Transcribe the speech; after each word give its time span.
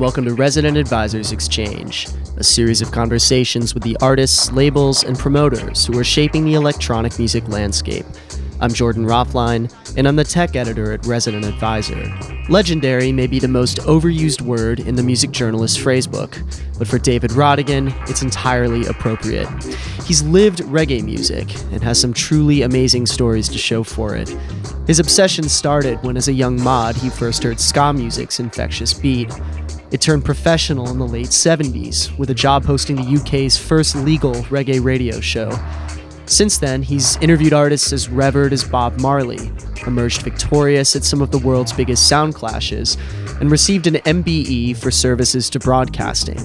Welcome 0.00 0.24
to 0.24 0.32
Resident 0.32 0.78
Advisors 0.78 1.30
Exchange, 1.30 2.08
a 2.38 2.42
series 2.42 2.80
of 2.80 2.90
conversations 2.90 3.74
with 3.74 3.82
the 3.82 3.98
artists, 4.00 4.50
labels, 4.50 5.04
and 5.04 5.18
promoters 5.18 5.84
who 5.84 5.98
are 5.98 6.04
shaping 6.04 6.46
the 6.46 6.54
electronic 6.54 7.18
music 7.18 7.46
landscape. 7.48 8.06
I'm 8.62 8.72
Jordan 8.72 9.04
Rothlein, 9.04 9.70
and 9.98 10.08
I'm 10.08 10.16
the 10.16 10.24
tech 10.24 10.56
editor 10.56 10.92
at 10.92 11.04
Resident 11.04 11.44
Advisor. 11.44 12.02
Legendary 12.48 13.12
may 13.12 13.26
be 13.26 13.38
the 13.38 13.48
most 13.48 13.76
overused 13.80 14.40
word 14.40 14.80
in 14.80 14.96
the 14.96 15.02
music 15.02 15.32
journalist 15.32 15.78
phrasebook, 15.78 16.42
but 16.78 16.88
for 16.88 16.98
David 16.98 17.32
Rodigan, 17.32 17.94
it's 18.08 18.22
entirely 18.22 18.86
appropriate. 18.86 19.48
He's 20.06 20.22
lived 20.22 20.60
reggae 20.60 21.04
music 21.04 21.54
and 21.72 21.82
has 21.82 22.00
some 22.00 22.14
truly 22.14 22.62
amazing 22.62 23.04
stories 23.04 23.50
to 23.50 23.58
show 23.58 23.84
for 23.84 24.16
it. 24.16 24.34
His 24.86 24.98
obsession 24.98 25.48
started 25.48 26.02
when, 26.02 26.16
as 26.16 26.26
a 26.26 26.32
young 26.32 26.60
mod, 26.60 26.96
he 26.96 27.10
first 27.10 27.44
heard 27.44 27.60
ska 27.60 27.92
music's 27.92 28.40
infectious 28.40 28.92
beat. 28.92 29.30
It 29.90 30.00
turned 30.00 30.24
professional 30.24 30.88
in 30.88 30.98
the 30.98 31.06
late 31.06 31.30
70s 31.30 32.16
with 32.16 32.30
a 32.30 32.34
job 32.34 32.64
hosting 32.64 32.94
the 32.94 33.20
UK's 33.20 33.56
first 33.56 33.96
legal 33.96 34.34
reggae 34.44 34.82
radio 34.82 35.20
show. 35.20 35.50
Since 36.30 36.58
then, 36.58 36.84
he's 36.84 37.16
interviewed 37.16 37.52
artists 37.52 37.92
as 37.92 38.08
revered 38.08 38.52
as 38.52 38.62
Bob 38.62 39.00
Marley, 39.00 39.50
emerged 39.84 40.22
victorious 40.22 40.94
at 40.94 41.02
some 41.02 41.22
of 41.22 41.32
the 41.32 41.38
world's 41.38 41.72
biggest 41.72 42.06
sound 42.06 42.36
clashes, 42.36 42.96
and 43.40 43.50
received 43.50 43.88
an 43.88 43.94
MBE 43.94 44.76
for 44.76 44.92
services 44.92 45.50
to 45.50 45.58
broadcasting, 45.58 46.38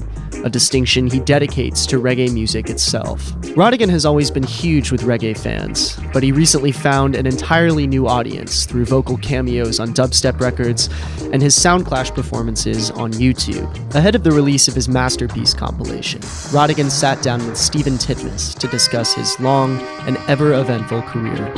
a 0.44 0.50
distinction 0.50 1.08
he 1.08 1.20
dedicates 1.20 1.86
to 1.86 2.00
reggae 2.00 2.34
music 2.34 2.70
itself. 2.70 3.22
Rodigan 3.56 3.90
has 3.90 4.06
always 4.06 4.32
been 4.32 4.44
huge 4.44 4.92
with 4.92 5.02
reggae 5.02 5.38
fans, 5.38 6.00
but 6.14 6.24
he 6.24 6.32
recently 6.32 6.72
found 6.72 7.16
an 7.16 7.28
entirely 7.28 7.86
new 7.86 8.08
audience 8.08 8.66
through 8.66 8.86
vocal 8.86 9.18
cameos 9.18 9.80
on 9.80 9.90
dubstep 9.94 10.40
records 10.40 10.90
and 11.32 11.42
his 11.42 11.56
Soundclash 11.56 12.14
performances 12.16 12.92
on 12.92 13.12
YouTube. 13.14 13.96
Ahead 13.96 14.16
of 14.16 14.24
the 14.24 14.32
release 14.32 14.68
of 14.68 14.76
his 14.76 14.88
Masterpiece 14.88 15.54
compilation, 15.54 16.22
Rodigan 16.22 16.90
sat 16.90 17.22
down 17.22 17.46
with 17.46 17.58
Stephen 17.58 17.94
Titmus 17.94 18.58
to 18.58 18.68
discuss 18.68 19.14
his 19.14 19.40
long 19.40 19.75
and 20.08 20.18
ever 20.28 20.54
eventful 20.54 21.02
career. 21.04 21.54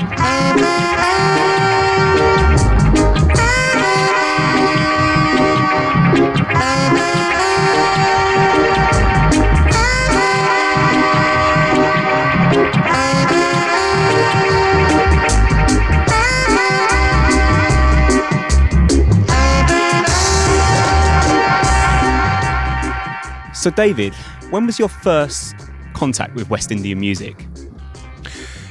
So, 23.67 23.71
David, 23.71 24.13
when 24.49 24.65
was 24.65 24.79
your 24.79 24.87
first 24.87 25.53
contact 25.93 26.35
with 26.35 26.49
West 26.49 26.71
Indian 26.71 27.02
music? 27.02 27.45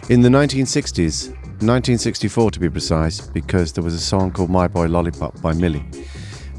In 0.08 0.20
the 0.20 0.28
1960s, 0.28 1.30
1964 1.62 2.52
to 2.52 2.60
be 2.60 2.70
precise, 2.70 3.20
because 3.20 3.72
there 3.72 3.82
was 3.82 3.92
a 3.92 3.98
song 3.98 4.30
called 4.30 4.50
My 4.50 4.68
Boy 4.68 4.86
Lollipop 4.86 5.42
by 5.42 5.52
Millie, 5.52 5.84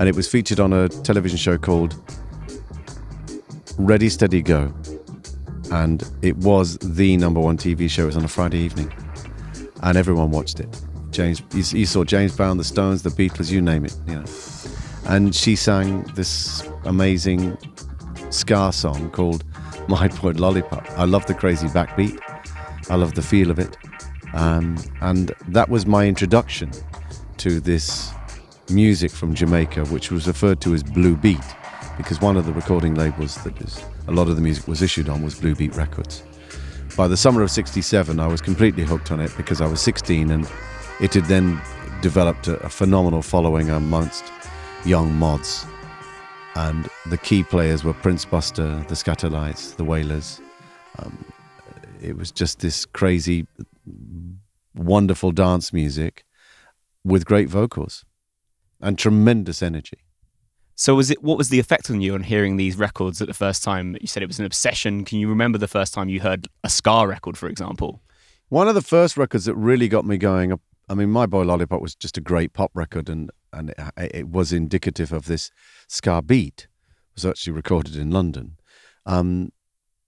and 0.02 0.10
it 0.10 0.14
was 0.18 0.28
featured 0.28 0.60
on 0.60 0.74
a 0.74 0.90
television 0.90 1.38
show 1.38 1.58
called 1.58 1.96
Ready 3.78 4.10
Steady 4.10 4.42
Go, 4.42 4.74
and 5.72 6.04
it 6.22 6.36
was 6.36 6.78
the 6.80 7.16
number 7.16 7.40
one 7.40 7.56
TV 7.56 7.90
show. 7.90 8.04
It 8.04 8.08
was 8.08 8.18
on 8.18 8.26
a 8.26 8.28
Friday 8.28 8.58
evening, 8.58 8.92
and 9.82 9.98
everyone 9.98 10.30
watched 10.30 10.60
it. 10.60 10.82
James, 11.12 11.42
you, 11.54 11.86
saw 11.86 12.04
James 12.04 12.36
Brown, 12.36 12.58
the 12.58 12.66
Stones, 12.66 13.02
the 13.02 13.12
Beatles, 13.12 13.50
you 13.50 13.62
name 13.62 13.86
it, 13.86 13.96
you 14.08 14.16
know. 14.16 14.26
And 15.06 15.34
she 15.34 15.56
sang 15.56 16.04
this 16.16 16.68
amazing 16.84 17.58
ska 18.30 18.74
song 18.74 19.10
called 19.12 19.46
My 19.88 20.10
Boy 20.10 20.32
Lollipop. 20.32 20.86
I 21.00 21.06
love 21.06 21.26
the 21.28 21.34
crazy 21.34 21.68
backbeat. 21.68 22.20
I 22.90 22.96
love 22.96 23.16
the 23.16 23.22
feel 23.22 23.52
of 23.52 23.60
it. 23.60 23.78
Um, 24.34 24.78
and 25.02 25.34
that 25.48 25.70
was 25.70 25.86
my 25.86 26.06
introduction 26.06 26.72
to 27.38 27.60
this 27.60 28.12
music 28.70 29.12
from 29.12 29.34
Jamaica, 29.34 29.86
which 29.86 30.12
was 30.12 30.28
referred 30.28 30.62
to 30.62 30.74
as 30.74 30.84
Blue 30.84 31.16
Beat, 31.16 31.38
because 31.98 32.20
one 32.22 32.38
of 32.38 32.46
the 32.46 32.54
recording 32.54 32.96
labels 32.96 33.36
that 33.44 33.60
is, 33.62 33.84
a 34.08 34.12
lot 34.12 34.28
of 34.28 34.36
the 34.36 34.42
music 34.42 34.68
was 34.68 34.82
issued 34.82 35.10
on 35.10 35.24
was 35.24 35.40
Blue 35.40 35.56
Beat 35.56 35.76
Records. 35.76 36.24
By 36.96 37.08
the 37.08 37.18
summer 37.18 37.42
of 37.42 37.52
67, 37.52 38.20
I 38.20 38.28
was 38.28 38.42
completely 38.42 38.84
hooked 38.84 39.12
on 39.12 39.20
it 39.20 39.32
because 39.38 39.62
I 39.62 39.68
was 39.68 39.82
16 39.82 40.32
and 40.32 40.50
it 41.00 41.14
had 41.14 41.26
then 41.26 41.62
developed 42.02 42.48
a, 42.48 42.58
a 42.60 42.70
phenomenal 42.70 43.22
following 43.22 43.70
amongst 43.70 44.26
young 44.86 45.14
mods 45.14 45.66
and 46.58 46.90
the 47.06 47.18
key 47.18 47.44
players 47.44 47.84
were 47.84 47.94
Prince 47.94 48.26
Buster, 48.26 48.84
the 48.88 48.96
Skatalites, 48.96 49.76
the 49.76 49.84
Wailers. 49.84 50.42
Um, 50.98 51.16
it 52.02 52.18
was 52.18 52.32
just 52.32 52.60
this 52.60 52.86
crazy, 52.86 53.48
wonderful 54.76 55.32
dance 55.32 55.74
music 55.74 56.24
with 57.04 57.26
great 57.26 57.50
vocals 57.50 58.06
and 58.82 58.98
tremendous 58.98 59.62
energy. 59.62 60.00
So, 60.76 60.94
was 60.94 61.10
it? 61.10 61.24
What 61.24 61.40
was 61.40 61.50
the 61.50 61.60
effect 61.60 61.90
on 61.90 62.02
you 62.02 62.14
on 62.14 62.22
hearing 62.22 62.58
these 62.58 62.76
records 62.76 63.20
at 63.20 63.28
the 63.28 63.34
first 63.34 63.64
time? 63.64 63.98
You 64.00 64.08
said 64.08 64.22
it 64.22 64.28
was 64.28 64.38
an 64.38 64.46
obsession. 64.46 65.06
Can 65.06 65.18
you 65.18 65.28
remember 65.28 65.58
the 65.58 65.68
first 65.68 65.92
time 65.94 66.08
you 66.08 66.20
heard 66.20 66.48
a 66.64 66.70
ska 66.70 67.08
record, 67.08 67.36
for 67.36 67.50
example? 67.50 68.04
One 68.50 68.68
of 68.68 68.76
the 68.76 68.84
first 68.84 69.18
records 69.18 69.46
that 69.46 69.56
really 69.56 69.88
got 69.88 70.06
me 70.06 70.18
going. 70.18 70.54
I 70.90 70.94
mean, 70.94 71.10
My 71.10 71.26
Boy 71.26 71.42
Lollipop 71.42 71.82
was 71.82 71.96
just 71.96 72.18
a 72.18 72.22
great 72.22 72.54
pop 72.54 72.72
record, 72.76 73.10
and 73.10 73.32
and 73.52 73.72
it, 73.98 74.16
it 74.16 74.28
was 74.28 74.54
indicative 74.54 75.12
of 75.12 75.26
this 75.26 75.50
ska 75.88 76.22
beat. 76.22 76.68
It 77.10 77.16
was 77.16 77.26
actually 77.26 77.54
recorded 77.54 77.96
in 77.96 78.12
London. 78.12 78.58
Um, 79.08 79.52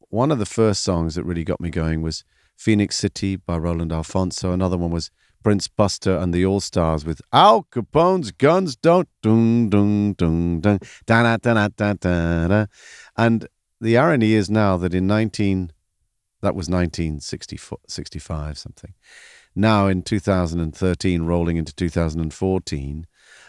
one 0.10 0.32
of 0.32 0.40
the 0.40 0.46
first 0.46 0.84
songs 0.84 1.16
that 1.16 1.24
really 1.24 1.44
got 1.44 1.62
me 1.62 1.70
going 1.70 2.02
was 2.02 2.24
Phoenix 2.58 2.98
City 2.98 3.36
by 3.36 3.58
Roland 3.58 3.92
Alphonso. 3.92 4.52
Another 4.52 4.78
one 4.78 4.92
was 4.92 5.12
Prince 5.44 5.68
Buster 5.68 6.18
and 6.18 6.34
the 6.34 6.46
All 6.46 6.60
Stars 6.60 7.06
with 7.06 7.22
Al 7.32 7.64
Capone's 7.64 8.32
Guns 8.32 8.76
Don't 8.76 9.08
Dung 9.22 9.70
Dung 9.70 10.14
Dung 10.14 10.60
Dung 10.60 10.80
da 11.06 11.24
da 11.24 11.38
da 11.38 11.68
da 11.70 11.94
da 11.94 12.48
da. 12.48 12.66
And 13.16 13.48
the 13.80 13.98
irony 13.98 14.34
is 14.34 14.50
now 14.50 14.76
that 14.78 14.94
in 14.94 15.08
19 15.08 15.72
that 16.42 16.56
was 16.56 16.70
1965 16.70 18.58
something. 18.58 18.94
Now 19.56 19.88
in 19.88 20.02
2013 20.02 21.22
rolling 21.24 21.58
into 21.58 21.74
2014 21.74 23.08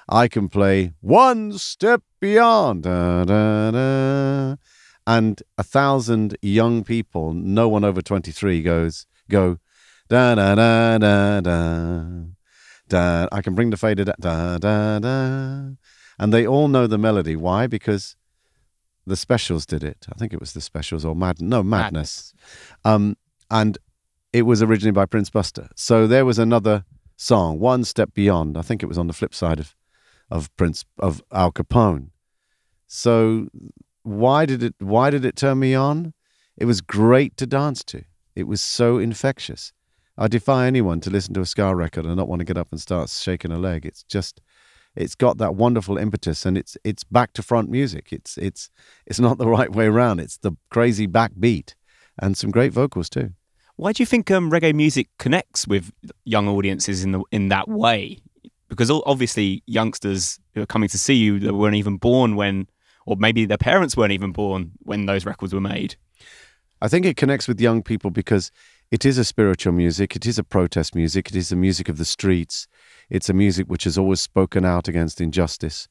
I 0.09 0.29
can 0.29 0.49
play 0.49 0.93
one 1.01 1.57
step 1.59 2.03
beyond. 2.21 2.85
Da, 2.85 3.25
da, 3.25 3.71
da. 3.71 4.57
And 5.07 5.43
a 5.59 5.63
thousand 5.63 6.37
young 6.43 6.85
people, 6.85 7.33
no 7.33 7.69
one 7.69 7.85
over 7.85 8.03
23, 8.03 8.63
goes, 8.63 9.07
go, 9.29 9.59
da 10.09 10.35
da 10.35 10.55
da 10.55 10.99
da 10.99 11.41
da. 11.41 12.05
Da, 12.89 13.29
I 13.31 13.41
can 13.41 13.55
bring 13.55 13.71
the 13.71 13.77
fader 13.77 14.05
da, 14.05 14.15
da 14.19 14.59
da 14.59 14.99
da. 14.99 15.71
And 16.19 16.33
they 16.33 16.47
all 16.47 16.69
know 16.69 16.87
the 16.87 16.99
melody. 16.99 17.37
Why? 17.37 17.67
Because 17.67 18.17
the 19.07 19.17
specials 19.17 19.65
did 19.65 19.85
it. 19.85 20.07
I 20.13 20.19
think 20.19 20.33
it 20.33 20.41
was 20.41 20.53
the 20.53 20.61
specials 20.61 21.05
or 21.05 21.15
Mad 21.15 21.41
no 21.41 21.63
Madness. 21.63 22.35
Madness. 22.85 22.85
Um, 22.85 23.17
and 23.51 23.79
it 24.33 24.43
was 24.43 24.63
originally 24.63 24.93
by 24.93 25.07
Prince 25.07 25.31
Buster. 25.31 25.69
So 25.77 26.07
there 26.07 26.25
was 26.25 26.39
another 26.39 26.85
song, 27.17 27.59
One 27.59 27.85
Step 27.85 28.13
Beyond. 28.13 28.57
I 28.57 28.63
think 28.63 28.83
it 28.83 28.87
was 28.87 28.99
on 28.99 29.07
the 29.07 29.13
flip 29.13 29.35
side 29.35 29.61
of 29.61 29.75
of 30.31 30.55
Prince 30.57 30.85
of 30.99 31.23
Al 31.33 31.53
Capone. 31.53 32.11
So 32.87 33.49
why 34.03 34.47
did 34.47 34.63
it 34.63 34.75
why 34.79 35.11
did 35.11 35.25
it 35.25 35.37
turn 35.37 35.59
me 35.59 35.75
on? 35.75 36.15
It 36.57 36.65
was 36.65 36.81
great 36.81 37.37
to 37.39 37.47
dance 37.47 37.83
to. 37.85 38.05
It 38.35 38.45
was 38.45 38.61
so 38.61 38.99
infectious. 38.99 39.73
I 40.17 40.29
defy 40.29 40.67
anyone 40.67 41.01
to 41.01 41.11
listen 41.11 41.35
to 41.35 41.41
a 41.41 41.47
ska 41.47 41.75
record 41.75 42.05
and 42.05 42.17
not 42.17 42.29
want 42.29 42.41
to 42.41 42.45
get 42.45 42.59
up 42.59 42.69
and 42.71 42.81
start 42.81 43.09
shaking 43.09 43.53
a 43.53 43.59
leg. 43.59 43.87
It's 43.87 44.03
just 44.03 44.41
it's 44.95 45.15
got 45.15 45.39
that 45.39 45.55
wonderful 45.55 45.97
impetus 45.97 46.45
and 46.45 46.59
it's 46.59 46.77
it's 46.85 47.05
back 47.05 47.33
to 47.35 47.43
front 47.43 47.71
music. 47.71 48.09
It's 48.13 48.37
it's 48.39 48.71
it's 49.07 49.21
not 49.21 49.39
the 49.39 49.49
right 49.49 49.73
way 49.73 49.87
around. 49.87 50.21
It's 50.21 50.39
the 50.39 50.53
crazy 50.71 51.07
backbeat 51.07 51.75
and 52.21 52.37
some 52.37 52.51
great 52.51 52.73
vocals 52.73 53.09
too. 53.09 53.31
Why 53.77 53.93
do 53.93 54.03
you 54.03 54.07
think 54.07 54.31
um, 54.31 54.51
reggae 54.51 54.75
music 54.75 55.09
connects 55.19 55.67
with 55.67 55.91
young 56.25 56.49
audiences 56.49 57.03
in 57.03 57.13
the 57.13 57.23
in 57.33 57.49
that 57.49 57.69
way? 57.69 58.19
because 58.71 58.89
obviously 58.91 59.63
youngsters 59.67 60.39
who 60.55 60.63
are 60.63 60.67
coming 60.67 60.89
to 60.89 60.97
see 60.97 61.15
you 61.15 61.39
that 61.41 61.53
weren't 61.53 61.75
even 61.75 61.99
born 61.99 62.37
when, 62.37 62.67
or 63.11 63.17
maybe 63.17 63.45
their 63.45 63.59
parents 63.59 63.97
weren't 63.97 64.13
even 64.13 64.31
born 64.31 64.71
when 64.79 65.07
those 65.07 65.27
records 65.27 65.53
were 65.53 65.61
made. 65.61 65.97
I 66.81 66.89
think 66.89 67.05
it 67.05 67.17
connects 67.17 67.49
with 67.49 67.61
young 67.61 67.83
people 67.83 68.11
because 68.11 68.53
it 68.91 69.05
is 69.05 69.19
a 69.19 69.25
spiritual 69.25 69.73
music, 69.73 70.15
it 70.15 70.27
is 70.27 70.39
a 70.39 70.45
protest 70.45 70.95
music, 70.95 71.29
it 71.29 71.37
is 71.37 71.49
the 71.49 71.57
music 71.57 71.89
of 71.89 71.99
the 71.99 72.05
streets, 72.05 72.69
it's 73.11 73.29
a 73.29 73.35
music 73.35 73.67
which 73.67 73.85
has 73.85 73.99
always 73.99 74.21
spoken 74.21 74.65
out 74.65 74.87
against 74.87 75.21
injustice. 75.21 75.89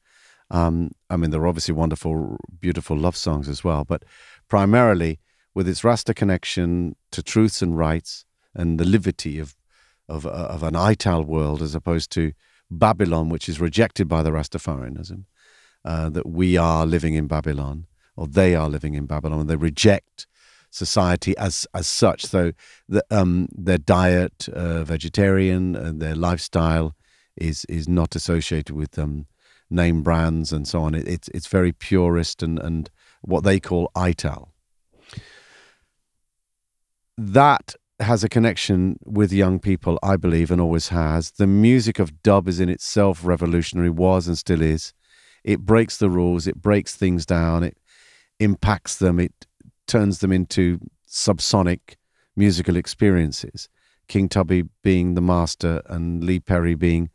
Um, 0.50 0.92
I 1.10 1.16
mean, 1.16 1.30
there 1.30 1.42
are 1.42 1.46
obviously 1.46 1.74
wonderful, 1.74 2.38
beautiful 2.58 2.96
love 2.96 3.16
songs 3.16 3.48
as 3.48 3.62
well, 3.62 3.84
but 3.84 4.02
primarily 4.48 5.20
with 5.54 5.68
its 5.68 5.84
Rasta 5.84 6.14
connection 6.14 6.96
to 7.12 7.22
truths 7.22 7.60
and 7.60 7.76
rights 7.76 8.24
and 8.54 8.80
the 8.80 8.84
liberty 8.84 9.38
of 9.38 9.54
of, 10.08 10.26
of 10.26 10.64
an 10.64 10.74
ITAL 10.74 11.24
world 11.24 11.62
as 11.62 11.76
opposed 11.76 12.10
to 12.12 12.32
Babylon, 12.68 13.28
which 13.28 13.48
is 13.48 13.60
rejected 13.60 14.08
by 14.08 14.24
the 14.24 14.30
Rastafarianism. 14.30 15.24
Uh, 15.84 16.10
that 16.10 16.26
we 16.26 16.56
are 16.56 16.86
living 16.86 17.14
in 17.14 17.26
Babylon, 17.26 17.86
or 18.16 18.26
they 18.26 18.54
are 18.54 18.68
living 18.68 18.94
in 18.94 19.06
Babylon, 19.06 19.40
and 19.40 19.50
they 19.50 19.56
reject 19.56 20.26
society 20.70 21.36
as 21.36 21.66
as 21.74 21.86
such. 21.86 22.26
So 22.26 22.52
the, 22.88 23.04
um, 23.10 23.48
their 23.52 23.78
diet, 23.78 24.48
uh, 24.48 24.84
vegetarian, 24.84 25.76
and 25.76 26.00
their 26.00 26.14
lifestyle 26.14 26.94
is 27.36 27.64
is 27.66 27.88
not 27.88 28.14
associated 28.14 28.74
with 28.74 28.98
um, 28.98 29.26
name 29.70 30.02
brands 30.02 30.52
and 30.52 30.66
so 30.66 30.82
on. 30.82 30.94
It, 30.94 31.08
it's 31.08 31.28
it's 31.28 31.46
very 31.46 31.72
purist 31.72 32.42
and 32.42 32.58
and 32.58 32.90
what 33.22 33.44
they 33.44 33.60
call 33.60 33.90
ital. 33.94 34.52
That 37.16 37.74
has 37.98 38.24
a 38.24 38.30
connection 38.30 38.98
with 39.04 39.30
young 39.30 39.58
people, 39.58 39.98
I 40.02 40.16
believe, 40.16 40.50
and 40.50 40.60
always 40.60 40.88
has. 40.88 41.32
The 41.32 41.46
music 41.46 41.98
of 41.98 42.22
dub 42.22 42.48
is 42.48 42.58
in 42.58 42.70
itself 42.70 43.20
revolutionary, 43.24 43.90
was 43.90 44.26
and 44.26 44.38
still 44.38 44.62
is. 44.62 44.94
It 45.44 45.60
breaks 45.60 45.98
the 45.98 46.10
rules, 46.10 46.46
it 46.46 46.60
breaks 46.60 46.94
things 46.94 47.26
down, 47.26 47.62
it 47.62 47.78
impacts 48.38 48.96
them, 48.96 49.18
it 49.18 49.46
turns 49.86 50.18
them 50.20 50.32
into 50.32 50.78
subsonic 51.08 51.96
musical 52.36 52.76
experiences. 52.76 53.68
King 54.08 54.28
Tubby 54.28 54.64
being 54.82 55.14
the 55.14 55.20
master 55.20 55.82
and 55.86 56.24
Lee 56.24 56.40
Perry 56.40 56.74
being 56.74 57.10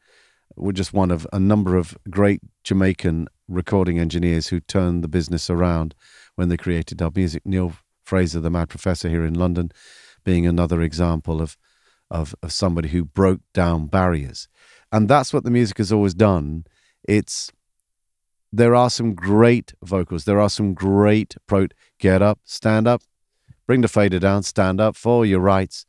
were 0.56 0.74
just 0.74 0.94
one 0.94 1.12
of 1.12 1.28
a 1.34 1.40
number 1.40 1.76
of 1.76 1.98
great 2.10 2.42
Jamaican 2.64 3.28
recording 3.48 4.00
engineers 4.00 4.48
who 4.48 4.60
turned 4.60 5.04
the 5.04 5.08
business 5.08 5.50
around 5.50 5.94
when 6.36 6.50
they 6.50 6.58
created 6.58 6.98
dub 6.98 7.16
music. 7.16 7.46
Neil 7.46 7.74
Fraser, 8.04 8.40
the 8.40 8.50
mad 8.50 8.70
professor 8.70 9.10
here 9.10 9.26
in 9.26 9.34
London, 9.34 9.72
being 10.24 10.48
another 10.48 10.82
example 10.82 11.42
of, 11.42 11.58
of, 12.10 12.36
of 12.42 12.52
somebody 12.52 12.90
who 12.90 13.04
broke 13.04 13.42
down 13.54 13.88
barriers. 13.88 14.48
And 14.92 15.10
that's 15.10 15.34
what 15.34 15.44
the 15.44 15.52
music 15.52 15.78
has 15.80 15.92
always 15.92 16.14
done. 16.14 16.66
It's 17.04 17.52
there 18.58 18.76
are 18.76 18.90
some 18.90 19.14
great 19.14 19.74
vocals. 19.84 20.24
There 20.24 20.40
are 20.40 20.50
some 20.50 20.74
great 20.74 21.36
pro. 21.46 21.68
Get 22.00 22.22
up, 22.22 22.40
stand 22.46 22.88
up, 22.88 23.02
bring 23.68 23.82
the 23.82 23.88
fader 23.88 24.20
down, 24.20 24.44
stand 24.44 24.80
up 24.80 24.96
for 24.96 25.26
your 25.26 25.40
rights. 25.40 25.86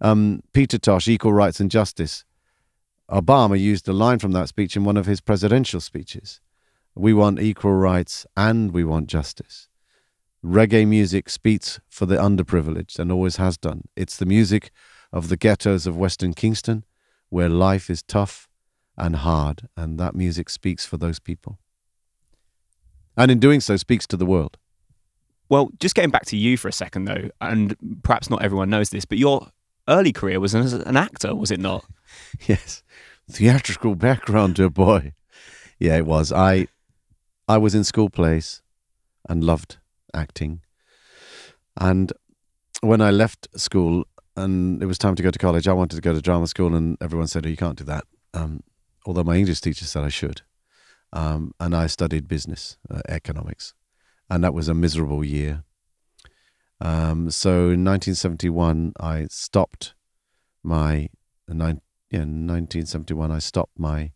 Um, 0.00 0.42
Peter 0.52 0.78
Tosh, 0.78 1.06
equal 1.08 1.32
rights 1.32 1.60
and 1.60 1.70
justice. 1.70 2.24
Obama 3.10 3.58
used 3.58 3.88
a 3.88 3.92
line 3.92 4.18
from 4.18 4.32
that 4.32 4.48
speech 4.48 4.76
in 4.76 4.84
one 4.84 4.96
of 4.96 5.06
his 5.06 5.20
presidential 5.20 5.80
speeches. 5.80 6.40
We 6.94 7.12
want 7.12 7.40
equal 7.40 7.74
rights 7.74 8.26
and 8.36 8.72
we 8.72 8.84
want 8.84 9.08
justice. 9.08 9.68
Reggae 10.44 10.86
music 10.86 11.28
speaks 11.28 11.80
for 11.88 12.06
the 12.06 12.16
underprivileged 12.16 12.98
and 12.98 13.12
always 13.12 13.36
has 13.36 13.56
done. 13.56 13.82
It's 13.94 14.16
the 14.16 14.26
music 14.26 14.70
of 15.12 15.28
the 15.28 15.36
ghettos 15.36 15.86
of 15.86 15.96
Western 15.96 16.34
Kingston 16.34 16.84
where 17.28 17.48
life 17.48 17.90
is 17.90 18.02
tough 18.02 18.48
and 18.96 19.16
hard, 19.16 19.68
and 19.76 19.98
that 19.98 20.14
music 20.14 20.50
speaks 20.50 20.84
for 20.84 20.96
those 20.96 21.18
people. 21.18 21.58
And 23.16 23.30
in 23.30 23.38
doing 23.38 23.60
so, 23.60 23.76
speaks 23.76 24.06
to 24.08 24.16
the 24.16 24.26
world. 24.26 24.56
Well, 25.48 25.70
just 25.80 25.94
getting 25.94 26.10
back 26.10 26.26
to 26.26 26.36
you 26.36 26.56
for 26.56 26.68
a 26.68 26.72
second, 26.72 27.06
though, 27.06 27.30
and 27.40 27.76
perhaps 28.02 28.30
not 28.30 28.42
everyone 28.42 28.70
knows 28.70 28.90
this, 28.90 29.04
but 29.04 29.18
your 29.18 29.48
early 29.88 30.12
career 30.12 30.38
was 30.38 30.54
as 30.54 30.72
an 30.72 30.96
actor, 30.96 31.34
was 31.34 31.50
it 31.50 31.58
not? 31.58 31.84
yes, 32.46 32.82
theatrical 33.28 33.96
background, 33.96 34.54
dear 34.54 34.70
boy. 34.70 35.12
Yeah, 35.78 35.96
it 35.96 36.06
was. 36.06 36.30
I, 36.30 36.68
I 37.48 37.58
was 37.58 37.74
in 37.74 37.82
school 37.82 38.10
plays, 38.10 38.62
and 39.28 39.44
loved 39.44 39.78
acting. 40.14 40.60
And 41.76 42.12
when 42.80 43.00
I 43.00 43.10
left 43.10 43.48
school 43.58 44.04
and 44.36 44.82
it 44.82 44.86
was 44.86 44.98
time 44.98 45.14
to 45.16 45.22
go 45.22 45.30
to 45.30 45.38
college, 45.38 45.68
I 45.68 45.72
wanted 45.72 45.96
to 45.96 46.02
go 46.02 46.12
to 46.12 46.20
drama 46.20 46.46
school, 46.46 46.74
and 46.74 46.96
everyone 47.00 47.26
said, 47.26 47.46
"Oh, 47.46 47.48
you 47.48 47.56
can't 47.56 47.78
do 47.78 47.84
that." 47.84 48.04
Um, 48.32 48.62
although 49.06 49.24
my 49.24 49.36
English 49.36 49.60
teacher 49.60 49.84
said 49.84 50.04
I 50.04 50.08
should, 50.08 50.42
um, 51.12 51.52
and 51.60 51.74
I 51.74 51.86
studied 51.86 52.28
business, 52.28 52.76
uh, 52.90 53.00
economics, 53.08 53.74
and 54.28 54.42
that 54.44 54.54
was 54.54 54.68
a 54.68 54.74
miserable 54.74 55.24
year. 55.24 55.64
Um, 56.80 57.30
so 57.30 57.50
in 57.50 57.84
1971, 57.84 58.94
I 58.98 59.26
stopped 59.28 59.94
my 60.62 61.08
nine, 61.48 61.80
yeah, 62.10 62.20
1971, 62.20 63.30
I 63.30 63.38
stopped 63.38 63.78
my 63.78 64.12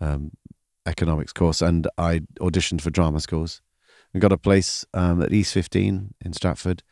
um, 0.00 0.32
economics 0.86 1.32
course, 1.32 1.62
and 1.62 1.86
I 1.96 2.20
auditioned 2.40 2.80
for 2.80 2.90
drama 2.90 3.20
schools 3.20 3.62
we 4.12 4.20
got 4.20 4.32
a 4.32 4.38
place 4.38 4.84
um, 4.92 5.22
at 5.22 5.32
East 5.32 5.54
15 5.54 6.14
in 6.24 6.32
Stratford 6.32 6.82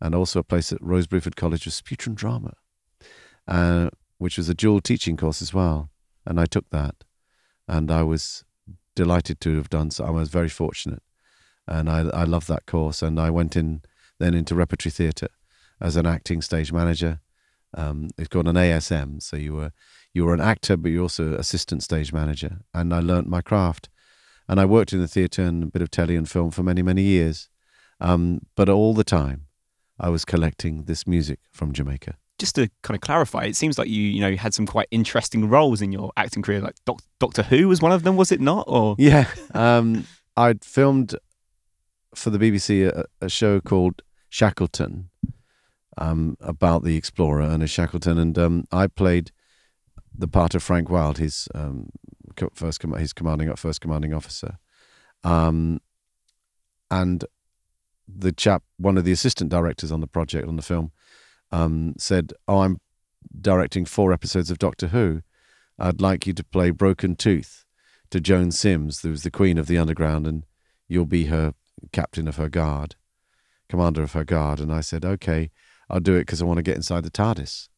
and 0.00 0.14
also 0.14 0.40
a 0.40 0.44
place 0.44 0.72
at 0.72 0.80
Rose 0.80 1.06
Bruford 1.06 1.34
College 1.34 1.66
of 1.66 1.72
Speech 1.72 2.06
and 2.06 2.16
Drama, 2.16 2.54
uh, 3.48 3.90
which 4.18 4.36
was 4.36 4.48
a 4.48 4.54
dual 4.54 4.80
teaching 4.80 5.16
course 5.16 5.42
as 5.42 5.52
well. 5.52 5.90
And 6.24 6.38
I 6.38 6.46
took 6.46 6.70
that 6.70 6.94
and 7.66 7.90
I 7.90 8.02
was 8.02 8.44
delighted 8.98 9.40
to 9.40 9.56
have 9.56 9.70
done 9.70 9.92
so. 9.92 10.04
I 10.04 10.10
was 10.10 10.28
very 10.28 10.48
fortunate 10.48 11.02
and 11.68 11.88
I, 11.88 12.00
I 12.22 12.24
loved 12.24 12.48
that 12.48 12.66
course. 12.66 13.00
And 13.00 13.20
I 13.20 13.30
went 13.30 13.54
in 13.54 13.82
then 14.18 14.34
into 14.34 14.56
repertory 14.56 14.90
theatre 14.90 15.28
as 15.80 15.94
an 15.94 16.04
acting 16.04 16.42
stage 16.42 16.72
manager. 16.72 17.20
Um, 17.74 18.10
it's 18.18 18.26
called 18.26 18.48
an 18.48 18.56
ASM, 18.56 19.22
so 19.22 19.36
you 19.36 19.54
were 19.54 19.72
you 20.12 20.24
were 20.24 20.34
an 20.34 20.40
actor, 20.40 20.76
but 20.76 20.90
you're 20.90 21.02
also 21.02 21.34
assistant 21.34 21.84
stage 21.84 22.12
manager. 22.12 22.58
And 22.74 22.92
I 22.92 22.98
learnt 22.98 23.28
my 23.28 23.40
craft 23.40 23.88
and 24.48 24.58
I 24.58 24.64
worked 24.64 24.92
in 24.92 25.00
the 25.00 25.06
theatre 25.06 25.42
and 25.42 25.62
a 25.62 25.66
bit 25.66 25.82
of 25.82 25.90
telly 25.90 26.16
and 26.16 26.28
film 26.28 26.50
for 26.50 26.64
many, 26.64 26.82
many 26.82 27.02
years. 27.02 27.48
Um, 28.00 28.40
but 28.56 28.68
all 28.68 28.94
the 28.94 29.04
time, 29.04 29.46
I 30.00 30.08
was 30.08 30.24
collecting 30.24 30.84
this 30.84 31.06
music 31.06 31.38
from 31.52 31.72
Jamaica. 31.72 32.16
Just 32.38 32.54
to 32.54 32.68
kind 32.82 32.94
of 32.94 33.00
clarify, 33.00 33.44
it 33.44 33.56
seems 33.56 33.78
like 33.78 33.88
you, 33.88 34.02
you 34.02 34.20
know, 34.20 34.36
had 34.36 34.54
some 34.54 34.66
quite 34.66 34.86
interesting 34.90 35.48
roles 35.48 35.82
in 35.82 35.90
your 35.90 36.12
acting 36.16 36.42
career. 36.42 36.60
Like 36.60 36.76
Doc- 36.84 37.02
Doctor 37.18 37.42
Who 37.42 37.68
was 37.68 37.82
one 37.82 37.92
of 37.92 38.04
them, 38.04 38.16
was 38.16 38.30
it 38.30 38.40
not? 38.40 38.64
Or 38.68 38.94
yeah, 38.98 39.26
um, 39.54 40.06
I'd 40.36 40.64
filmed 40.64 41.16
for 42.14 42.30
the 42.30 42.38
BBC 42.38 42.86
a, 42.86 43.04
a 43.20 43.28
show 43.28 43.60
called 43.60 44.02
Shackleton 44.28 45.10
um, 45.98 46.36
about 46.40 46.84
the 46.84 46.96
explorer 46.96 47.42
Ernest 47.42 47.74
Shackleton, 47.74 48.18
and 48.18 48.38
um, 48.38 48.64
I 48.70 48.86
played 48.86 49.32
the 50.16 50.28
part 50.28 50.54
of 50.54 50.62
Frank 50.62 50.88
Wild, 50.90 51.18
his 51.18 51.48
um, 51.54 51.90
first 52.54 52.82
his 52.82 53.12
commanding 53.12 53.54
first 53.56 53.80
commanding 53.80 54.14
officer, 54.14 54.58
um, 55.24 55.80
and 56.90 57.24
the 58.08 58.32
chap, 58.32 58.62
one 58.78 58.96
of 58.96 59.04
the 59.04 59.12
assistant 59.12 59.50
directors 59.50 59.92
on 59.92 60.00
the 60.00 60.06
project 60.06 60.48
on 60.48 60.56
the 60.56 60.62
film, 60.62 60.92
um, 61.50 61.94
said, 61.98 62.32
"Oh, 62.46 62.60
I'm 62.60 62.80
directing 63.40 63.84
four 63.84 64.12
episodes 64.12 64.50
of 64.50 64.58
Doctor 64.58 64.88
Who. 64.88 65.22
I'd 65.78 66.00
like 66.00 66.26
you 66.26 66.32
to 66.34 66.44
play 66.44 66.70
Broken 66.70 67.16
Tooth 67.16 67.64
to 68.10 68.20
Joan 68.20 68.50
Sims, 68.50 69.02
who's 69.02 69.22
the 69.22 69.30
queen 69.30 69.58
of 69.58 69.66
the 69.66 69.78
underground, 69.78 70.26
and 70.26 70.44
you'll 70.88 71.06
be 71.06 71.26
her 71.26 71.54
captain 71.92 72.26
of 72.26 72.36
her 72.36 72.48
guard, 72.48 72.96
commander 73.68 74.02
of 74.02 74.12
her 74.12 74.24
guard." 74.24 74.60
And 74.60 74.72
I 74.72 74.80
said, 74.80 75.04
"Okay, 75.04 75.50
I'll 75.88 76.00
do 76.00 76.16
it 76.16 76.20
because 76.20 76.42
I 76.42 76.44
want 76.44 76.58
to 76.58 76.62
get 76.62 76.76
inside 76.76 77.04
the 77.04 77.10
TARDIS." 77.10 77.68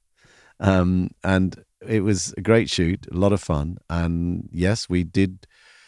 Um, 0.58 1.10
and 1.24 1.64
it 1.86 2.00
was 2.00 2.34
a 2.36 2.42
great 2.42 2.68
shoot, 2.68 3.06
a 3.10 3.16
lot 3.16 3.32
of 3.32 3.40
fun, 3.40 3.78
and 3.88 4.48
yes, 4.52 4.88
we 4.88 5.04
did 5.04 5.46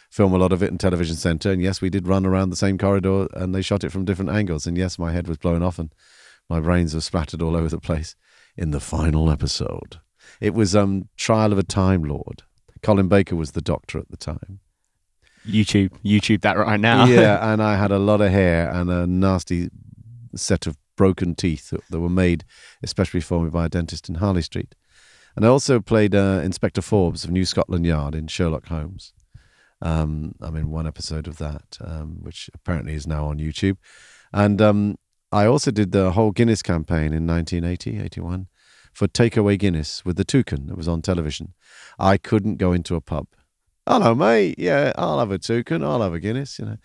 film 0.09 0.33
a 0.33 0.37
lot 0.37 0.51
of 0.51 0.61
it 0.61 0.69
in 0.69 0.77
Television 0.77 1.15
Centre, 1.15 1.51
and 1.51 1.61
yes, 1.61 1.81
we 1.81 1.89
did 1.89 2.07
run 2.07 2.25
around 2.25 2.49
the 2.49 2.55
same 2.55 2.77
corridor, 2.77 3.27
and 3.33 3.53
they 3.53 3.61
shot 3.61 3.83
it 3.83 3.91
from 3.91 4.05
different 4.05 4.31
angles, 4.31 4.65
and 4.65 4.77
yes, 4.77 4.97
my 4.99 5.11
head 5.11 5.27
was 5.27 5.37
blown 5.37 5.63
off, 5.63 5.79
and 5.79 5.93
my 6.49 6.59
brains 6.59 6.93
were 6.93 7.01
splattered 7.01 7.41
all 7.41 7.55
over 7.55 7.69
the 7.69 7.79
place. 7.79 8.15
In 8.55 8.71
the 8.71 8.79
final 8.79 9.31
episode, 9.31 9.99
it 10.39 10.53
was 10.53 10.75
um 10.75 11.09
Trial 11.17 11.51
of 11.51 11.57
a 11.57 11.63
Time 11.63 12.03
Lord. 12.03 12.43
Colin 12.81 13.07
Baker 13.07 13.35
was 13.35 13.53
the 13.53 13.61
doctor 13.61 13.97
at 13.97 14.09
the 14.09 14.17
time. 14.17 14.59
YouTube, 15.47 15.91
YouTube 16.05 16.41
that 16.41 16.57
right 16.57 16.79
now. 16.79 17.05
yeah, 17.07 17.51
and 17.51 17.61
I 17.61 17.77
had 17.77 17.91
a 17.91 17.99
lot 17.99 18.21
of 18.21 18.31
hair 18.31 18.69
and 18.69 18.89
a 18.89 19.07
nasty 19.07 19.69
set 20.35 20.67
of 20.67 20.77
broken 20.95 21.35
teeth 21.35 21.71
that, 21.71 21.81
that 21.89 21.99
were 21.99 22.09
made 22.09 22.45
especially 22.83 23.21
for 23.21 23.41
me 23.41 23.49
by 23.49 23.65
a 23.65 23.69
dentist 23.69 24.09
in 24.09 24.15
Harley 24.15 24.41
Street. 24.41 24.75
And 25.35 25.45
I 25.45 25.49
also 25.49 25.79
played 25.79 26.13
uh, 26.13 26.41
Inspector 26.43 26.81
Forbes 26.81 27.23
of 27.23 27.31
New 27.31 27.45
Scotland 27.45 27.85
Yard 27.85 28.13
in 28.13 28.27
Sherlock 28.27 28.67
Holmes. 28.67 29.13
Um, 29.81 30.35
I'm 30.41 30.55
in 30.55 30.69
one 30.69 30.87
episode 30.87 31.27
of 31.27 31.37
that, 31.39 31.77
um, 31.81 32.19
which 32.21 32.49
apparently 32.53 32.93
is 32.93 33.07
now 33.07 33.25
on 33.25 33.39
YouTube. 33.39 33.77
And 34.31 34.61
um, 34.61 34.97
I 35.33 35.47
also 35.47 35.71
did 35.71 35.91
the 35.91 36.11
whole 36.11 36.29
Guinness 36.29 36.61
campaign 36.61 37.11
in 37.11 37.25
1980, 37.25 37.99
81 37.99 38.47
for 38.93 39.07
Takeaway 39.07 39.57
Guinness 39.57 40.05
with 40.05 40.15
the 40.15 40.23
toucan 40.23 40.67
that 40.67 40.77
was 40.77 40.87
on 40.87 41.01
television. 41.01 41.55
I 41.97 42.17
couldn't 42.17 42.57
go 42.57 42.71
into 42.71 42.93
a 42.93 43.01
pub. 43.01 43.25
Hello, 43.87 44.13
mate. 44.13 44.59
Yeah, 44.59 44.93
I'll 44.95 45.17
have 45.17 45.31
a 45.31 45.39
toucan. 45.39 45.83
I'll 45.83 46.03
have 46.03 46.13
a 46.13 46.19
Guinness, 46.19 46.59
you 46.59 46.65
know. 46.65 46.77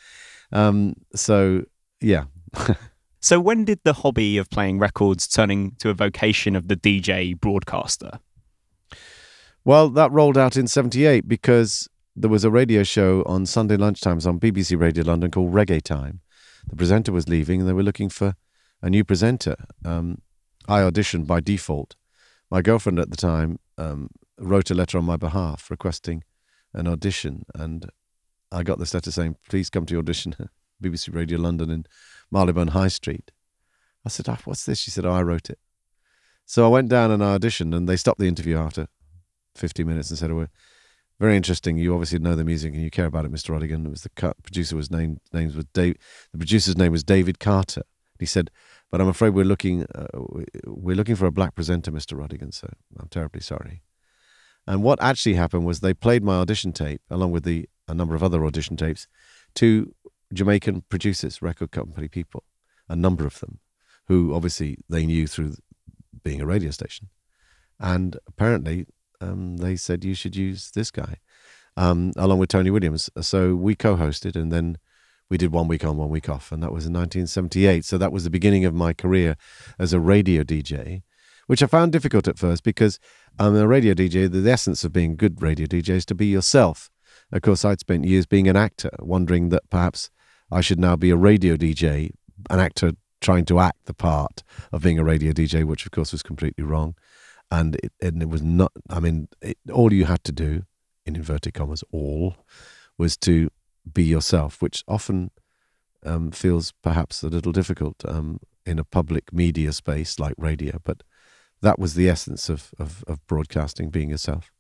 Um, 0.51 0.95
so, 1.15 1.65
yeah. 2.01 2.25
so, 3.21 3.39
when 3.39 3.67
did 3.67 3.81
the 3.85 3.93
hobby 3.93 4.39
of 4.39 4.49
playing 4.49 4.79
records 4.79 5.29
turning 5.29 5.73
to 5.81 5.91
a 5.91 5.95
vocation 5.95 6.57
of 6.57 6.69
the 6.69 6.77
DJ 6.77 7.39
broadcaster? 7.39 8.19
Well, 9.63 9.91
that 9.91 10.11
rolled 10.11 10.39
out 10.39 10.57
in 10.57 10.69
78 10.69 11.29
because 11.29 11.87
there 12.17 12.31
was 12.31 12.45
a 12.45 12.51
radio 12.51 12.83
show 12.83 13.23
on 13.27 13.45
Sunday 13.45 13.77
lunchtimes 13.77 14.27
on 14.27 14.41
BBC 14.41 14.81
Radio 14.81 15.05
London 15.05 15.31
called 15.31 15.53
Reggae 15.53 15.83
Time. 15.83 16.21
The 16.71 16.77
presenter 16.77 17.13
was 17.13 17.29
leaving 17.29 17.61
and 17.61 17.69
they 17.69 17.73
were 17.73 17.83
looking 17.83 18.09
for 18.09 18.35
a 18.83 18.91
new 18.91 19.05
presenter. 19.05 19.57
Um, 19.85 20.23
I 20.69 20.81
auditioned 20.81 21.27
by 21.27 21.41
default. 21.41 21.97
My 22.51 22.63
girlfriend 22.63 22.99
at 22.99 23.11
the 23.11 23.17
time 23.17 23.59
um, 23.77 24.11
wrote 24.39 24.71
a 24.71 24.75
letter 24.75 24.99
on 24.99 25.05
my 25.05 25.17
behalf 25.17 25.71
requesting 25.71 26.25
an 26.75 26.87
audition, 26.87 27.45
and 27.55 27.91
I 28.53 28.63
got 28.63 28.79
this 28.79 28.95
letter 28.95 29.11
saying, 29.11 29.37
please 29.49 29.71
come 29.71 29.87
to 29.87 29.99
audition 29.99 30.35
BBC 30.83 31.15
Radio 31.15 31.39
London 31.39 31.71
in 31.71 31.87
Marylebone 32.31 32.69
High 32.69 32.89
Street. 32.89 33.31
I 34.05 34.11
said, 34.11 34.29
oh, 34.29 34.39
what's 34.45 34.65
this? 34.65 34.79
She 34.79 34.91
said, 34.91 35.05
oh, 35.05 35.13
I 35.13 35.23
wrote 35.23 35.51
it. 35.51 35.59
So 36.45 36.65
I 36.65 36.69
went 36.69 36.89
down 36.89 37.11
and 37.11 37.23
I 37.23 37.37
auditioned, 37.37 37.75
and 37.75 37.89
they 37.89 37.97
stopped 37.97 38.19
the 38.19 38.29
interview 38.29 38.57
after 38.57 38.89
50 39.55 39.85
minutes 39.85 40.11
and 40.11 40.19
said, 40.19 40.31
oh, 40.31 40.47
very 41.19 41.37
interesting. 41.37 41.79
You 41.79 41.95
obviously 41.95 42.19
know 42.21 42.37
the 42.37 42.45
music 42.45 42.75
and 42.75 42.83
you 42.83 42.91
care 42.91 43.07
about 43.07 43.25
it, 43.25 43.33
Mr. 43.33 43.51
Rodigan. 43.51 43.87
It 43.87 43.91
was 43.91 44.03
the 44.03 44.11
cut, 44.11 44.41
producer 44.43 44.77
was 44.77 44.91
named 44.91 45.21
names 45.33 45.57
was 45.57 45.65
Dave. 45.67 45.97
The 46.33 46.39
producer's 46.39 46.77
name 46.77 46.93
was 46.93 47.03
David 47.03 47.41
Carter. 47.41 47.83
He 48.19 48.27
said, 48.27 48.51
"But 48.91 49.01
I'm 49.01 49.09
afraid 49.09 49.31
we're 49.31 49.45
looking 49.45 49.85
uh, 49.95 50.07
we're 50.67 50.97
looking 50.97 51.17
for 51.17 51.27
a 51.27 51.33
black 51.33 51.55
presenter, 51.55 51.91
Mr. 51.91 52.17
Rodigan. 52.19 52.55
So 52.55 52.69
I'm 52.99 53.09
terribly 53.09 53.41
sorry." 53.41 53.83
And 54.67 54.83
what 54.83 55.03
actually 55.03 55.35
happened 55.35 55.65
was 55.65 55.81
they 55.81 55.95
played 55.95 56.23
my 56.23 56.37
audition 56.37 56.73
tape 56.73 57.01
along 57.11 57.33
with 57.33 57.45
the 57.45 57.69
a 57.89 57.95
number 57.95 58.15
of 58.15 58.23
other 58.23 58.45
audition 58.45 58.77
tapes 58.77 59.09
to 59.55 59.95
Jamaican 60.33 60.85
producers, 60.91 61.41
record 61.41 61.71
company 61.71 62.07
people, 62.07 62.45
a 62.89 62.95
number 62.95 63.27
of 63.27 63.41
them, 63.41 63.61
who 64.09 64.35
obviously 64.35 64.77
they 64.89 65.07
knew 65.07 65.27
through 65.27 65.55
being 66.23 66.41
a 66.41 66.47
radio 66.47 66.71
station, 66.71 67.09
and 67.81 68.19
apparently 68.27 68.87
um, 69.21 69.57
they 69.57 69.77
said 69.77 70.05
you 70.05 70.15
should 70.15 70.37
use 70.37 70.71
this 70.71 70.91
guy, 70.91 71.17
um, 71.77 72.13
along 72.17 72.39
with 72.39 72.51
Tony 72.51 72.71
Williams. 72.71 73.11
So 73.21 73.55
we 73.55 73.75
co-hosted, 73.75 74.37
and 74.37 74.53
then 74.53 74.79
we 75.31 75.39
did 75.39 75.53
one 75.53 75.69
week 75.69 75.85
on, 75.85 75.97
one 75.97 76.09
week 76.09 76.29
off, 76.29 76.53
and 76.53 76.63
that 76.63 76.73
was 76.73 76.87
in 76.87 76.93
1978. 76.93 77.85
So 77.85 77.99
that 77.99 78.13
was 78.13 78.25
the 78.25 78.31
beginning 78.31 78.65
of 78.65 78.75
my 78.75 78.93
career 78.93 79.37
as 79.79 79.93
a 79.93 80.01
radio 80.01 80.43
DJ, 80.43 81.03
which 81.47 81.63
I 81.63 81.67
found 81.67 81.93
difficult 81.93 82.29
at 82.29 82.39
first 82.39 82.63
because 82.63 82.99
I'm 83.39 83.57
a 83.57 83.67
radio 83.67 83.95
DJ. 83.95 84.31
The 84.31 84.51
essence 84.51 84.85
of 84.85 84.93
being 84.93 85.17
good 85.17 85.43
radio 85.43 85.67
DJ 85.67 85.91
is 85.91 86.07
to 86.07 86.15
be 86.15 86.27
yourself. 86.27 86.91
Of 87.33 87.43
course, 87.43 87.65
I'd 87.65 87.81
spent 87.81 88.05
years 88.05 88.27
being 88.27 88.49
an 88.49 88.57
actor, 88.57 88.91
wondering 89.01 89.51
that 89.51 89.69
perhaps 89.71 90.11
I 90.51 90.61
should 90.63 90.79
now 90.79 90.97
be 90.97 91.11
a 91.11 91.17
radio 91.17 91.57
DJ, 91.57 92.11
an 92.49 92.61
actor 92.61 92.93
trying 93.21 93.45
to 93.45 93.59
act 93.59 93.85
the 93.85 93.95
part 93.95 94.43
of 94.73 94.83
being 94.83 94.99
a 94.99 95.05
radio 95.05 95.33
DJ, 95.33 95.65
which 95.65 95.85
of 95.85 95.93
course 95.93 96.13
was 96.13 96.23
completely 96.23 96.65
wrong 96.65 96.95
and 97.51 97.77
it, 97.77 97.93
and 98.01 98.23
it 98.23 98.29
was 98.29 98.43
not. 98.43 98.73
I 98.89 99.01
mean, 99.01 99.29
it, 99.41 99.59
all 99.73 99.93
you 99.93 100.05
had 100.05 100.25
to 100.25 100.33
do, 100.33 100.65
in 101.07 101.17
inverted 101.17 101.55
commas, 101.55 101.83
all, 101.93 102.37
was 102.97 103.17
to 103.19 103.51
be 103.93 104.05
yourself, 104.05 104.61
which 104.61 104.85
often 104.87 105.31
um, 106.05 106.31
feels 106.31 106.73
perhaps 106.83 107.23
a 107.23 107.29
little 107.29 107.53
difficult 107.53 107.97
um, 108.07 108.41
in 108.67 108.79
a 108.79 108.85
public 108.85 109.33
media 109.33 109.73
space 109.73 110.19
like 110.19 110.35
radio. 110.37 110.79
But 110.85 111.03
that 111.63 111.79
was 111.79 111.95
the 111.95 112.09
essence 112.09 112.49
of, 112.49 112.71
of, 112.79 113.05
of 113.07 113.27
broadcasting, 113.27 113.91
being 113.91 114.11
yourself. 114.11 114.51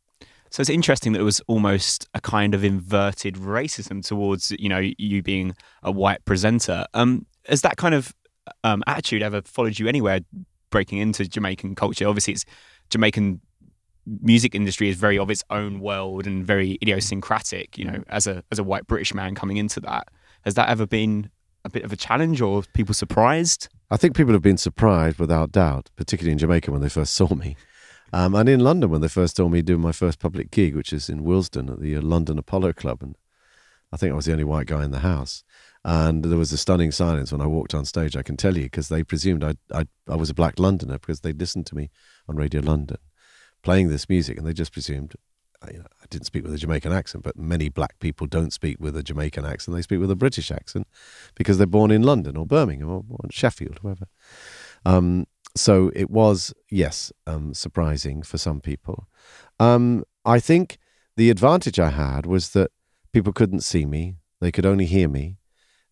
So 0.50 0.62
it's 0.62 0.70
interesting 0.70 1.12
that 1.12 1.20
it 1.20 1.24
was 1.24 1.42
almost 1.46 2.08
a 2.14 2.20
kind 2.20 2.54
of 2.54 2.64
inverted 2.64 3.34
racism 3.34 4.04
towards 4.04 4.50
you 4.58 4.68
know 4.68 4.78
you 4.96 5.22
being 5.22 5.54
a 5.82 5.92
white 5.92 6.24
presenter. 6.24 6.86
Um, 6.94 7.26
has 7.46 7.62
that 7.62 7.76
kind 7.76 7.94
of 7.94 8.14
um, 8.64 8.82
attitude 8.86 9.22
ever 9.22 9.42
followed 9.42 9.78
you 9.78 9.88
anywhere 9.88 10.20
breaking 10.70 10.98
into 10.98 11.28
Jamaican 11.28 11.74
culture? 11.74 12.08
Obviously, 12.08 12.32
it's 12.32 12.46
Jamaican 12.90 13.40
music 14.22 14.54
industry 14.54 14.88
is 14.88 14.96
very 14.96 15.18
of 15.18 15.30
its 15.30 15.44
own 15.50 15.80
world 15.80 16.26
and 16.26 16.44
very 16.44 16.78
idiosyncratic. 16.82 17.76
You 17.76 17.84
know, 17.84 18.04
as 18.08 18.26
a 18.26 18.42
as 18.50 18.58
a 18.58 18.64
white 18.64 18.86
British 18.86 19.14
man 19.14 19.34
coming 19.34 19.56
into 19.56 19.80
that, 19.80 20.08
has 20.42 20.54
that 20.54 20.68
ever 20.68 20.86
been 20.86 21.30
a 21.64 21.70
bit 21.70 21.84
of 21.84 21.92
a 21.92 21.96
challenge 21.96 22.40
or 22.40 22.62
people 22.72 22.94
surprised? 22.94 23.68
I 23.90 23.96
think 23.96 24.16
people 24.16 24.32
have 24.32 24.42
been 24.42 24.58
surprised 24.58 25.18
without 25.18 25.52
doubt, 25.52 25.90
particularly 25.96 26.32
in 26.32 26.38
Jamaica 26.38 26.70
when 26.70 26.80
they 26.80 26.88
first 26.88 27.14
saw 27.14 27.34
me. 27.34 27.56
Um, 28.12 28.34
and 28.34 28.48
in 28.48 28.60
London 28.60 28.90
when 28.90 29.00
they 29.02 29.08
first 29.08 29.36
saw 29.36 29.48
me 29.48 29.60
doing 29.60 29.80
my 29.80 29.92
first 29.92 30.18
public 30.18 30.50
gig, 30.50 30.74
which 30.74 30.92
is 30.92 31.08
in 31.08 31.24
Willesden 31.24 31.68
at 31.68 31.80
the 31.80 31.96
uh, 31.96 32.00
London 32.00 32.38
Apollo 32.38 32.72
Club. 32.74 33.02
And 33.02 33.16
I 33.92 33.96
think 33.96 34.12
I 34.12 34.16
was 34.16 34.26
the 34.26 34.32
only 34.32 34.44
white 34.44 34.66
guy 34.66 34.84
in 34.84 34.90
the 34.90 35.00
house. 35.00 35.44
And 35.84 36.24
there 36.24 36.38
was 36.38 36.52
a 36.52 36.58
stunning 36.58 36.90
silence 36.90 37.32
when 37.32 37.40
I 37.40 37.46
walked 37.46 37.74
on 37.74 37.84
stage, 37.84 38.16
I 38.16 38.22
can 38.22 38.36
tell 38.36 38.56
you, 38.56 38.64
because 38.64 38.88
they 38.88 39.02
presumed 39.02 39.44
I, 39.44 39.54
I, 39.72 39.86
I 40.08 40.16
was 40.16 40.28
a 40.28 40.34
black 40.34 40.58
Londoner 40.58 40.98
because 40.98 41.20
they 41.20 41.32
listened 41.32 41.66
to 41.66 41.76
me 41.76 41.90
on 42.28 42.36
Radio 42.36 42.60
London 42.60 42.98
playing 43.62 43.88
this 43.88 44.08
music 44.08 44.38
and 44.38 44.46
they 44.46 44.52
just 44.52 44.72
presumed 44.72 45.14
you 45.72 45.78
know, 45.78 45.86
I 46.00 46.06
didn't 46.08 46.26
speak 46.26 46.44
with 46.44 46.54
a 46.54 46.58
Jamaican 46.58 46.92
accent, 46.92 47.24
but 47.24 47.36
many 47.36 47.68
black 47.68 47.98
people 47.98 48.26
don't 48.26 48.52
speak 48.52 48.76
with 48.78 48.96
a 48.96 49.02
Jamaican 49.02 49.44
accent. 49.44 49.76
They 49.76 49.82
speak 49.82 49.98
with 49.98 50.10
a 50.10 50.16
British 50.16 50.50
accent 50.50 50.86
because 51.34 51.58
they're 51.58 51.66
born 51.66 51.90
in 51.90 52.02
London 52.02 52.36
or 52.36 52.46
Birmingham 52.46 52.90
or, 52.90 53.04
or 53.10 53.28
Sheffield, 53.30 53.78
wherever. 53.82 54.06
Um, 54.86 55.26
so 55.56 55.90
it 55.94 56.10
was, 56.10 56.54
yes, 56.70 57.12
um, 57.26 57.54
surprising 57.54 58.22
for 58.22 58.38
some 58.38 58.60
people. 58.60 59.08
Um, 59.58 60.04
I 60.24 60.38
think 60.38 60.78
the 61.16 61.30
advantage 61.30 61.80
I 61.80 61.90
had 61.90 62.24
was 62.24 62.50
that 62.50 62.70
people 63.12 63.32
couldn't 63.32 63.60
see 63.60 63.84
me, 63.84 64.16
they 64.40 64.52
could 64.52 64.66
only 64.66 64.86
hear 64.86 65.08
me. 65.08 65.38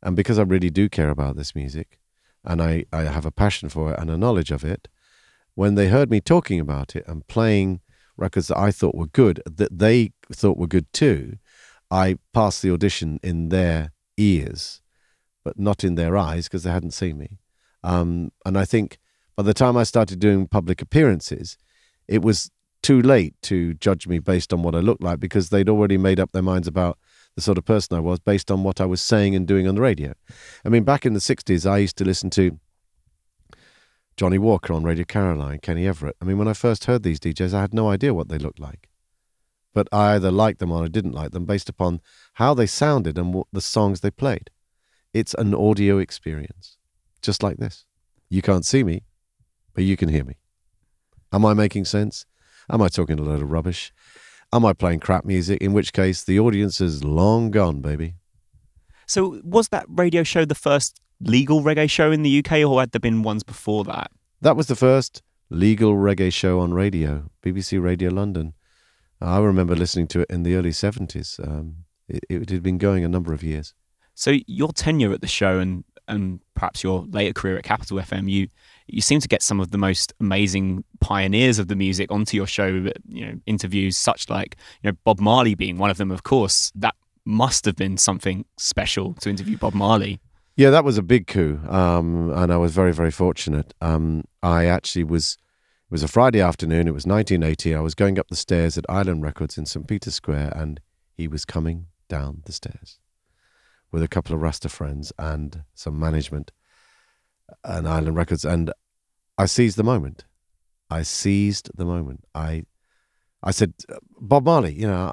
And 0.03 0.17
because 0.17 0.39
I 0.39 0.43
really 0.43 0.71
do 0.71 0.89
care 0.89 1.11
about 1.11 1.37
this 1.37 1.55
music 1.55 1.99
and 2.45 2.63
I, 2.63 2.85
I 2.93 3.03
have 3.03 3.27
a 3.27 3.31
passion 3.31 3.69
for 3.69 3.93
it 3.93 3.99
and 3.99 4.11
a 4.11 4.17
knowledge 4.17 4.51
of 4.51 4.65
it, 4.65 4.89
when 5.55 5.75
they 5.75 5.89
heard 5.89 6.11
me 6.11 6.21
talking 6.21 6.61
about 6.61 6.95
it 6.95 7.05
and 7.09 7.27
playing 7.27 7.81
records 8.17 8.49
that 8.49 8.59
I 8.59 8.71
thought 8.71 8.95
were 8.95 9.07
good, 9.07 9.43
that 9.47 9.79
they 9.79 10.13
thought 10.33 10.59
were 10.59 10.67
good 10.67 10.93
too, 10.93 11.39
I 11.91 12.19
passed 12.33 12.63
the 12.63 12.71
audition 12.71 13.19
in 13.23 13.49
their 13.49 13.93
ears, 14.17 14.83
but 15.45 15.59
not 15.59 15.85
in 15.85 15.95
their 15.95 16.17
eyes 16.17 16.45
because 16.45 16.63
they 16.63 16.71
hadn't 16.71 16.93
seen 16.93 17.19
me. 17.19 17.39
Um, 17.83 18.33
and 18.45 18.59
I 18.59 18.65
think 18.65 18.99
by 19.37 19.43
the 19.43 19.55
time 19.55 19.77
I 19.77 19.85
started 19.85 20.19
doing 20.19 20.47
public 20.47 20.83
appearances, 20.83 21.57
it 22.09 22.23
was 22.23 22.51
too 22.83 23.03
late 23.03 23.35
to 23.43 23.75
judge 23.75 24.07
me 24.07 24.19
based 24.19 24.53
on 24.53 24.63
what 24.63 24.75
I 24.75 24.79
looked 24.79 25.03
like 25.03 25.21
because 25.21 25.49
they'd 25.49 25.69
already 25.69 25.99
made 25.99 26.21
up 26.21 26.33
their 26.33 26.43
minds 26.43 26.69
about 26.69 26.99
the 27.37 27.43
sort 27.43 27.59
of 27.59 27.65
person 27.65 27.97
I 27.97 28.01
was 28.01 28.19
based 28.19 28.51
on 28.51 28.65
what 28.65 28.81
I 28.81 28.87
was 28.87 29.03
saying 29.03 29.37
and 29.37 29.47
doing 29.47 29.69
on 29.69 29.77
the 29.77 29.81
radio. 29.83 30.15
I 30.65 30.71
mean, 30.71 30.85
back 30.85 31.05
in 31.07 31.13
the 31.13 31.21
60s, 31.21 31.71
I 31.71 31.79
used 31.79 31.99
to 31.99 32.05
listen 32.05 32.31
to 32.31 32.59
Johnnie 34.17 34.39
Walker 34.39 34.73
on 34.73 34.83
Radio 34.83 35.05
Caroline, 35.05 35.59
Kenny 35.61 35.87
Everett. 35.87 36.17
I 36.21 36.25
mean, 36.25 36.39
when 36.39 36.49
I 36.49 36.55
first 36.55 36.87
heard 36.87 37.03
these 37.03 37.21
DJs, 37.21 37.53
I 37.53 37.61
had 37.61 37.75
no 37.75 37.91
idea 37.91 38.15
what 38.15 38.29
they 38.29 38.39
looked 38.39 38.59
like. 38.59 38.89
But 39.75 39.87
I 39.93 40.15
either 40.15 40.31
liked 40.31 40.59
them 40.59 40.73
or 40.73 40.85
I 40.85 40.89
didn't 40.89 41.13
like 41.13 41.33
them 41.33 41.45
based 41.45 41.69
upon 41.69 42.01
how 42.35 42.55
they 42.55 42.67
sounded 42.67 43.19
and 43.19 43.35
what 43.35 43.49
the 43.53 43.61
songs 43.61 44.01
they 44.01 44.11
played. 44.11 44.49
It's 45.13 45.35
an 45.35 45.55
audio 45.55 45.99
experience, 45.99 46.79
just 47.21 47.43
like 47.43 47.59
this. 47.59 47.85
You 48.31 48.41
can't 48.41 48.65
see 48.65 48.83
me, 48.83 49.03
but 49.75 49.85
you 49.85 49.99
can 49.99 50.09
hear 50.09 50.25
me. 50.25 50.39
Am 51.31 51.45
I 51.45 51.53
making 51.53 51.85
sense? 51.85 52.25
Am 52.71 52.81
I 52.81 52.89
talking 52.89 53.19
a 53.19 53.23
load 53.23 53.43
of 53.43 53.51
rubbish? 53.51 53.93
Am 54.57 54.65
I 54.65 54.73
playing 54.73 55.01
crap 55.01 55.27
music? 55.27 55.61
In 55.61 55.75
which 55.75 55.93
case, 55.93 56.25
the 56.25 56.41
audience 56.41 56.81
is 56.81 57.05
long 57.05 57.51
gone, 57.51 57.83
baby. 57.83 58.15
So, 59.07 59.39
was 59.45 59.69
that 59.69 59.85
radio 59.87 60.23
show 60.23 60.47
the 60.47 60.55
first 60.55 60.99
legal 61.21 61.63
reggae 61.63 61.91
show 61.91 62.11
in 62.11 62.23
the 62.23 62.39
UK, 62.39 62.67
or 62.67 62.81
had 62.81 62.93
there 62.93 63.01
been 63.01 63.23
ones 63.23 63.43
before 63.43 63.85
that? 63.85 64.11
That 64.41 64.57
was 64.57 64.69
the 64.69 64.75
first 64.75 65.23
legal 65.51 65.95
reggae 65.95 66.33
show 66.33 66.61
on 66.61 66.73
radio, 66.73 67.29
BBC 67.43 67.83
Radio 67.83 68.11
London. 68.11 68.55
I 69.21 69.41
remember 69.41 69.77
listening 69.77 70.07
to 70.09 70.21
it 70.21 70.31
in 70.31 70.43
the 70.43 70.55
early 70.55 70.71
70s. 70.71 71.39
Um, 71.47 71.85
it, 72.09 72.25
it 72.31 72.49
had 72.49 72.63
been 72.63 72.79
going 72.79 73.05
a 73.05 73.09
number 73.09 73.35
of 73.35 73.43
years. 73.43 73.75
So 74.15 74.39
your 74.47 74.73
tenure 74.73 75.13
at 75.13 75.21
the 75.21 75.27
show 75.27 75.59
and 75.59 75.85
and 76.09 76.41
perhaps 76.55 76.83
your 76.83 77.07
later 77.11 77.33
career 77.33 77.57
at 77.57 77.65
Capital 77.65 77.99
FM, 77.99 78.31
you 78.31 78.49
you 78.87 79.01
seem 79.01 79.21
to 79.21 79.29
get 79.29 79.43
some 79.43 79.59
of 79.61 79.73
the 79.73 79.79
most 79.79 80.13
amazing 80.21 80.85
pioneers 81.01 81.59
of 81.59 81.69
the 81.69 81.75
music 81.75 82.11
onto 82.13 82.37
your 82.37 82.47
show. 82.47 82.67
You 83.09 83.27
know, 83.27 83.41
interviews 83.47 83.97
such 83.97 84.29
like 84.31 84.57
you 84.83 84.91
know 84.91 84.97
Bob 85.05 85.21
Marley 85.21 85.55
being 85.55 85.79
one 85.79 85.91
of 85.91 85.97
them. 85.97 86.11
Of 86.11 86.23
course, 86.23 86.73
that 86.75 86.95
must 87.25 87.65
have 87.65 87.77
been 87.77 87.97
something 87.97 88.45
special 88.57 89.15
to 89.15 89.31
interview 89.31 89.59
Bob 89.59 89.75
Marley. 89.75 90.21
Yeah, 90.57 90.71
that 90.71 90.85
was 90.85 90.97
a 90.97 91.03
big 91.03 91.27
coup, 91.27 91.61
um, 91.69 92.31
and 92.31 92.51
I 92.51 92.57
was 92.57 92.73
very, 92.73 92.93
very 92.93 93.11
fortunate. 93.11 93.75
Um, 93.81 94.25
I 94.43 94.67
actually 94.67 95.05
was. 95.05 95.37
It 95.89 95.93
was 95.93 96.03
a 96.03 96.09
Friday 96.09 96.41
afternoon. 96.41 96.89
It 96.89 96.95
was 96.95 97.07
1980. 97.07 97.73
I 97.73 97.81
was 97.81 97.95
going 97.95 98.19
up 98.19 98.27
the 98.27 98.35
stairs 98.35 98.77
at 98.77 98.85
Island 98.89 99.23
Records 99.23 99.57
in 99.57 99.67
St 99.67 99.87
Peter's 99.87 100.17
Square, 100.17 100.53
and 100.57 100.81
he 101.17 101.29
was 101.29 101.45
coming 101.45 101.87
down 102.09 102.43
the 102.45 102.53
stairs 102.53 102.99
with 103.93 104.03
a 104.03 104.09
couple 104.09 104.35
of 104.35 104.43
Rasta 104.43 104.69
friends 104.69 105.13
and 105.19 105.63
some 105.75 105.99
management 105.99 106.53
and 107.65 107.89
Island 107.89 108.17
Records, 108.17 108.45
and 108.45 108.73
I 109.39 109.47
seized 109.47 109.77
the 109.77 109.85
moment. 109.85 110.25
I 110.91 111.03
seized 111.03 111.71
the 111.75 111.85
moment. 111.85 112.25
I, 112.35 112.65
I 113.43 113.51
said, 113.51 113.75
Bob 114.21 114.45
Marley, 114.45 114.75
you 114.75 114.87
know, 114.87 115.13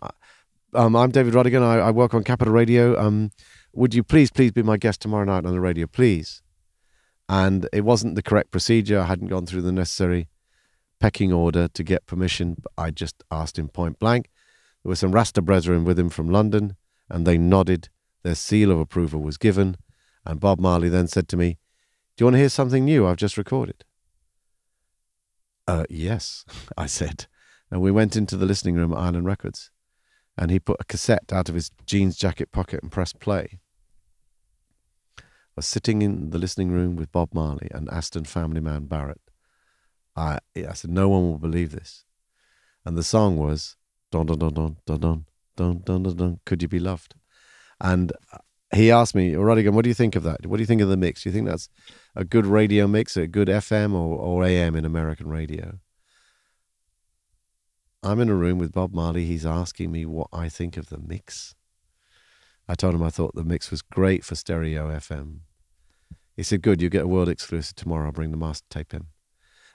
um, 0.75 0.96
I'm 0.96 1.12
David 1.12 1.34
Rodigan. 1.34 1.62
I, 1.62 1.80
I, 1.80 1.92
work 1.92 2.13
on 2.13 2.24
Capital 2.24 2.53
Radio. 2.53 3.00
Um, 3.00 3.32
would 3.74 3.94
you 3.94 4.03
please, 4.03 4.32
please 4.32 4.51
be 4.51 4.63
my 4.63 4.77
guest 4.77 5.01
tomorrow 5.01 5.25
night 5.25 5.46
on 5.46 5.51
the 5.51 5.60
radio, 5.60 5.88
please? 5.88 6.42
And 7.30 7.68
it 7.72 7.82
wasn't 7.82 8.15
the 8.15 8.24
correct 8.24 8.51
procedure. 8.51 9.00
I 9.00 9.06
hadn't 9.06 9.27
gone 9.27 9.46
through 9.46 9.62
the 9.62 9.72
necessary 9.72 10.30
pecking 11.00 11.34
order 11.34 11.68
to 11.68 11.84
get 11.84 12.06
permission. 12.06 12.63
I 12.77 12.92
just 12.92 13.24
asked 13.30 13.60
him 13.60 13.70
point 13.70 14.00
blank. 14.00 14.30
There 14.84 14.89
were 14.89 14.96
some 14.96 15.12
Rasta 15.12 15.42
brethren 15.42 15.86
with 15.86 15.98
him 15.98 16.10
from 16.10 16.30
London, 16.30 16.75
and 17.10 17.25
they 17.25 17.38
nodded. 17.38 17.89
Their 18.24 18.36
seal 18.36 18.72
of 18.72 18.80
approval 18.80 19.22
was 19.22 19.38
given. 19.38 19.77
And 20.25 20.39
Bob 20.39 20.60
Marley 20.60 20.89
then 20.89 21.08
said 21.08 21.27
to 21.30 21.38
me, 21.38 21.60
Do 22.15 22.24
you 22.24 22.25
want 22.25 22.36
to 22.36 22.39
hear 22.39 22.50
something 22.50 22.86
new 22.86 23.06
I've 23.06 23.18
just 23.18 23.38
recorded? 23.38 23.84
Uh, 25.68 25.86
yes, 25.89 26.46
I 26.77 26.86
said. 26.88 27.27
And 27.70 27.82
we 27.82 27.92
went 27.92 28.15
into 28.15 28.38
the 28.38 28.46
listening 28.46 28.75
room 28.75 28.94
at 28.94 29.00
Island 29.00 29.25
Records. 29.25 29.72
and 30.38 30.50
he 30.50 30.60
put 30.60 30.77
a 30.80 30.86
cassette 30.86 31.32
out 31.32 31.50
of 31.50 31.56
his 31.56 31.72
jeans 31.86 32.15
jacket 32.18 32.51
pocket 32.51 32.82
and 32.82 32.92
pressed 32.92 33.20
play. 33.20 33.60
I 35.20 35.24
was 35.58 35.68
sitting 35.68 36.01
in 36.01 36.32
the 36.32 36.39
listening 36.39 36.72
room 36.72 36.96
with 36.96 37.12
Bob 37.12 37.34
Marley 37.34 37.70
and 37.72 37.88
Aston 37.89 38.25
family 38.25 38.60
man 38.62 38.86
Barrett. 38.86 39.22
I, 40.15 40.39
I 40.56 40.74
said, 40.74 40.89
no 40.89 41.10
one 41.10 41.24
will 41.24 41.38
believe 41.38 41.72
this. 41.72 42.06
And 42.86 42.98
the 42.98 43.03
song 43.03 43.38
was, 43.38 43.75
don, 44.12 44.25
don, 44.25 44.39
don, 44.39 44.53
don, 44.53 44.77
don, 44.86 45.00
don, 45.00 45.25
don, 45.56 45.82
don, 45.86 46.03
don, 46.03 46.15
don, 46.15 46.39
could 46.46 46.62
you 46.62 46.68
be 46.68 46.80
loved? 46.80 47.15
And 47.80 48.12
he 48.74 48.92
asked 48.92 49.15
me, 49.15 49.34
Rodigan, 49.34 49.74
what 49.74 49.84
do 49.84 49.89
you 49.89 49.94
think 49.94 50.15
of 50.15 50.24
that? 50.24 50.46
What 50.46 50.58
do 50.58 50.63
you 50.63 50.68
think 50.68 50.82
of 50.82 50.89
the 50.89 50.98
mix? 50.98 51.24
Do 51.24 51.30
you 51.30 51.34
think 51.34 51.48
that's 51.48 51.70
a 52.15 52.24
good 52.24 52.46
radio 52.46 52.88
mix, 52.88 53.15
a 53.18 53.27
good 53.27 53.48
FM 53.48 53.94
or, 53.94 54.18
or 54.18 54.44
AM 54.44 54.75
in 54.75 54.86
American 54.86 55.30
radio? 55.30 55.80
I'm 58.01 58.20
in 58.20 58.30
a 58.30 58.36
room 58.36 58.58
with 58.58 58.74
Bob 58.74 58.94
Marley. 58.94 59.25
He's 59.25 59.46
asking 59.46 59.92
me 59.92 60.06
what 60.06 60.27
I 60.34 60.50
think 60.50 60.75
of 60.75 60.89
the 60.89 60.98
mix. 60.98 61.56
I 62.68 62.75
told 62.75 62.96
him 62.96 63.03
I 63.03 63.10
thought 63.10 63.36
the 63.36 63.44
mix 63.44 63.72
was 63.72 63.82
great 63.82 64.25
for 64.25 64.36
stereo 64.36 64.89
FM. 64.89 65.39
He 66.36 66.44
said, 66.44 66.62
Good, 66.62 66.82
you 66.82 66.89
get 66.89 67.03
a 67.03 67.08
world 67.08 67.30
exclusive 67.30 67.75
tomorrow. 67.75 68.08
I'll 68.08 68.12
bring 68.12 68.32
the 68.32 68.38
master 68.38 68.65
tape 68.70 68.94
in. 68.94 69.06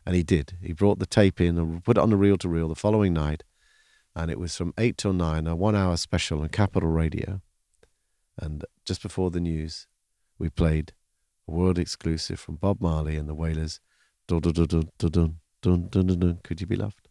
And 0.04 0.14
he 0.16 0.22
did. 0.22 0.58
He 0.62 0.72
brought 0.72 0.98
the 0.98 1.06
tape 1.06 1.40
in 1.40 1.58
and 1.58 1.84
put 1.84 1.96
it 1.96 2.00
on 2.00 2.10
the 2.10 2.16
reel 2.16 2.38
to 2.38 2.48
reel 2.48 2.68
the 2.68 2.74
following 2.74 3.12
night. 3.12 3.44
And 4.16 4.30
it 4.30 4.38
was 4.38 4.56
from 4.56 4.74
8 4.76 4.96
till 4.98 5.12
9, 5.12 5.46
a 5.46 5.54
one 5.54 5.76
hour 5.76 5.96
special 5.96 6.40
on 6.40 6.48
Capital 6.48 6.88
Radio. 6.88 7.40
And 8.38 8.64
just 8.84 9.02
before 9.02 9.30
the 9.30 9.40
news, 9.40 9.86
we 10.38 10.48
played 10.48 10.92
a 11.48 11.52
world 11.52 11.78
exclusive 11.78 12.38
from 12.38 12.56
Bob 12.56 12.80
Marley 12.80 13.16
and 13.16 13.28
the 13.28 13.34
Wailers. 13.34 13.80
Dun, 14.26 14.40
dun, 14.40 14.52
dun, 14.52 14.66
dun, 14.66 14.88
dun, 14.98 15.10
dun, 15.10 15.88
dun, 15.90 16.06
dun, 16.06 16.18
dun. 16.18 16.38
Could 16.44 16.60
you 16.60 16.66
be 16.66 16.76
loved? 16.76 17.08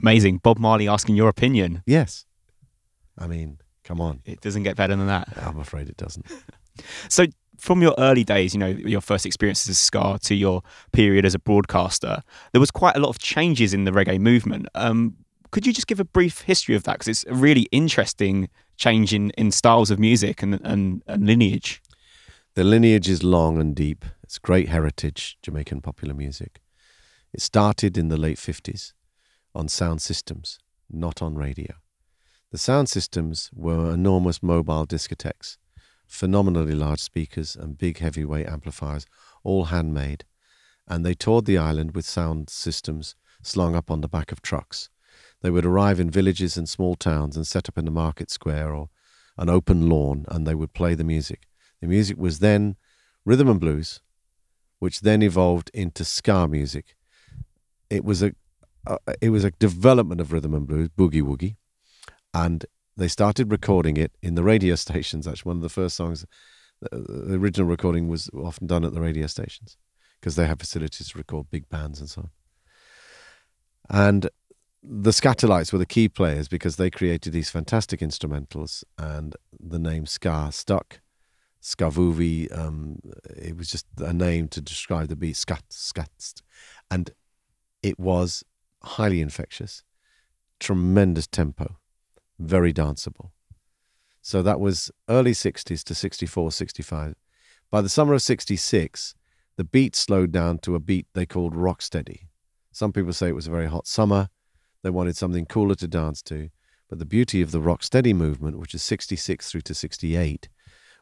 Amazing. 0.00 0.38
Bob 0.38 0.58
Marley 0.58 0.88
asking 0.88 1.16
your 1.16 1.28
opinion. 1.28 1.82
Yes. 1.86 2.26
I 3.18 3.26
mean, 3.26 3.58
come 3.84 4.00
on. 4.00 4.20
It 4.24 4.40
doesn't 4.40 4.62
get 4.62 4.76
better 4.76 4.96
than 4.96 5.06
that. 5.06 5.28
I'm 5.42 5.58
afraid 5.58 5.88
it 5.88 5.96
doesn't. 5.96 6.26
So, 7.10 7.26
from 7.58 7.82
your 7.82 7.94
early 7.98 8.24
days, 8.24 8.54
you 8.54 8.58
know, 8.58 8.68
your 8.68 9.02
first 9.02 9.26
experiences 9.26 9.68
as 9.68 9.78
Ska 9.78 10.18
to 10.22 10.34
your 10.34 10.62
period 10.92 11.26
as 11.26 11.34
a 11.34 11.38
broadcaster, 11.38 12.22
there 12.52 12.60
was 12.60 12.70
quite 12.70 12.96
a 12.96 12.98
lot 12.98 13.10
of 13.10 13.18
changes 13.18 13.74
in 13.74 13.84
the 13.84 13.90
reggae 13.90 14.18
movement. 14.18 14.68
Um, 14.74 15.18
could 15.50 15.66
you 15.66 15.72
just 15.74 15.86
give 15.86 16.00
a 16.00 16.04
brief 16.04 16.40
history 16.40 16.74
of 16.74 16.84
that? 16.84 16.94
Because 16.94 17.08
it's 17.08 17.24
a 17.26 17.34
really 17.34 17.68
interesting 17.70 18.48
change 18.76 19.12
in, 19.12 19.30
in 19.30 19.50
styles 19.50 19.90
of 19.90 19.98
music 19.98 20.42
and, 20.42 20.60
and, 20.64 21.02
and 21.06 21.26
lineage. 21.26 21.82
The 22.54 22.64
lineage 22.64 23.08
is 23.08 23.22
long 23.22 23.60
and 23.60 23.74
deep. 23.74 24.04
It's 24.22 24.38
great 24.38 24.68
heritage, 24.68 25.38
Jamaican 25.42 25.80
popular 25.80 26.14
music. 26.14 26.60
It 27.32 27.40
started 27.40 27.96
in 27.96 28.08
the 28.08 28.18
late 28.18 28.36
50s 28.36 28.92
on 29.54 29.68
sound 29.68 30.02
systems, 30.02 30.58
not 30.90 31.22
on 31.22 31.34
radio. 31.34 31.74
The 32.50 32.58
sound 32.58 32.90
systems 32.90 33.50
were 33.54 33.94
enormous 33.94 34.42
mobile 34.42 34.86
discotheques, 34.86 35.56
phenomenally 36.06 36.74
large 36.74 37.00
speakers 37.00 37.56
and 37.56 37.78
big 37.78 37.98
heavyweight 37.98 38.46
amplifiers, 38.46 39.06
all 39.42 39.66
handmade, 39.66 40.24
and 40.86 41.06
they 41.06 41.14
toured 41.14 41.46
the 41.46 41.56
island 41.56 41.94
with 41.94 42.04
sound 42.04 42.50
systems 42.50 43.14
slung 43.42 43.74
up 43.74 43.90
on 43.90 44.02
the 44.02 44.08
back 44.08 44.30
of 44.32 44.42
trucks. 44.42 44.90
They 45.42 45.50
would 45.50 45.66
arrive 45.66 46.00
in 46.00 46.10
villages 46.10 46.56
and 46.56 46.68
small 46.68 46.94
towns 46.94 47.36
and 47.36 47.46
set 47.46 47.68
up 47.68 47.76
in 47.76 47.84
the 47.84 47.90
market 47.90 48.30
square 48.30 48.72
or 48.72 48.88
an 49.36 49.48
open 49.48 49.88
lawn 49.88 50.24
and 50.28 50.46
they 50.46 50.54
would 50.54 50.72
play 50.72 50.94
the 50.94 51.04
music. 51.04 51.42
The 51.80 51.88
music 51.88 52.16
was 52.16 52.38
then 52.38 52.76
rhythm 53.24 53.48
and 53.48 53.60
blues, 53.60 54.00
which 54.78 55.00
then 55.00 55.22
evolved 55.22 55.70
into 55.74 56.04
ska 56.04 56.46
music. 56.46 56.96
It 57.90 58.04
was 58.04 58.22
a 58.22 58.34
uh, 58.86 58.98
it 59.20 59.30
was 59.30 59.44
a 59.44 59.52
development 59.52 60.20
of 60.20 60.32
rhythm 60.32 60.54
and 60.54 60.66
blues, 60.66 60.88
boogie 60.88 61.22
woogie, 61.22 61.56
and 62.34 62.66
they 62.96 63.08
started 63.08 63.50
recording 63.50 63.96
it 63.96 64.12
in 64.22 64.34
the 64.34 64.42
radio 64.42 64.74
stations. 64.86 65.26
Actually, 65.26 65.50
one 65.50 65.56
of 65.56 65.62
the 65.62 65.68
first 65.68 65.96
songs, 65.96 66.24
the 66.80 67.34
original 67.34 67.68
recording 67.68 68.08
was 68.08 68.28
often 68.34 68.66
done 68.66 68.84
at 68.84 68.92
the 68.92 69.00
radio 69.00 69.26
stations 69.26 69.76
because 70.20 70.36
they 70.36 70.46
have 70.46 70.58
facilities 70.58 71.10
to 71.10 71.18
record 71.18 71.50
big 71.50 71.68
bands 71.68 72.00
and 72.00 72.08
so 72.08 72.22
on. 72.22 72.30
And 73.88 74.30
the 74.82 75.10
Skatalites 75.10 75.72
were 75.72 75.78
the 75.78 75.86
key 75.86 76.08
players 76.08 76.48
because 76.48 76.76
they 76.76 76.90
created 76.90 77.32
these 77.32 77.50
fantastic 77.50 78.00
instrumentals, 78.00 78.82
and 78.98 79.36
the 79.58 79.78
name 79.78 80.06
ska 80.06 80.48
stuck. 80.50 81.00
Skavuvi, 81.62 82.56
um, 82.56 82.98
it 83.36 83.56
was 83.56 83.70
just 83.70 83.86
a 83.98 84.12
name 84.12 84.48
to 84.48 84.60
describe 84.60 85.08
the 85.08 85.14
beat, 85.14 85.36
scat, 85.36 85.62
scat, 85.68 86.42
and 86.90 87.10
it 87.82 88.00
was 88.00 88.42
highly 88.82 89.20
infectious, 89.20 89.84
tremendous 90.58 91.28
tempo, 91.28 91.76
very 92.40 92.72
danceable. 92.72 93.30
So 94.20 94.42
that 94.42 94.58
was 94.58 94.90
early 95.08 95.32
60s 95.32 95.84
to 95.84 95.94
64, 95.94 96.50
65. 96.50 97.14
By 97.70 97.80
the 97.80 97.88
summer 97.88 98.14
of 98.14 98.22
66, 98.22 99.14
the 99.56 99.64
beat 99.64 99.94
slowed 99.94 100.32
down 100.32 100.58
to 100.58 100.74
a 100.74 100.80
beat 100.80 101.06
they 101.12 101.26
called 101.26 101.54
rocksteady. 101.54 102.26
Some 102.72 102.92
people 102.92 103.12
say 103.12 103.28
it 103.28 103.34
was 103.34 103.46
a 103.46 103.50
very 103.50 103.66
hot 103.66 103.86
summer. 103.86 104.30
They 104.82 104.90
wanted 104.90 105.16
something 105.16 105.46
cooler 105.46 105.74
to 105.76 105.88
dance 105.88 106.22
to. 106.22 106.50
But 106.88 106.98
the 106.98 107.06
beauty 107.06 107.40
of 107.40 107.52
the 107.52 107.60
rocksteady 107.60 108.14
movement, 108.14 108.58
which 108.58 108.74
is 108.74 108.82
66 108.82 109.50
through 109.50 109.62
to 109.62 109.74
68, 109.74 110.48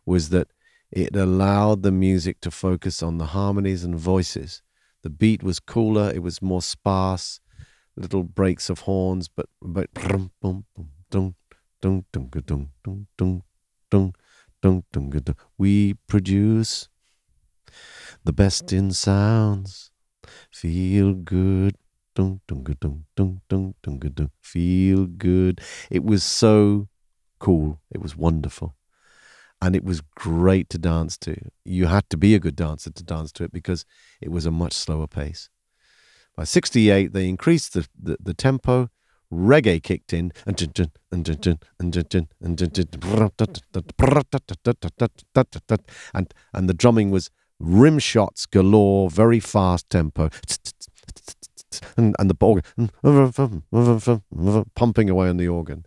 was 0.07 0.29
that 0.29 0.49
it 0.91 1.17
allowed 1.17 1.83
the 1.83 1.93
music 1.93 2.41
to 2.43 2.51
focus 2.51 3.03
on 3.03 3.19
the 3.19 3.27
harmonies 3.27 3.85
and 3.85 3.97
voices. 3.97 4.63
The 5.03 5.11
beat 5.11 5.43
was 5.43 5.61
cooler, 5.61 6.11
it 6.11 6.23
was 6.23 6.43
more 6.43 6.63
sparse, 6.63 7.41
little 7.97 8.23
breaks 8.23 8.71
of 8.71 8.81
horns, 8.81 9.29
but 9.29 9.47
but 9.63 9.89
we 15.59 15.95
produce 16.07 16.89
the 18.25 18.33
best 18.33 18.73
in 18.73 18.93
sounds. 18.93 19.91
Feel 20.51 21.15
good. 21.15 21.77
Feel 24.43 25.07
good. 25.07 25.61
It 25.91 26.05
was 26.05 26.23
so 26.23 26.89
cool. 27.39 27.81
It 27.91 28.01
was 28.01 28.17
wonderful. 28.17 28.75
And 29.63 29.77
it 29.77 29.85
was 29.85 30.01
great 30.01 30.71
to 30.71 30.79
dance 30.79 31.19
to. 31.19 31.37
You 31.65 31.87
had 31.87 32.09
to 32.11 32.17
be 32.17 32.35
a 32.35 32.39
good 32.39 32.57
dancer 32.57 32.91
to 32.91 33.05
dance 33.05 33.31
to 33.33 33.45
it 33.45 33.53
because 33.53 33.85
it 34.21 34.31
was 34.31 34.47
a 34.47 34.51
much 34.51 34.73
slower 34.73 35.07
pace. 35.07 35.51
By 36.37 36.45
68, 36.45 37.13
they 37.13 37.29
increased 37.29 37.75
the, 37.75 37.87
the, 38.01 38.17
the 38.19 38.35
tempo. 38.35 38.89
Reggae 39.33 39.81
kicked 39.83 40.13
in, 40.13 40.33
and 40.45 40.59
and 46.13 46.35
and 46.53 46.69
the 46.69 46.75
drumming 46.75 47.11
was 47.13 47.31
rim 47.61 47.99
shots 48.01 48.47
galore, 48.47 49.09
very 49.09 49.39
fast 49.39 49.89
tempo, 49.89 50.31
and 51.97 52.15
and 52.19 52.31
the 52.31 52.37
organ 52.41 52.63
pumping 54.75 55.11
away 55.11 55.29
on 55.29 55.37
the 55.37 55.49
organ. 55.49 55.85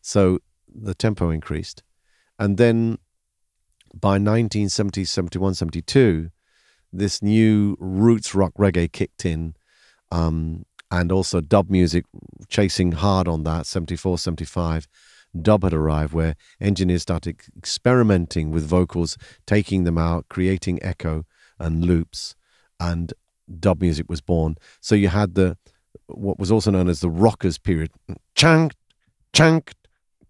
So 0.00 0.40
the 0.68 0.94
tempo 0.94 1.30
increased, 1.30 1.82
and 2.38 2.56
then 2.56 2.98
by 3.94 4.12
1970, 4.12 5.04
71, 5.04 5.54
72, 5.54 6.30
this 6.92 7.22
new 7.22 7.76
roots 7.78 8.34
rock 8.34 8.52
reggae 8.58 8.90
kicked 8.90 9.24
in 9.24 9.54
um, 10.10 10.64
and 10.90 11.10
also 11.10 11.40
dub 11.40 11.70
music 11.70 12.04
chasing 12.48 12.92
hard 12.92 13.26
on 13.26 13.44
that 13.44 13.66
74 13.66 14.18
75 14.18 14.86
dub 15.40 15.64
had 15.64 15.72
arrived 15.72 16.12
where 16.12 16.36
engineers 16.60 17.02
started 17.02 17.40
experimenting 17.56 18.50
with 18.50 18.66
vocals 18.66 19.16
taking 19.46 19.84
them 19.84 19.96
out 19.96 20.28
creating 20.28 20.78
echo 20.82 21.24
and 21.58 21.84
loops 21.84 22.36
and 22.78 23.14
dub 23.60 23.80
music 23.80 24.06
was 24.08 24.20
born 24.20 24.56
so 24.80 24.94
you 24.94 25.08
had 25.08 25.34
the 25.34 25.56
what 26.06 26.38
was 26.38 26.50
also 26.50 26.70
known 26.70 26.88
as 26.88 27.00
the 27.00 27.10
rockers 27.10 27.58
period 27.58 27.90
chang 28.34 28.70
chang 29.32 29.62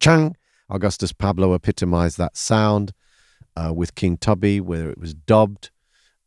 chang 0.00 0.36
augustus 0.70 1.12
pablo 1.12 1.54
epitomized 1.54 2.18
that 2.18 2.36
sound 2.36 2.92
uh, 3.56 3.72
with 3.74 3.94
king 3.94 4.16
tubby 4.16 4.60
where 4.60 4.90
it 4.90 4.98
was 4.98 5.14
dubbed 5.14 5.70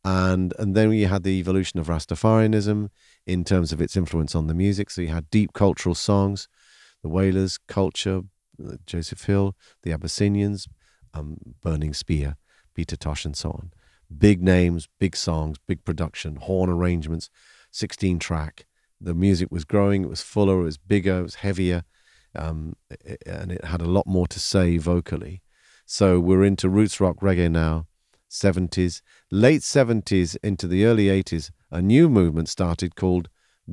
and 0.06 0.54
and 0.60 0.76
then 0.76 0.92
you 0.92 1.08
had 1.08 1.24
the 1.24 1.38
evolution 1.40 1.80
of 1.80 1.88
rastafarianism 1.88 2.90
in 3.26 3.42
terms 3.42 3.72
of 3.72 3.80
its 3.80 3.96
influence 3.96 4.34
on 4.36 4.46
the 4.46 4.54
music. 4.54 4.88
So 4.88 5.02
you 5.02 5.08
had 5.08 5.28
deep 5.30 5.52
cultural 5.52 5.96
songs, 5.96 6.48
the 7.02 7.08
Wailers, 7.08 7.58
Culture, 7.58 8.22
Joseph 8.86 9.24
Hill, 9.24 9.56
the 9.82 9.92
Abyssinians, 9.92 10.68
um, 11.12 11.38
Burning 11.60 11.92
Spear, 11.92 12.36
Peter 12.74 12.96
Tosh, 12.96 13.24
and 13.24 13.36
so 13.36 13.50
on. 13.50 13.72
Big 14.16 14.42
names, 14.42 14.88
big 14.98 15.16
songs, 15.16 15.58
big 15.66 15.84
production, 15.84 16.36
horn 16.36 16.70
arrangements, 16.70 17.30
16 17.70 18.18
track. 18.18 18.66
The 19.00 19.14
music 19.14 19.48
was 19.50 19.64
growing, 19.64 20.04
it 20.04 20.08
was 20.08 20.22
fuller, 20.22 20.60
it 20.60 20.64
was 20.64 20.78
bigger, 20.78 21.18
it 21.18 21.22
was 21.22 21.34
heavier, 21.36 21.84
um, 22.34 22.74
and 23.26 23.52
it 23.52 23.64
had 23.64 23.80
a 23.80 23.86
lot 23.86 24.06
more 24.06 24.26
to 24.28 24.40
say 24.40 24.78
vocally. 24.78 25.42
So 25.84 26.18
we're 26.18 26.44
into 26.44 26.68
roots 26.68 27.00
rock 27.00 27.20
reggae 27.20 27.50
now, 27.50 27.86
70s, 28.30 29.02
late 29.30 29.60
70s 29.60 30.36
into 30.42 30.66
the 30.66 30.84
early 30.84 31.06
80s 31.06 31.50
a 31.70 31.82
new 31.82 32.08
movement 32.08 32.48
started 32.48 32.94
called 32.94 33.28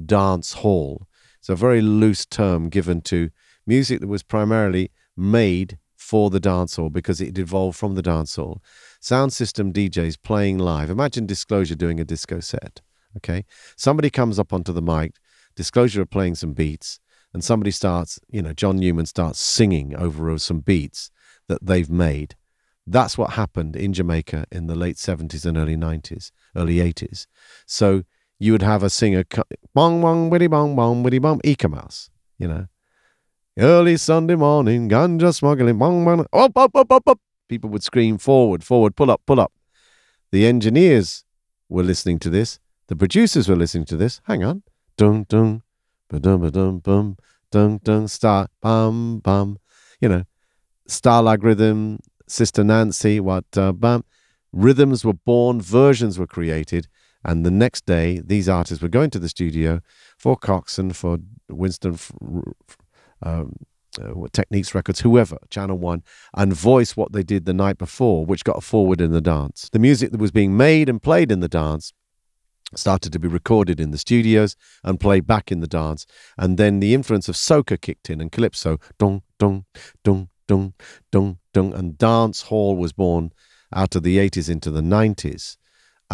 dance 0.06 0.54
hall. 0.54 1.08
It's 1.40 1.50
a 1.50 1.56
very 1.56 1.82
loose 1.82 2.26
term 2.26 2.70
given 2.70 3.02
to 3.04 3.30
music 3.66 4.00
that 4.02 4.08
was 4.08 4.24
primarily 4.24 4.92
made 5.16 5.78
for 6.04 6.30
the 6.30 6.40
dancehall 6.40 6.92
because 6.92 7.22
it 7.22 7.38
evolved 7.38 7.78
from 7.78 7.96
the 7.96 8.04
dancehall. 8.04 8.60
Sound 9.00 9.32
system 9.32 9.72
DJs 9.72 10.22
playing 10.22 10.60
live. 10.60 10.90
Imagine 10.90 11.26
Disclosure 11.26 11.76
doing 11.76 12.00
a 12.00 12.06
disco 12.06 12.40
set. 12.40 12.82
Okay, 13.18 13.46
somebody 13.78 14.10
comes 14.10 14.38
up 14.38 14.52
onto 14.52 14.74
the 14.74 14.82
mic. 14.82 15.14
Disclosure 15.56 16.02
are 16.02 16.06
playing 16.06 16.36
some 16.36 16.54
beats, 16.54 17.00
and 17.34 17.44
somebody 17.44 17.72
starts, 17.72 18.20
you 18.30 18.42
know, 18.42 18.54
John 18.54 18.78
Newman 18.78 19.06
starts 19.06 19.40
singing 19.40 19.96
over 19.96 20.38
some 20.40 20.60
beats 20.60 21.10
that 21.48 21.66
they've 21.66 21.90
made. 21.90 22.36
That's 22.86 23.18
what 23.18 23.32
happened 23.32 23.76
in 23.76 23.94
Jamaica 23.94 24.46
in 24.52 24.68
the 24.68 24.76
late 24.76 24.98
70s 24.98 25.46
and 25.46 25.58
early 25.58 25.78
90s, 25.78 26.32
early 26.56 26.76
80s. 26.78 27.28
So 27.66 28.04
you 28.40 28.52
would 28.52 28.62
have 28.62 28.84
a 28.84 28.90
singer, 28.90 29.24
bong, 29.74 30.02
bong, 30.02 30.30
widdy, 30.30 30.50
bong, 30.50 30.76
bong, 30.76 31.04
widdy, 31.04 31.22
bong, 31.22 31.40
Eek-A-Mouse, 31.44 32.10
you 32.38 32.48
know. 32.48 32.68
Early 33.56 33.98
Sunday 33.98 34.34
morning, 34.34 34.90
ganja 34.90 35.32
smuggling, 35.32 35.78
bong, 35.78 36.04
bong, 36.04 36.26
up, 36.34 36.58
up, 36.58 36.76
up, 36.76 36.92
up, 36.92 37.08
up. 37.08 37.20
People 37.48 37.70
would 37.70 37.84
scream 37.84 38.18
forward, 38.18 38.64
forward, 38.64 38.96
pull 38.96 39.12
up, 39.12 39.22
pull 39.28 39.40
up. 39.40 39.54
The 40.32 40.48
engineers 40.48 41.24
were 41.70 41.84
listening 41.84 42.18
to 42.20 42.32
this. 42.32 42.58
The 42.88 42.96
producers 42.96 43.48
were 43.48 43.56
listening 43.56 43.86
to 43.86 43.96
this. 43.96 44.22
Hang 44.24 44.44
on. 44.44 44.64
Dung, 44.98 45.26
dung, 45.30 45.62
ba-dum, 46.10 46.42
ba-dum, 46.42 46.80
bum, 46.80 47.18
dung, 47.52 47.80
dung, 47.84 48.08
star, 48.08 48.48
bum, 48.60 49.20
bum. 49.20 49.60
You 50.02 50.10
know, 50.10 50.24
Stalag 50.90 51.44
rhythm, 51.44 52.00
Sister 52.28 52.64
Nancy, 52.64 53.20
what, 53.20 53.46
uh. 53.56 54.02
Rhythms 54.52 55.06
were 55.06 55.14
born, 55.14 55.62
versions 55.62 56.18
were 56.18 56.28
created, 56.28 56.88
and 57.24 57.46
the 57.46 57.52
next 57.52 57.86
day, 57.86 58.20
these 58.24 58.50
artists 58.50 58.82
were 58.82 58.90
going 58.90 59.10
to 59.12 59.20
the 59.20 59.30
studio 59.30 59.80
for 60.18 60.38
Coxsone, 60.38 60.96
for 60.96 61.20
Winston, 61.50 61.98
um, 63.22 63.56
uh, 64.02 64.28
Techniques 64.32 64.74
Records, 64.74 65.02
whoever, 65.02 65.38
Channel 65.50 65.78
One, 65.78 66.04
and 66.34 66.54
voice 66.54 66.98
what 66.98 67.12
they 67.12 67.24
did 67.24 67.46
the 67.46 67.54
night 67.54 67.78
before, 67.78 68.26
which 68.26 68.44
got 68.44 68.64
forward 68.64 69.02
in 69.02 69.12
the 69.12 69.22
dance. 69.22 69.70
The 69.72 69.80
music 69.80 70.12
that 70.12 70.20
was 70.20 70.32
being 70.32 70.58
made 70.58 70.90
and 70.90 71.02
played 71.02 71.32
in 71.32 71.40
the 71.40 71.48
dance 71.48 71.94
started 72.76 73.14
to 73.14 73.20
be 73.20 73.28
recorded 73.28 73.80
in 73.80 73.92
the 73.92 73.98
studios 73.98 74.56
and 74.84 75.00
played 75.00 75.28
back 75.28 75.52
in 75.52 75.60
the 75.60 75.68
dance. 75.68 76.06
And 76.38 76.58
then 76.58 76.80
the 76.80 76.94
influence 76.94 77.30
of 77.30 77.36
soca 77.36 77.80
kicked 77.80 78.10
in 78.10 78.20
and 78.20 78.32
calypso, 78.32 78.80
dong, 78.98 79.22
dong, 79.38 79.66
dong, 80.04 80.30
dong, 80.48 80.74
dong, 81.12 81.38
dong, 81.54 81.74
and 81.74 81.98
dance 81.98 82.44
hall 82.44 82.76
was 82.76 82.94
born 82.94 83.32
out 83.76 83.96
of 83.96 84.04
the 84.04 84.18
80s 84.18 84.50
into 84.50 84.72
the 84.72 84.82
90s. 84.82 85.58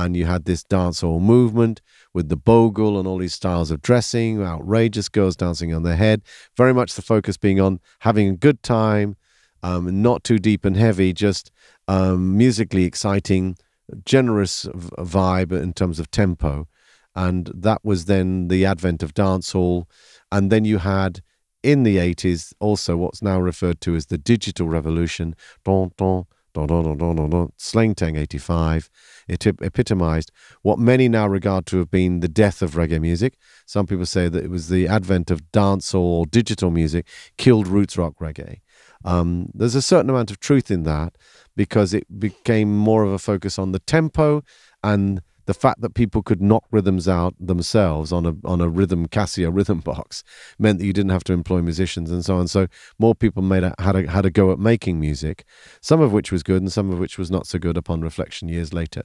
And 0.05 0.15
you 0.15 0.25
had 0.25 0.45
this 0.45 0.63
dancehall 0.63 1.19
movement 1.19 1.81
with 2.13 2.29
the 2.29 2.38
bogle 2.38 2.97
and 2.97 3.05
all 3.05 3.17
these 3.17 3.33
styles 3.33 3.69
of 3.69 3.81
dressing, 3.81 4.41
outrageous 4.41 5.09
girls 5.09 5.35
dancing 5.35 5.73
on 5.73 5.83
their 5.83 5.97
head. 5.97 6.21
Very 6.55 6.73
much 6.73 6.93
the 6.93 7.01
focus 7.01 7.35
being 7.35 7.59
on 7.59 7.81
having 7.99 8.29
a 8.29 8.38
good 8.38 8.63
time, 8.63 9.17
um, 9.62 10.01
not 10.01 10.23
too 10.23 10.39
deep 10.39 10.63
and 10.63 10.77
heavy, 10.77 11.12
just 11.12 11.51
um, 11.89 12.38
musically 12.38 12.85
exciting, 12.85 13.57
generous 14.05 14.67
vibe 14.99 15.51
in 15.51 15.73
terms 15.73 15.99
of 15.99 16.09
tempo. 16.12 16.65
And 17.13 17.51
that 17.53 17.83
was 17.83 18.05
then 18.05 18.47
the 18.47 18.65
advent 18.65 19.03
of 19.03 19.13
dancehall. 19.13 19.83
And 20.31 20.49
then 20.49 20.63
you 20.63 20.77
had 20.77 21.21
in 21.62 21.83
the 21.83 21.97
80s 21.97 22.53
also 22.62 22.95
what's 22.95 23.21
now 23.21 23.38
referred 23.38 23.81
to 23.81 23.97
as 23.97 24.05
the 24.05 24.17
digital 24.17 24.69
revolution. 24.69 25.35
Don, 25.65 25.91
don, 25.97 26.25
Sleng 26.67 27.95
Teng 27.95 28.17
85. 28.17 28.89
It 29.28 29.45
epitomized 29.45 30.32
what 30.62 30.80
many 30.80 31.08
now 31.08 31.28
regard 31.28 31.65
to 31.67 31.78
have 31.78 31.91
been 31.91 32.19
the 32.19 32.28
death 32.28 32.62
of 32.62 32.72
reggae 32.72 33.00
music. 33.00 33.38
Some 33.65 33.86
people 33.86 34.06
say 34.06 34.28
that 34.28 34.43
it 34.43 34.50
was 34.50 34.69
the 34.69 34.88
advent 34.88 35.30
of 35.32 35.52
dancehall 35.52 35.95
or 35.95 36.26
digital 36.26 36.72
music 36.72 37.06
killed 37.38 37.67
roots 37.67 37.98
rock 37.98 38.15
reggae. 38.19 38.62
Um, 39.06 39.50
there's 39.54 39.76
a 39.76 39.82
certain 39.82 40.10
amount 40.10 40.32
of 40.32 40.39
truth 40.39 40.69
in 40.72 40.84
that 40.84 41.17
because 41.56 41.93
it 41.93 42.19
became 42.19 42.76
more 42.76 43.04
of 43.04 43.12
a 43.12 43.19
focus 43.19 43.58
on 43.60 43.72
the 43.72 43.80
tempo 43.80 44.43
and 44.84 45.22
the 45.49 45.53
fact 45.55 45.81
that 45.81 45.95
people 45.95 46.21
could 46.21 46.43
knock 46.43 46.63
rhythms 46.69 47.07
out 47.07 47.33
themselves 47.39 48.12
on 48.12 48.23
a 48.23 48.35
on 48.45 48.62
a 48.62 48.69
rhythm 48.69 49.07
Casio 49.07 49.49
rhythm 49.51 49.79
box 49.91 50.23
meant 50.59 50.77
that 50.77 50.85
you 50.85 50.93
didn't 50.93 51.09
have 51.09 51.23
to 51.23 51.33
employ 51.33 51.59
musicians 51.59 52.12
and 52.12 52.23
so 52.23 52.38
on. 52.38 52.47
So 52.47 52.67
more 52.99 53.15
people 53.15 53.41
made 53.41 53.63
a, 53.63 53.73
had 53.79 53.95
a 53.95 54.07
had 54.07 54.27
a 54.27 54.29
go 54.29 54.51
at 54.51 54.59
making 54.59 54.99
music, 54.99 55.45
some 55.81 56.01
of 56.01 56.13
which 56.13 56.31
was 56.31 56.43
good 56.43 56.62
and 56.62 56.71
some 56.71 56.91
of 56.91 56.99
which 56.99 57.17
was 57.17 57.31
not 57.31 57.47
so 57.47 57.57
good 57.57 57.77
upon 57.77 58.01
reflection 58.01 58.47
years 58.47 58.75
later. 58.75 59.01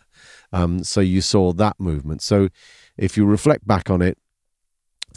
Um, 0.53 0.85
so 0.85 1.01
you 1.01 1.23
saw 1.23 1.55
that 1.55 1.81
movement. 1.81 2.21
So 2.21 2.51
if 2.99 3.17
you 3.17 3.25
reflect 3.25 3.67
back 3.67 3.89
on 3.89 4.03
it, 4.03 4.19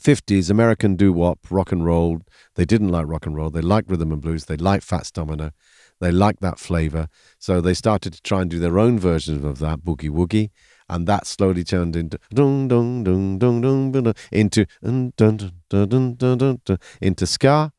50s 0.02 0.50
American 0.50 0.96
doo 0.96 1.12
wop, 1.12 1.40
rock 1.50 1.74
and 1.74 1.86
roll. 1.86 2.22
They 2.56 2.64
didn't 2.64 2.90
like 2.90 3.06
rock 3.06 3.26
and 3.26 3.36
roll. 3.36 3.50
They 3.50 3.60
liked 3.60 3.90
rhythm 3.90 4.14
and 4.14 4.22
blues. 4.22 4.46
They 4.46 4.56
liked 4.56 4.86
Fats 4.86 5.12
Domino. 5.12 5.52
They 6.00 6.12
liked 6.12 6.40
that 6.40 6.58
flavor. 6.58 7.10
So 7.38 7.60
they 7.60 7.74
started 7.74 8.14
to 8.14 8.22
try 8.22 8.42
and 8.44 8.50
do 8.50 8.60
their 8.60 8.80
own 8.80 8.98
version 8.98 9.44
of 9.46 9.60
that, 9.60 9.80
boogie 9.80 10.10
woogie 10.10 10.52
and 10.90 11.08
that 11.08 11.28
slowly 11.28 11.64
turned 11.64 11.96
into 11.96 12.20
dung 12.34 12.68
dung 12.68 13.04
dung 13.04 13.38
dung 13.38 13.62
dung 13.62 13.92
dung 13.92 14.14
into 14.32 14.66
dun, 14.84 15.14
dun, 15.18 15.52
dun, 15.70 16.16
dun, 16.16 16.60
dun, 16.64 16.78
into 17.02 17.26
ska. 17.26 17.72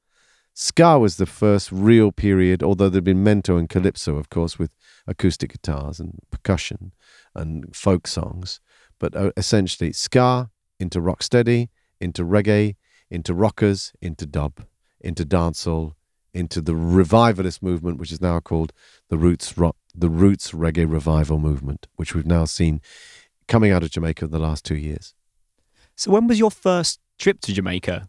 Ska 0.54 0.98
was 0.98 1.16
the 1.16 1.26
first 1.26 1.70
real 1.70 2.10
period, 2.10 2.64
although 2.64 2.88
there'd 2.88 3.04
been 3.04 3.22
mento 3.24 3.56
and 3.56 3.68
calypso, 3.68 4.16
of 4.16 4.28
course, 4.28 4.58
with 4.58 4.72
acoustic 5.06 5.52
guitars 5.52 6.00
and 6.00 6.18
percussion 6.32 6.92
and 7.34 7.74
folk 7.74 8.08
songs. 8.08 8.60
But 8.98 9.14
uh, 9.14 9.30
essentially, 9.36 9.92
ska 9.92 10.50
into 10.80 11.00
rocksteady, 11.00 11.68
into 12.00 12.24
reggae, 12.24 12.74
into 13.08 13.34
rockers, 13.34 13.92
into 14.02 14.26
dub, 14.26 14.64
into 15.00 15.24
dancehall, 15.24 15.94
into 16.34 16.60
the 16.60 16.74
revivalist 16.74 17.62
movement, 17.62 17.98
which 17.98 18.12
is 18.12 18.20
now 18.20 18.40
called 18.40 18.72
the 19.08 19.18
roots 19.18 19.56
rock 19.56 19.76
the 19.94 20.08
roots 20.08 20.52
reggae 20.52 20.90
revival 20.90 21.38
movement, 21.38 21.86
which 21.96 22.14
we've 22.14 22.26
now 22.26 22.44
seen 22.44 22.80
coming 23.46 23.72
out 23.72 23.82
of 23.82 23.90
Jamaica 23.90 24.26
in 24.26 24.30
the 24.30 24.38
last 24.38 24.64
two 24.64 24.76
years. 24.76 25.14
So, 25.96 26.10
when 26.10 26.26
was 26.26 26.38
your 26.38 26.50
first 26.50 27.00
trip 27.18 27.40
to 27.42 27.52
Jamaica? 27.52 28.08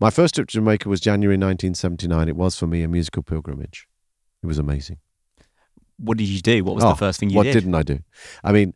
My 0.00 0.10
first 0.10 0.34
trip 0.34 0.48
to 0.48 0.52
Jamaica 0.52 0.88
was 0.88 1.00
January 1.00 1.34
1979. 1.34 2.28
It 2.28 2.36
was 2.36 2.56
for 2.56 2.66
me 2.66 2.82
a 2.82 2.88
musical 2.88 3.22
pilgrimage. 3.22 3.88
It 4.42 4.46
was 4.46 4.58
amazing. 4.58 4.98
What 5.98 6.18
did 6.18 6.28
you 6.28 6.40
do? 6.40 6.62
What 6.64 6.76
was 6.76 6.84
oh, 6.84 6.90
the 6.90 6.96
first 6.96 7.18
thing 7.18 7.30
you 7.30 7.36
what 7.36 7.42
did? 7.44 7.54
What 7.54 7.60
didn't 7.60 7.74
I 7.74 7.82
do? 7.82 7.98
I 8.44 8.52
mean, 8.52 8.74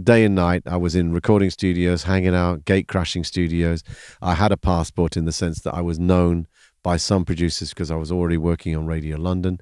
day 0.00 0.24
and 0.24 0.34
night, 0.34 0.62
I 0.66 0.76
was 0.76 0.94
in 0.94 1.12
recording 1.12 1.50
studios, 1.50 2.04
hanging 2.04 2.34
out, 2.34 2.64
gate 2.64 2.86
crashing 2.86 3.24
studios. 3.24 3.82
I 4.20 4.34
had 4.34 4.52
a 4.52 4.56
passport 4.56 5.16
in 5.16 5.24
the 5.24 5.32
sense 5.32 5.60
that 5.62 5.74
I 5.74 5.80
was 5.80 5.98
known 5.98 6.46
by 6.82 6.96
some 6.96 7.24
producers 7.24 7.70
because 7.70 7.90
I 7.90 7.96
was 7.96 8.12
already 8.12 8.36
working 8.36 8.76
on 8.76 8.86
Radio 8.86 9.16
London 9.16 9.60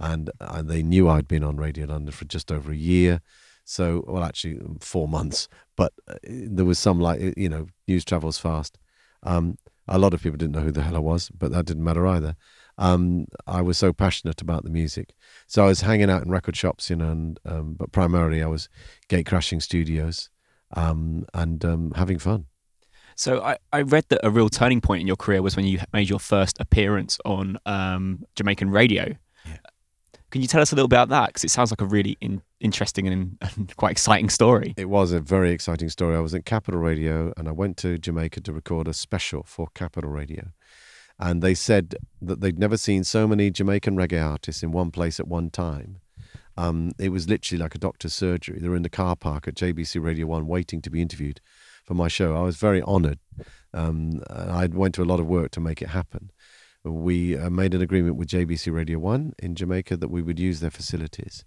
and, 0.00 0.30
they 0.62 0.82
knew 0.82 1.08
I'd 1.08 1.28
been 1.28 1.44
on 1.44 1.56
Radio 1.56 1.86
London 1.86 2.12
for 2.12 2.24
just 2.24 2.50
over 2.50 2.72
a 2.72 2.76
year. 2.76 3.20
So, 3.64 4.04
well, 4.08 4.24
actually, 4.24 4.58
four 4.80 5.06
months, 5.06 5.48
but 5.76 5.92
uh, 6.08 6.16
there 6.24 6.64
was 6.64 6.78
some 6.78 6.98
like, 6.98 7.20
you 7.36 7.48
know, 7.48 7.68
news 7.86 8.04
travels 8.04 8.38
fast. 8.38 8.78
Um, 9.22 9.58
a 9.86 9.98
lot 9.98 10.14
of 10.14 10.22
people 10.22 10.38
didn't 10.38 10.54
know 10.54 10.62
who 10.62 10.72
the 10.72 10.82
hell 10.82 10.96
I 10.96 11.00
was, 11.00 11.28
but 11.30 11.52
that 11.52 11.66
didn't 11.66 11.84
matter 11.84 12.06
either. 12.06 12.34
Um, 12.78 13.26
I 13.46 13.60
was 13.60 13.76
so 13.76 13.92
passionate 13.92 14.40
about 14.40 14.64
the 14.64 14.70
music. 14.70 15.14
So 15.46 15.64
I 15.64 15.66
was 15.66 15.82
hanging 15.82 16.10
out 16.10 16.24
in 16.24 16.30
record 16.30 16.56
shops, 16.56 16.88
you 16.88 16.96
know, 16.96 17.10
and, 17.10 17.40
um, 17.44 17.74
but 17.74 17.92
primarily 17.92 18.42
I 18.42 18.46
was 18.46 18.68
gate 19.08 19.26
crashing 19.26 19.60
studios 19.60 20.30
um, 20.74 21.26
and 21.34 21.64
um, 21.64 21.92
having 21.94 22.18
fun. 22.18 22.46
So 23.16 23.42
I, 23.42 23.58
I 23.72 23.82
read 23.82 24.06
that 24.08 24.20
a 24.22 24.30
real 24.30 24.48
turning 24.48 24.80
point 24.80 25.02
in 25.02 25.06
your 25.06 25.16
career 25.16 25.42
was 25.42 25.56
when 25.56 25.66
you 25.66 25.80
made 25.92 26.08
your 26.08 26.20
first 26.20 26.58
appearance 26.58 27.18
on 27.24 27.58
um, 27.66 28.24
Jamaican 28.34 28.70
radio. 28.70 29.14
Can 30.30 30.42
you 30.42 30.48
tell 30.48 30.62
us 30.62 30.72
a 30.72 30.76
little 30.76 30.88
bit 30.88 30.96
about 30.96 31.08
that? 31.08 31.28
Because 31.28 31.44
it 31.44 31.50
sounds 31.50 31.72
like 31.72 31.80
a 31.80 31.86
really 31.86 32.16
in, 32.20 32.42
interesting 32.60 33.08
and, 33.08 33.36
and, 33.56 33.76
quite 33.76 33.92
exciting 33.92 34.30
story. 34.30 34.74
It 34.76 34.88
was 34.88 35.12
a 35.12 35.20
very 35.20 35.50
exciting 35.50 35.88
story. 35.88 36.16
I 36.16 36.20
was 36.20 36.34
at 36.34 36.44
Capital 36.44 36.80
Radio 36.80 37.32
and 37.36 37.48
I 37.48 37.52
went 37.52 37.76
to 37.78 37.98
Jamaica 37.98 38.40
to 38.42 38.52
record 38.52 38.86
a 38.86 38.92
special 38.92 39.42
for 39.42 39.68
Capital 39.74 40.10
Radio. 40.10 40.50
And 41.18 41.42
they 41.42 41.54
said 41.54 41.96
that 42.22 42.40
they'd 42.40 42.58
never 42.58 42.76
seen 42.76 43.04
so 43.04 43.26
many 43.26 43.50
Jamaican 43.50 43.96
reggae 43.96 44.24
artists 44.24 44.62
in 44.62 44.72
one 44.72 44.90
place 44.90 45.20
at 45.20 45.28
one 45.28 45.50
time. 45.50 46.00
Um, 46.56 46.92
it 46.98 47.10
was 47.10 47.28
literally 47.28 47.62
like 47.62 47.74
a 47.74 47.78
doctor's 47.78 48.14
surgery. 48.14 48.58
They 48.58 48.68
were 48.68 48.76
in 48.76 48.82
the 48.82 48.88
car 48.88 49.16
park 49.16 49.48
at 49.48 49.54
JBC 49.54 50.02
Radio 50.02 50.26
1 50.26 50.46
waiting 50.46 50.80
to 50.82 50.90
be 50.90 51.02
interviewed 51.02 51.40
for 51.84 51.94
my 51.94 52.08
show. 52.08 52.36
I 52.36 52.42
was 52.42 52.56
very 52.56 52.82
honored. 52.82 53.18
Um, 53.74 54.22
I 54.28 54.66
went 54.66 54.94
to 54.94 55.02
a 55.02 55.04
lot 55.04 55.20
of 55.20 55.26
work 55.26 55.50
to 55.52 55.60
make 55.60 55.82
it 55.82 55.88
happen 55.88 56.30
we 56.84 57.36
uh, 57.36 57.50
made 57.50 57.74
an 57.74 57.82
agreement 57.82 58.16
with 58.16 58.28
JBC 58.28 58.72
Radio 58.72 58.98
1 58.98 59.34
in 59.38 59.54
Jamaica 59.54 59.96
that 59.98 60.08
we 60.08 60.22
would 60.22 60.38
use 60.38 60.60
their 60.60 60.70
facilities. 60.70 61.44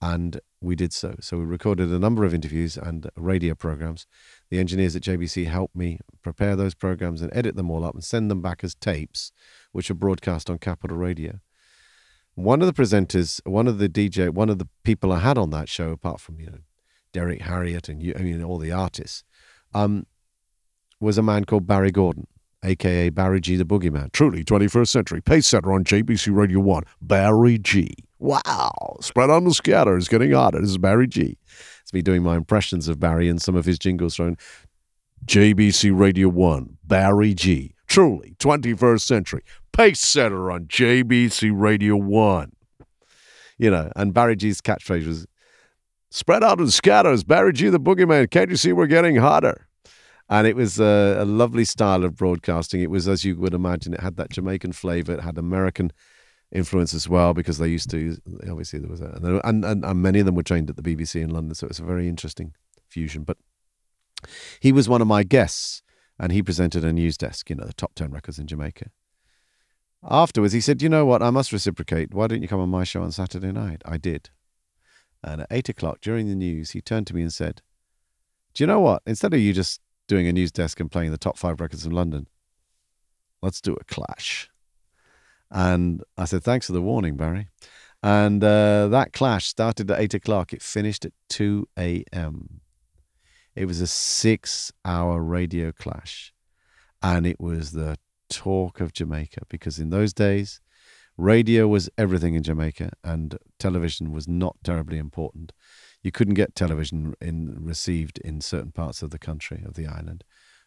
And 0.00 0.40
we 0.60 0.74
did 0.74 0.92
so. 0.92 1.14
So 1.20 1.38
we 1.38 1.44
recorded 1.44 1.90
a 1.90 1.98
number 1.98 2.24
of 2.24 2.34
interviews 2.34 2.76
and 2.76 3.08
radio 3.16 3.54
programs. 3.54 4.06
The 4.50 4.58
engineers 4.58 4.96
at 4.96 5.02
JBC 5.02 5.46
helped 5.46 5.76
me 5.76 6.00
prepare 6.22 6.56
those 6.56 6.74
programs 6.74 7.22
and 7.22 7.30
edit 7.36 7.54
them 7.54 7.70
all 7.70 7.84
up 7.84 7.94
and 7.94 8.02
send 8.02 8.30
them 8.30 8.42
back 8.42 8.64
as 8.64 8.74
tapes, 8.74 9.30
which 9.70 9.90
are 9.90 9.94
broadcast 9.94 10.50
on 10.50 10.58
Capital 10.58 10.96
Radio. 10.96 11.38
One 12.34 12.62
of 12.62 12.66
the 12.66 12.82
presenters, 12.82 13.40
one 13.44 13.68
of 13.68 13.78
the 13.78 13.88
DJ, 13.88 14.30
one 14.30 14.48
of 14.48 14.58
the 14.58 14.68
people 14.82 15.12
I 15.12 15.20
had 15.20 15.38
on 15.38 15.50
that 15.50 15.68
show, 15.68 15.90
apart 15.90 16.18
from 16.18 16.40
you 16.40 16.46
know 16.46 16.58
Derrick 17.12 17.42
Harriott 17.42 17.88
and 17.88 18.02
you, 18.02 18.14
I 18.18 18.22
mean 18.22 18.42
all 18.42 18.58
the 18.58 18.72
artists, 18.72 19.22
um, 19.74 20.06
was 20.98 21.18
a 21.18 21.22
man 21.22 21.44
called 21.44 21.66
Barry 21.66 21.90
Gordon 21.90 22.26
aka 22.64 23.10
Barry 23.10 23.40
G, 23.40 23.56
the 23.56 23.64
Boogeyman. 23.64 24.12
Truly 24.12 24.44
21st 24.44 24.88
century. 24.88 25.20
Pace 25.20 25.46
setter 25.46 25.72
on 25.72 25.84
JBC 25.84 26.34
Radio 26.34 26.60
1. 26.60 26.84
Barry 27.00 27.58
G. 27.58 27.94
Wow. 28.18 28.98
Spread 29.00 29.30
on 29.30 29.44
the 29.44 29.54
scatter. 29.54 29.98
Getting 29.98 30.32
hotter. 30.32 30.60
This 30.60 30.70
is 30.70 30.78
Barry 30.78 31.08
G. 31.08 31.36
It's 31.82 31.92
me 31.92 32.02
doing 32.02 32.22
my 32.22 32.36
impressions 32.36 32.88
of 32.88 33.00
Barry 33.00 33.28
and 33.28 33.42
some 33.42 33.56
of 33.56 33.64
his 33.64 33.78
jingles 33.78 34.14
from 34.14 34.36
JBC 35.26 35.98
Radio 35.98 36.28
1. 36.28 36.78
Barry 36.84 37.34
G. 37.34 37.74
Truly 37.88 38.34
21st 38.38 39.00
century. 39.00 39.42
Pace 39.72 40.00
setter 40.00 40.50
on 40.50 40.66
JBC 40.66 41.50
Radio 41.52 41.96
1. 41.96 42.52
You 43.58 43.70
know, 43.70 43.92
and 43.96 44.14
Barry 44.14 44.36
G's 44.36 44.60
catchphrase 44.60 45.06
was 45.06 45.26
spread 46.10 46.42
out 46.42 46.58
and 46.58 46.72
scatters. 46.72 47.24
Barry 47.24 47.52
G, 47.52 47.68
the 47.68 47.80
boogeyman. 47.80 48.30
Can't 48.30 48.50
you 48.50 48.56
see 48.56 48.72
we're 48.72 48.86
getting 48.86 49.16
hotter? 49.16 49.66
And 50.32 50.46
it 50.46 50.56
was 50.56 50.80
a, 50.80 51.16
a, 51.18 51.26
lovely 51.26 51.66
style 51.66 52.04
of 52.04 52.16
broadcasting. 52.16 52.80
It 52.80 52.88
was, 52.88 53.06
as 53.06 53.22
you 53.22 53.36
would 53.36 53.52
imagine, 53.52 53.92
it 53.92 54.00
had 54.00 54.16
that 54.16 54.30
Jamaican 54.30 54.72
flavor. 54.72 55.12
It 55.12 55.20
had 55.20 55.36
American 55.36 55.92
influence 56.50 56.94
as 56.94 57.06
well 57.06 57.34
because 57.34 57.58
they 57.58 57.68
used 57.68 57.90
to, 57.90 58.16
obviously, 58.48 58.78
there 58.78 58.88
was 58.88 59.02
a, 59.02 59.20
and, 59.44 59.62
and, 59.62 59.84
and 59.84 60.02
many 60.02 60.20
of 60.20 60.24
them 60.24 60.34
were 60.34 60.42
trained 60.42 60.70
at 60.70 60.76
the 60.76 60.82
BBC 60.82 61.20
in 61.20 61.28
London. 61.28 61.54
So 61.54 61.66
it 61.66 61.68
was 61.68 61.80
a 61.80 61.84
very 61.84 62.08
interesting 62.08 62.54
fusion. 62.88 63.24
But 63.24 63.36
he 64.58 64.72
was 64.72 64.88
one 64.88 65.02
of 65.02 65.06
my 65.06 65.22
guests 65.22 65.82
and 66.18 66.32
he 66.32 66.42
presented 66.42 66.82
a 66.82 66.94
news 66.94 67.18
desk, 67.18 67.50
you 67.50 67.56
know, 67.56 67.66
the 67.66 67.74
top 67.74 67.94
10 67.94 68.10
records 68.10 68.38
in 68.38 68.46
Jamaica. 68.46 68.86
Afterwards, 70.02 70.54
he 70.54 70.62
said, 70.62 70.80
You 70.80 70.88
know 70.88 71.04
what? 71.04 71.22
I 71.22 71.28
must 71.28 71.52
reciprocate. 71.52 72.14
Why 72.14 72.26
don't 72.26 72.40
you 72.40 72.48
come 72.48 72.60
on 72.60 72.70
my 72.70 72.84
show 72.84 73.02
on 73.02 73.12
Saturday 73.12 73.52
night? 73.52 73.82
I 73.84 73.98
did. 73.98 74.30
And 75.22 75.42
at 75.42 75.48
eight 75.50 75.68
o'clock 75.68 76.00
during 76.00 76.26
the 76.26 76.34
news, 76.34 76.70
he 76.70 76.80
turned 76.80 77.06
to 77.08 77.14
me 77.14 77.20
and 77.20 77.32
said, 77.32 77.60
Do 78.54 78.62
you 78.62 78.66
know 78.66 78.80
what? 78.80 79.02
Instead 79.04 79.34
of 79.34 79.40
you 79.40 79.52
just 79.52 79.82
doing 80.08 80.26
a 80.26 80.32
news 80.32 80.52
desk 80.52 80.80
and 80.80 80.90
playing 80.90 81.10
the 81.10 81.18
top 81.18 81.38
five 81.38 81.60
records 81.60 81.86
in 81.86 81.92
London, 81.92 82.26
let's 83.40 83.60
do 83.60 83.74
a 83.74 83.84
clash. 83.84 84.50
And 85.50 86.02
I 86.16 86.24
said, 86.24 86.42
Thanks 86.42 86.66
for 86.66 86.72
the 86.72 86.82
warning, 86.82 87.16
Barry. 87.16 87.48
And 88.02 88.42
uh, 88.42 88.88
that 88.88 89.12
clash 89.12 89.46
started 89.46 89.90
at 89.90 90.00
eight 90.00 90.14
o'clock. 90.14 90.52
It 90.52 90.62
finished 90.62 91.04
at 91.04 91.12
2 91.28 91.68
a.m. 91.78 92.60
It 93.54 93.66
was 93.66 93.80
a 93.80 93.86
six 93.86 94.72
hour 94.84 95.22
radio 95.22 95.72
clash. 95.72 96.32
And 97.02 97.26
it 97.26 97.40
was 97.40 97.72
the 97.72 97.96
talk 98.28 98.80
of 98.80 98.92
Jamaica 98.92 99.42
because 99.48 99.78
in 99.78 99.90
those 99.90 100.12
days, 100.12 100.60
radio 101.16 101.68
was 101.68 101.90
everything 101.98 102.34
in 102.34 102.42
Jamaica 102.42 102.90
and 103.04 103.38
television 103.58 104.10
was 104.12 104.26
not 104.26 104.56
terribly 104.64 104.98
important. 104.98 105.52
You 106.02 106.10
couldn't 106.10 106.34
get 106.34 106.54
television 106.54 107.14
in, 107.20 107.58
received 107.60 108.18
in 108.18 108.40
certain 108.40 108.72
parts 108.72 109.02
of 109.02 109.10
the 109.10 109.18
country, 109.18 109.62
of 109.64 109.74
the 109.74 109.86
island, 109.86 110.24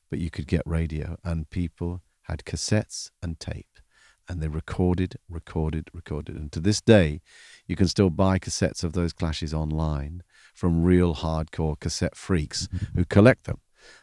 but 0.10 0.19
you 0.19 0.30
could 0.30 0.48
get 0.48 0.62
radio, 0.65 1.17
and 1.24 1.50
people 1.50 2.02
had 2.24 2.45
cassettes 2.45 3.12
and 3.21 3.39
tape. 3.39 3.80
And 4.28 4.41
they 4.41 4.48
recorded, 4.48 5.17
recorded, 5.30 5.89
recorded. 5.93 6.36
And 6.36 6.52
to 6.54 6.60
this 6.60 6.82
day, 6.82 7.21
you 7.67 7.76
can 7.76 7.88
still 7.88 8.10
buy 8.10 8.39
cassettes 8.39 8.84
of 8.84 8.93
those 8.93 9.13
clashes 9.13 9.54
online 9.54 10.24
from 10.54 10.84
real 10.84 11.15
hardcore 11.15 11.80
cassette 11.80 12.15
freaks 12.15 12.67
who 12.95 13.06
collect 13.06 13.43
them. 13.43 13.60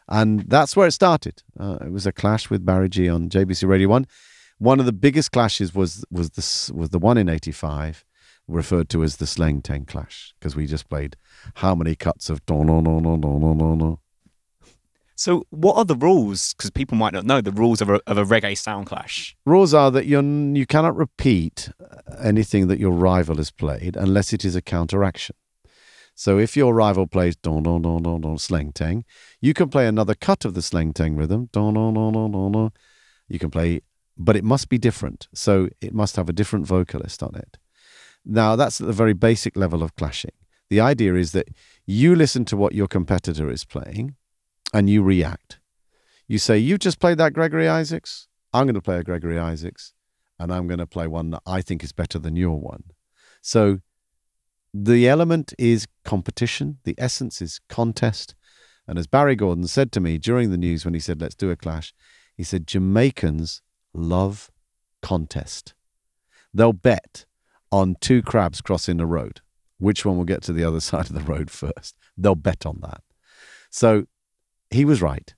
And 0.07 0.41
that's 0.47 0.77
where 0.77 0.87
it 0.87 0.93
started. 0.93 1.43
Uh, 1.59 1.77
it 1.81 1.91
was 1.91 2.05
a 2.05 2.13
clash 2.13 2.49
with 2.49 2.65
Barry 2.65 2.87
G 2.87 3.09
on 3.09 3.27
JBC 3.27 3.67
Radio 3.67 3.89
1. 3.89 4.07
One 4.59 4.79
of 4.79 4.85
the 4.85 4.93
biggest 4.93 5.33
clashes 5.33 5.75
was 5.75 6.05
was 6.09 6.29
this 6.31 6.71
was 6.71 6.91
the 6.91 6.99
one 6.99 7.17
in 7.17 7.27
85 7.27 8.05
referred 8.47 8.89
to 8.89 9.03
as 9.03 9.17
the 9.17 9.25
Sleng 9.25 9.61
Teng 9.61 9.87
clash 9.87 10.33
because 10.39 10.55
we 10.55 10.65
just 10.65 10.89
played 10.89 11.15
how 11.55 11.75
many 11.75 11.95
cuts 11.95 12.29
of 12.29 12.41
no 12.49 12.63
no 12.63 12.79
no 12.79 12.99
no 12.99 13.15
no 13.15 13.37
no 13.37 13.53
no 13.53 13.75
no. 13.75 13.99
So, 15.15 15.45
what 15.51 15.77
are 15.77 15.85
the 15.85 15.95
rules? 15.95 16.53
Because 16.53 16.71
people 16.71 16.97
might 16.97 17.13
not 17.13 17.25
know 17.25 17.39
the 17.39 17.51
rules 17.51 17.81
of 17.81 17.89
a, 17.89 18.01
of 18.07 18.17
a 18.17 18.25
reggae 18.25 18.57
sound 18.57 18.87
clash. 18.87 19.35
Rules 19.45 19.73
are 19.73 19.91
that 19.91 20.05
you 20.05 20.21
you 20.53 20.65
cannot 20.65 20.95
repeat 20.95 21.69
anything 22.21 22.67
that 22.67 22.79
your 22.79 22.91
rival 22.91 23.37
has 23.37 23.51
played 23.51 23.95
unless 23.95 24.33
it 24.33 24.43
is 24.43 24.55
a 24.55 24.61
counteraction. 24.61 25.35
So 26.15 26.37
if 26.37 26.55
your 26.55 26.73
rival 26.73 27.07
plays 27.07 27.35
don 27.35 27.63
don 27.63 27.81
don 27.81 28.03
don 28.03 28.21
don 28.21 28.37
sleng 28.37 28.73
teng, 28.73 29.03
you 29.41 29.53
can 29.53 29.69
play 29.69 29.87
another 29.87 30.13
cut 30.13 30.45
of 30.45 30.53
the 30.53 30.61
sleng 30.61 30.93
teng 30.93 31.17
rhythm 31.17 31.49
don 31.51 31.73
don 31.73 31.93
don 31.93 32.13
don 32.13 32.31
don 32.31 32.51
don. 32.51 32.71
You 33.27 33.39
can 33.39 33.49
play, 33.49 33.81
but 34.17 34.35
it 34.35 34.43
must 34.43 34.69
be 34.69 34.77
different. 34.77 35.27
So 35.33 35.69
it 35.79 35.93
must 35.93 36.15
have 36.15 36.29
a 36.29 36.33
different 36.33 36.67
vocalist 36.67 37.23
on 37.23 37.35
it. 37.35 37.57
Now 38.25 38.55
that's 38.55 38.79
at 38.81 38.87
the 38.87 38.93
very 38.93 39.13
basic 39.13 39.55
level 39.55 39.83
of 39.83 39.95
clashing. 39.95 40.31
The 40.69 40.79
idea 40.79 41.15
is 41.15 41.31
that 41.33 41.49
you 41.85 42.15
listen 42.15 42.45
to 42.45 42.57
what 42.57 42.73
your 42.73 42.87
competitor 42.87 43.51
is 43.51 43.65
playing, 43.65 44.15
and 44.73 44.89
you 44.89 45.03
react. 45.03 45.59
You 46.27 46.37
say, 46.37 46.57
"You 46.57 46.77
just 46.77 46.99
played 46.99 47.17
that 47.17 47.33
Gregory 47.33 47.67
Isaacs. 47.67 48.27
I'm 48.53 48.65
going 48.65 48.75
to 48.75 48.81
play 48.81 48.97
a 48.97 49.03
Gregory 49.03 49.37
Isaacs, 49.37 49.93
and 50.39 50.53
I'm 50.53 50.67
going 50.67 50.79
to 50.79 50.87
play 50.87 51.07
one 51.07 51.31
that 51.31 51.41
I 51.45 51.61
think 51.61 51.83
is 51.83 51.91
better 51.91 52.17
than 52.17 52.35
your 52.35 52.59
one." 52.59 52.83
So 53.41 53.79
the 54.73 55.07
element 55.07 55.53
is 55.59 55.87
competition, 56.03 56.79
the 56.83 56.95
essence 56.97 57.41
is 57.41 57.59
contest. 57.69 58.33
And 58.87 58.97
as 58.97 59.05
Barry 59.05 59.35
Gordon 59.35 59.67
said 59.67 59.91
to 59.91 59.99
me 59.99 60.17
during 60.17 60.49
the 60.49 60.57
news 60.57 60.83
when 60.83 60.93
he 60.93 60.99
said, 60.99 61.21
let's 61.21 61.35
do 61.35 61.51
a 61.51 61.55
clash, 61.55 61.93
he 62.35 62.43
said, 62.43 62.67
Jamaicans 62.67 63.61
love 63.93 64.49
contest. 65.01 65.75
They'll 66.53 66.73
bet 66.73 67.25
on 67.73 67.95
two 67.99 68.21
crabs 68.21 68.61
crossing 68.61 68.97
the 68.97 69.05
road, 69.07 69.41
which 69.79 70.05
one 70.05 70.15
will 70.15 70.25
get 70.25 70.43
to 70.43 70.53
the 70.53 70.63
other 70.63 70.79
side 70.89 71.09
of 71.09 71.13
the 71.13 71.21
road 71.21 71.49
first. 71.49 71.97
They'll 72.15 72.35
bet 72.35 72.65
on 72.65 72.79
that. 72.83 73.01
So 73.71 74.05
he 74.69 74.85
was 74.85 75.01
right. 75.01 75.33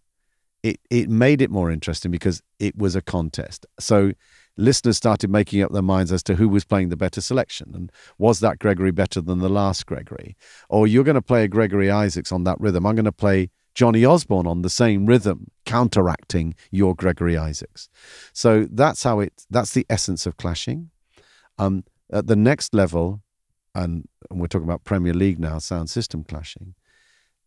It, 0.61 0.79
it 0.89 1.09
made 1.09 1.41
it 1.41 1.49
more 1.49 1.71
interesting 1.71 2.11
because 2.11 2.41
it 2.59 2.77
was 2.77 2.95
a 2.95 3.01
contest. 3.01 3.65
So 3.79 4.11
listeners 4.57 4.97
started 4.97 5.29
making 5.29 5.61
up 5.61 5.71
their 5.71 5.81
minds 5.81 6.11
as 6.11 6.23
to 6.23 6.35
who 6.35 6.49
was 6.49 6.65
playing 6.65 6.89
the 6.89 6.97
better 6.97 7.21
selection 7.21 7.71
and 7.73 7.91
was 8.17 8.41
that 8.41 8.59
Gregory 8.59 8.91
better 8.91 9.21
than 9.21 9.39
the 9.39 9.49
last 9.49 9.85
Gregory? 9.85 10.35
Or 10.67 10.87
you're 10.87 11.03
going 11.05 11.15
to 11.15 11.21
play 11.21 11.45
a 11.45 11.47
Gregory 11.47 11.89
Isaacs 11.89 12.31
on 12.31 12.43
that 12.43 12.59
rhythm. 12.59 12.85
I'm 12.85 12.95
going 12.95 13.05
to 13.05 13.11
play 13.13 13.49
Johnny 13.75 14.03
Osbourne 14.03 14.47
on 14.47 14.61
the 14.61 14.69
same 14.69 15.05
rhythm, 15.05 15.51
counteracting 15.65 16.55
your 16.71 16.95
Gregory 16.95 17.37
Isaacs. 17.37 17.87
So 18.33 18.67
that's 18.69 19.03
how 19.03 19.19
it. 19.19 19.45
That's 19.49 19.73
the 19.73 19.85
essence 19.89 20.25
of 20.25 20.35
clashing. 20.35 20.89
Um, 21.57 21.83
at 22.15 22.28
the 22.28 22.36
next 22.36 22.73
level, 22.73 23.21
and, 23.75 24.08
and 24.32 24.39
we're 24.39 24.47
talking 24.47 24.67
about 24.67 24.86
Premier 24.86 25.13
League 25.13 25.39
now, 25.39 25.60
sound 25.60 25.89
system 25.89 26.23
clashing. 26.23 26.75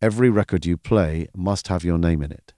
Every 0.03 0.29
record 0.29 0.67
you 0.67 0.77
play 0.77 1.27
must 1.35 1.69
have 1.69 1.85
your 1.85 1.99
name 1.99 2.23
in 2.23 2.31
it. 2.31 2.53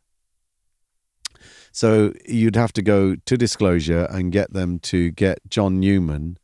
So 1.73 2.13
you'd 2.27 2.57
have 2.57 2.73
to 2.75 2.83
go 2.83 3.15
to 3.15 3.37
Disclosure 3.37 4.09
and 4.11 4.33
get 4.33 4.53
them 4.53 4.81
to 4.81 5.13
get 5.13 5.39
John 5.49 5.79
Newman 5.79 6.37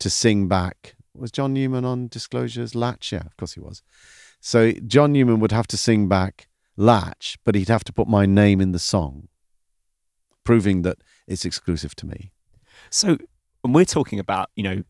to 0.00 0.10
sing 0.10 0.48
back. 0.48 0.94
Was 1.14 1.32
John 1.32 1.54
Newman 1.54 1.86
on 1.86 2.08
Disclosure's 2.08 2.74
Latch? 2.74 3.10
Yeah, 3.10 3.22
of 3.24 3.36
course 3.38 3.54
he 3.54 3.60
was. 3.60 3.82
So 4.38 4.72
John 4.72 5.12
Newman 5.12 5.40
would 5.40 5.50
have 5.50 5.66
to 5.68 5.78
sing 5.78 6.08
back 6.08 6.46
Latch, 6.76 7.38
but 7.42 7.54
he'd 7.54 7.68
have 7.68 7.84
to 7.84 7.92
put 7.92 8.06
my 8.06 8.26
name 8.26 8.60
in 8.60 8.72
the 8.72 8.78
song, 8.78 9.28
proving 10.44 10.82
that 10.82 10.98
it's 11.26 11.46
exclusive 11.46 11.96
to 11.96 12.06
me. 12.06 12.32
So 12.90 13.16
when 13.62 13.72
we're 13.72 13.86
talking 13.86 14.18
about, 14.18 14.50
you 14.54 14.62
know, 14.62 14.82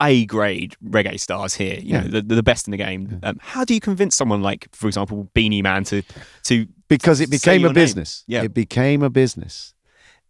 a 0.00 0.24
grade 0.26 0.76
reggae 0.84 1.18
stars 1.20 1.54
here, 1.54 1.74
you 1.74 1.94
yeah. 1.94 2.00
know, 2.00 2.08
the, 2.08 2.22
the 2.22 2.42
best 2.42 2.66
in 2.66 2.70
the 2.70 2.76
game. 2.76 3.20
Um, 3.22 3.38
how 3.40 3.64
do 3.64 3.74
you 3.74 3.80
convince 3.80 4.16
someone 4.16 4.42
like, 4.42 4.68
for 4.72 4.86
example, 4.86 5.28
Beenie 5.34 5.62
Man 5.62 5.84
to 5.84 6.02
to 6.44 6.66
because 6.88 7.20
it 7.20 7.30
became 7.30 7.64
a 7.64 7.72
business. 7.72 8.24
Name. 8.26 8.36
Yeah, 8.36 8.44
it 8.44 8.54
became 8.54 9.02
a 9.02 9.10
business. 9.10 9.74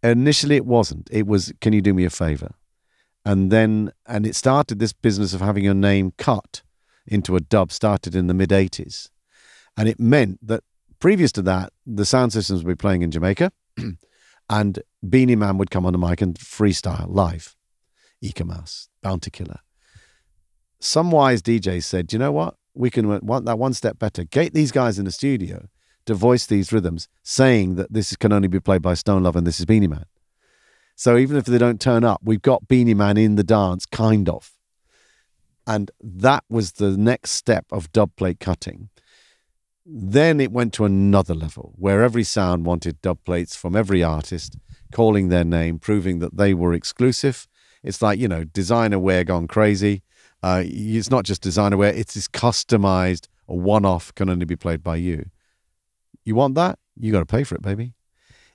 Initially, 0.03 0.55
it 0.55 0.65
wasn't. 0.65 1.09
It 1.11 1.27
was, 1.27 1.53
can 1.61 1.73
you 1.73 1.81
do 1.81 1.93
me 1.93 2.05
a 2.05 2.09
favor? 2.09 2.55
And 3.23 3.51
then, 3.51 3.91
and 4.07 4.25
it 4.25 4.35
started 4.35 4.79
this 4.79 4.93
business 4.93 5.33
of 5.33 5.41
having 5.41 5.63
your 5.63 5.75
name 5.75 6.13
cut 6.17 6.63
into 7.05 7.35
a 7.35 7.39
dub. 7.39 7.71
Started 7.71 8.15
in 8.15 8.27
the 8.27 8.33
mid 8.33 8.49
'80s, 8.49 9.09
and 9.77 9.87
it 9.87 9.99
meant 9.99 10.39
that 10.45 10.63
previous 10.99 11.31
to 11.33 11.41
that, 11.43 11.71
the 11.85 12.05
sound 12.05 12.33
systems 12.33 12.63
would 12.63 12.77
be 12.77 12.81
playing 12.81 13.03
in 13.03 13.11
Jamaica, 13.11 13.51
and 14.49 14.79
Beenie 15.07 15.35
Man 15.35 15.57
would 15.57 15.69
come 15.69 15.85
on 15.85 15.93
the 15.93 15.99
mic 15.99 16.21
and 16.21 16.35
freestyle 16.35 17.05
live. 17.07 17.55
Eek-A-Mouse, 18.21 18.89
Bounty 19.01 19.31
Killer. 19.31 19.59
Some 20.79 21.11
wise 21.11 21.41
DJs 21.41 21.83
said, 21.83 22.13
you 22.13 22.19
know 22.19 22.31
what? 22.31 22.55
We 22.73 22.89
can 22.89 23.19
want 23.25 23.45
that 23.45 23.59
one 23.59 23.73
step 23.73 23.99
better. 23.99 24.23
Get 24.23 24.53
these 24.53 24.71
guys 24.71 24.97
in 24.97 25.05
the 25.05 25.11
studio 25.11 25.67
to 26.05 26.13
voice 26.13 26.45
these 26.45 26.71
rhythms, 26.71 27.07
saying 27.21 27.75
that 27.75 27.93
this 27.93 28.15
can 28.15 28.31
only 28.31 28.47
be 28.47 28.59
played 28.59 28.81
by 28.81 28.93
Stone 28.93 29.23
Love 29.23 29.35
and 29.35 29.45
this 29.45 29.59
is 29.59 29.65
Beenie 29.65 29.87
Man. 29.87 30.05
So 30.95 31.17
even 31.17 31.37
if 31.37 31.45
they 31.45 31.57
don't 31.57 31.81
turn 31.81 32.03
up, 32.03 32.21
we've 32.23 32.41
got 32.41 32.67
Beenie 32.67 32.93
Man 32.93 33.17
in 33.17 33.35
the 33.35 33.43
dance, 33.43 33.85
kind 33.85 34.29
of. 34.29 34.53
And 35.67 35.91
that 36.01 36.43
was 36.49 36.73
the 36.73 36.97
next 36.97 37.31
step 37.31 37.65
of 37.71 37.91
dub 37.91 38.15
plate 38.15 38.39
cutting. 38.39 38.89
Then 39.85 40.39
it 40.39 40.51
went 40.51 40.73
to 40.73 40.85
another 40.85 41.33
level 41.35 41.73
where 41.75 42.03
every 42.03 42.23
sound 42.23 42.65
wanted 42.65 43.01
dub 43.01 43.19
plates 43.25 43.55
from 43.55 43.75
every 43.75 44.03
artist, 44.03 44.57
calling 44.91 45.29
their 45.29 45.43
name, 45.43 45.79
proving 45.79 46.19
that 46.19 46.37
they 46.37 46.53
were 46.53 46.73
exclusive 46.73 47.47
it's 47.83 48.01
like, 48.01 48.19
you 48.19 48.27
know, 48.27 48.43
designer 48.43 48.99
wear 48.99 49.23
gone 49.23 49.47
crazy. 49.47 50.03
Uh, 50.43 50.63
it's 50.65 51.09
not 51.09 51.23
just 51.23 51.41
designer 51.41 51.77
wear, 51.77 51.93
it's 51.93 52.15
this 52.15 52.27
customized, 52.27 53.27
a 53.47 53.55
one 53.55 53.85
off, 53.85 54.13
can 54.15 54.29
only 54.29 54.45
be 54.45 54.55
played 54.55 54.83
by 54.83 54.95
you. 54.95 55.29
You 56.23 56.35
want 56.35 56.55
that? 56.55 56.79
You 56.99 57.11
got 57.11 57.19
to 57.19 57.25
pay 57.25 57.43
for 57.43 57.55
it, 57.55 57.61
baby. 57.61 57.93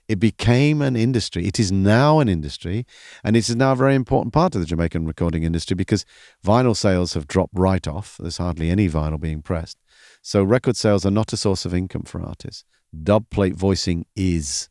It 0.07 0.19
became 0.19 0.81
an 0.81 0.95
industry. 0.95 1.45
It 1.45 1.59
is 1.59 1.69
now 1.69 2.19
an 2.19 2.29
industry, 2.29 2.85
and 3.25 3.35
it 3.35 3.49
is 3.49 3.55
now 3.57 3.73
a 3.73 3.75
very 3.75 3.93
important 3.93 4.33
part 4.33 4.55
of 4.55 4.61
the 4.61 4.67
Jamaican 4.67 5.05
recording 5.05 5.43
industry 5.43 5.75
because 5.75 6.05
vinyl 6.45 6.75
sales 6.75 7.13
have 7.13 7.27
dropped 7.27 7.53
right 7.57 7.85
off. 7.85 8.17
There's 8.17 8.37
hardly 8.37 8.69
any 8.69 8.87
vinyl 8.87 9.19
being 9.19 9.41
pressed. 9.41 9.77
So 10.21 10.43
record 10.43 10.77
sales 10.77 11.05
are 11.05 11.11
not 11.11 11.33
a 11.33 11.37
source 11.37 11.65
of 11.65 11.73
income 11.73 12.03
for 12.03 12.21
artists. 12.21 12.63
Dub 13.03 13.29
plate 13.29 13.55
voicing 13.55 14.05
is. 14.15 14.69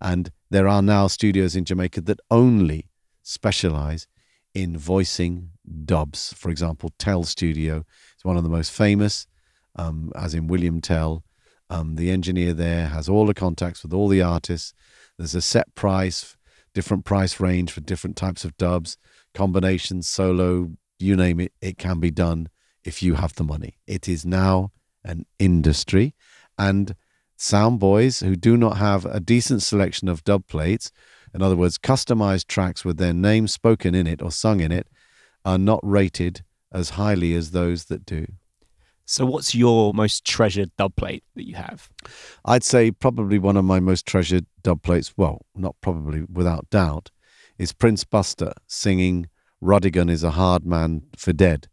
And 0.00 0.32
there 0.50 0.66
are 0.66 0.82
now 0.82 1.06
studios 1.06 1.54
in 1.54 1.64
Jamaica 1.64 2.00
that 2.02 2.18
only 2.28 2.86
specialize 3.22 4.06
in 4.54 4.76
voicing 4.76 5.50
dubs. 5.84 6.32
For 6.34 6.50
example, 6.50 6.92
Tell 6.98 7.24
Studio 7.24 7.84
is 8.16 8.24
one 8.24 8.36
of 8.36 8.42
the 8.42 8.48
most 8.48 8.72
famous, 8.72 9.26
um, 9.76 10.12
as 10.14 10.34
in 10.34 10.46
William 10.46 10.80
Tell. 10.80 11.24
Um, 11.70 11.96
the 11.96 12.10
engineer 12.10 12.52
there 12.52 12.88
has 12.88 13.08
all 13.08 13.24
the 13.24 13.34
contacts 13.34 13.82
with 13.82 13.94
all 13.94 14.08
the 14.08 14.20
artists. 14.20 14.74
There's 15.16 15.34
a 15.34 15.40
set 15.40 15.74
price, 15.74 16.36
different 16.74 17.04
price 17.04 17.40
range 17.40 17.72
for 17.72 17.80
different 17.80 18.16
types 18.16 18.44
of 18.44 18.56
dubs, 18.56 18.98
combinations, 19.32 20.08
solo, 20.08 20.72
you 20.98 21.16
name 21.16 21.40
it, 21.40 21.52
it 21.60 21.78
can 21.78 21.98
be 21.98 22.10
done 22.10 22.48
if 22.84 23.02
you 23.02 23.14
have 23.14 23.34
the 23.34 23.44
money. 23.44 23.78
It 23.86 24.08
is 24.08 24.26
now 24.26 24.72
an 25.04 25.26
industry. 25.38 26.14
And 26.58 26.94
sound 27.36 27.80
boys 27.80 28.20
who 28.20 28.36
do 28.36 28.56
not 28.56 28.76
have 28.76 29.04
a 29.04 29.20
decent 29.20 29.62
selection 29.62 30.08
of 30.08 30.24
dub 30.24 30.46
plates, 30.46 30.92
in 31.34 31.42
other 31.42 31.56
words, 31.56 31.78
customized 31.78 32.46
tracks 32.46 32.84
with 32.84 32.98
their 32.98 33.12
name 33.12 33.48
spoken 33.48 33.94
in 33.94 34.06
it 34.06 34.22
or 34.22 34.30
sung 34.30 34.60
in 34.60 34.72
it, 34.72 34.86
are 35.44 35.58
not 35.58 35.80
rated 35.82 36.44
as 36.72 36.90
highly 36.90 37.34
as 37.34 37.50
those 37.50 37.86
that 37.86 38.06
do. 38.06 38.26
So, 39.04 39.26
what's 39.26 39.54
your 39.54 39.92
most 39.92 40.24
treasured 40.24 40.70
dub 40.76 40.94
plate 40.96 41.24
that 41.34 41.46
you 41.46 41.54
have? 41.56 41.90
I'd 42.44 42.62
say 42.62 42.90
probably 42.90 43.38
one 43.38 43.56
of 43.56 43.64
my 43.64 43.80
most 43.80 44.06
treasured 44.06 44.46
dub 44.62 44.82
plates, 44.82 45.14
well, 45.16 45.42
not 45.54 45.74
probably, 45.80 46.22
without 46.32 46.70
doubt, 46.70 47.10
is 47.58 47.72
Prince 47.72 48.04
Buster 48.04 48.52
singing 48.66 49.28
Rodigan 49.62 50.10
is 50.10 50.24
a 50.24 50.32
hard 50.32 50.66
man 50.66 51.02
for 51.16 51.32
dead. 51.32 51.68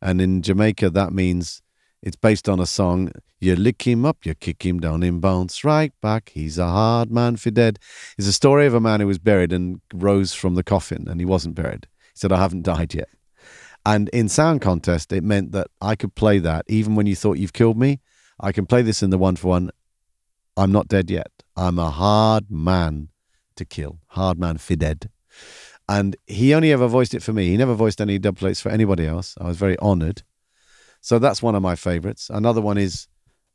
And 0.00 0.20
in 0.20 0.42
Jamaica, 0.42 0.90
that 0.90 1.12
means 1.12 1.62
it's 2.02 2.16
based 2.16 2.48
on 2.48 2.60
a 2.60 2.66
song. 2.66 3.12
You 3.40 3.56
lick 3.56 3.86
him 3.86 4.04
up, 4.04 4.24
you 4.24 4.34
kick 4.34 4.64
him 4.64 4.80
down 4.80 5.02
in 5.02 5.20
bounce 5.20 5.64
right 5.64 5.92
back. 6.00 6.30
He's 6.34 6.58
a 6.58 6.66
hard 6.66 7.10
man 7.10 7.36
for 7.36 7.50
dead. 7.50 7.78
It's 8.18 8.28
a 8.28 8.32
story 8.32 8.66
of 8.66 8.74
a 8.74 8.80
man 8.80 9.00
who 9.00 9.06
was 9.06 9.18
buried 9.18 9.52
and 9.52 9.80
rose 9.92 10.32
from 10.32 10.54
the 10.54 10.62
coffin, 10.62 11.06
and 11.08 11.20
he 11.20 11.24
wasn't 11.24 11.54
buried. 11.54 11.86
He 12.12 12.18
said, 12.18 12.32
I 12.32 12.38
haven't 12.38 12.62
died 12.62 12.94
yet. 12.94 13.08
And 13.84 14.08
in 14.10 14.28
sound 14.28 14.60
contest, 14.60 15.12
it 15.12 15.24
meant 15.24 15.52
that 15.52 15.68
I 15.80 15.96
could 15.96 16.14
play 16.14 16.38
that 16.38 16.64
even 16.68 16.94
when 16.94 17.06
you 17.06 17.16
thought 17.16 17.38
you've 17.38 17.52
killed 17.52 17.78
me. 17.78 18.00
I 18.38 18.52
can 18.52 18.66
play 18.66 18.82
this 18.82 19.02
in 19.02 19.10
the 19.10 19.18
one 19.18 19.36
for 19.36 19.48
one. 19.48 19.70
I'm 20.56 20.72
not 20.72 20.88
dead 20.88 21.10
yet. 21.10 21.30
I'm 21.56 21.78
a 21.78 21.90
hard 21.90 22.50
man 22.50 23.08
to 23.56 23.64
kill, 23.64 23.98
hard 24.08 24.38
man 24.38 24.58
for 24.58 24.76
dead. 24.76 25.10
And 25.88 26.16
he 26.26 26.54
only 26.54 26.72
ever 26.72 26.86
voiced 26.86 27.14
it 27.14 27.22
for 27.22 27.32
me. 27.32 27.48
He 27.48 27.56
never 27.56 27.74
voiced 27.74 28.00
any 28.00 28.18
dub 28.18 28.38
plates 28.38 28.60
for 28.60 28.68
anybody 28.70 29.06
else. 29.06 29.34
I 29.40 29.46
was 29.46 29.56
very 29.56 29.78
honored. 29.78 30.22
So 31.02 31.18
that's 31.18 31.42
one 31.42 31.54
of 31.54 31.62
my 31.62 31.76
favorites. 31.76 32.30
Another 32.32 32.62
one 32.62 32.78
is 32.78 33.08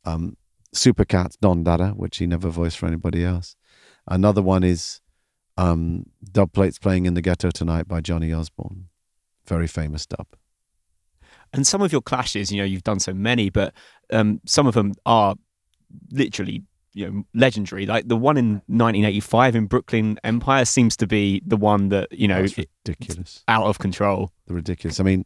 um, 0.06 0.38
Super 0.74 1.06
Cat's 1.06 1.38
Don 1.38 1.64
Dada, 1.64 1.90
which 1.90 2.18
he 2.18 2.28
never 2.28 2.50
voiced 2.50 2.78
for 2.78 2.86
anybody 2.86 3.26
else. 3.26 3.56
Another 4.08 4.44
one 4.44 4.64
is 4.64 5.02
um, 5.58 6.06
Dub 6.32 6.54
Plates 6.54 6.78
Playing 6.78 7.08
in 7.08 7.16
the 7.16 7.22
Ghetto 7.22 7.50
Tonight 7.50 7.88
by 7.88 8.02
Johnny 8.02 8.32
Osbourne 8.32 8.90
very 9.48 9.68
famous 9.68 10.06
dub. 10.06 10.28
And 11.54 11.66
some 11.66 11.82
of 11.82 11.92
your 11.92 12.02
clashes, 12.02 12.52
you 12.52 12.58
know, 12.58 12.66
you've 12.66 12.84
done 12.84 13.00
so 13.00 13.14
many, 13.14 13.50
but 13.50 13.74
um, 14.12 14.42
some 14.46 14.68
of 14.68 14.74
them 14.74 14.94
are 15.06 15.36
literally 16.12 16.64
you 16.94 17.10
know 17.10 17.24
legendary. 17.34 17.86
Like 17.86 18.08
the 18.08 18.18
one 18.18 18.38
in 18.38 18.56
1985 18.68 19.56
in 19.56 19.66
Brooklyn 19.68 20.20
Empire 20.24 20.66
seems 20.66 20.98
to 20.98 21.08
be 21.08 21.42
the 21.46 21.58
one 21.58 21.90
that 21.90 22.12
you 22.12 22.28
know 22.28 22.42
That's 22.42 22.58
ridiculous, 22.58 23.44
out 23.48 23.66
of 23.66 23.80
control. 23.80 24.32
The 24.48 24.54
ridiculous. 24.54 25.00
I 25.00 25.04
mean, 25.04 25.26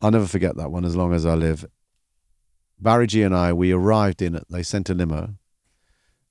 I'll 0.00 0.10
never 0.10 0.26
forget 0.26 0.56
that 0.56 0.70
one 0.70 0.84
as 0.84 0.96
long 0.96 1.12
as 1.12 1.26
I 1.26 1.34
live. 1.34 1.66
Barry 2.78 3.06
G 3.06 3.22
and 3.22 3.34
I, 3.34 3.52
we 3.52 3.72
arrived 3.72 4.22
in. 4.22 4.40
They 4.48 4.62
sent 4.62 4.88
a 4.90 4.94
limo, 4.94 5.34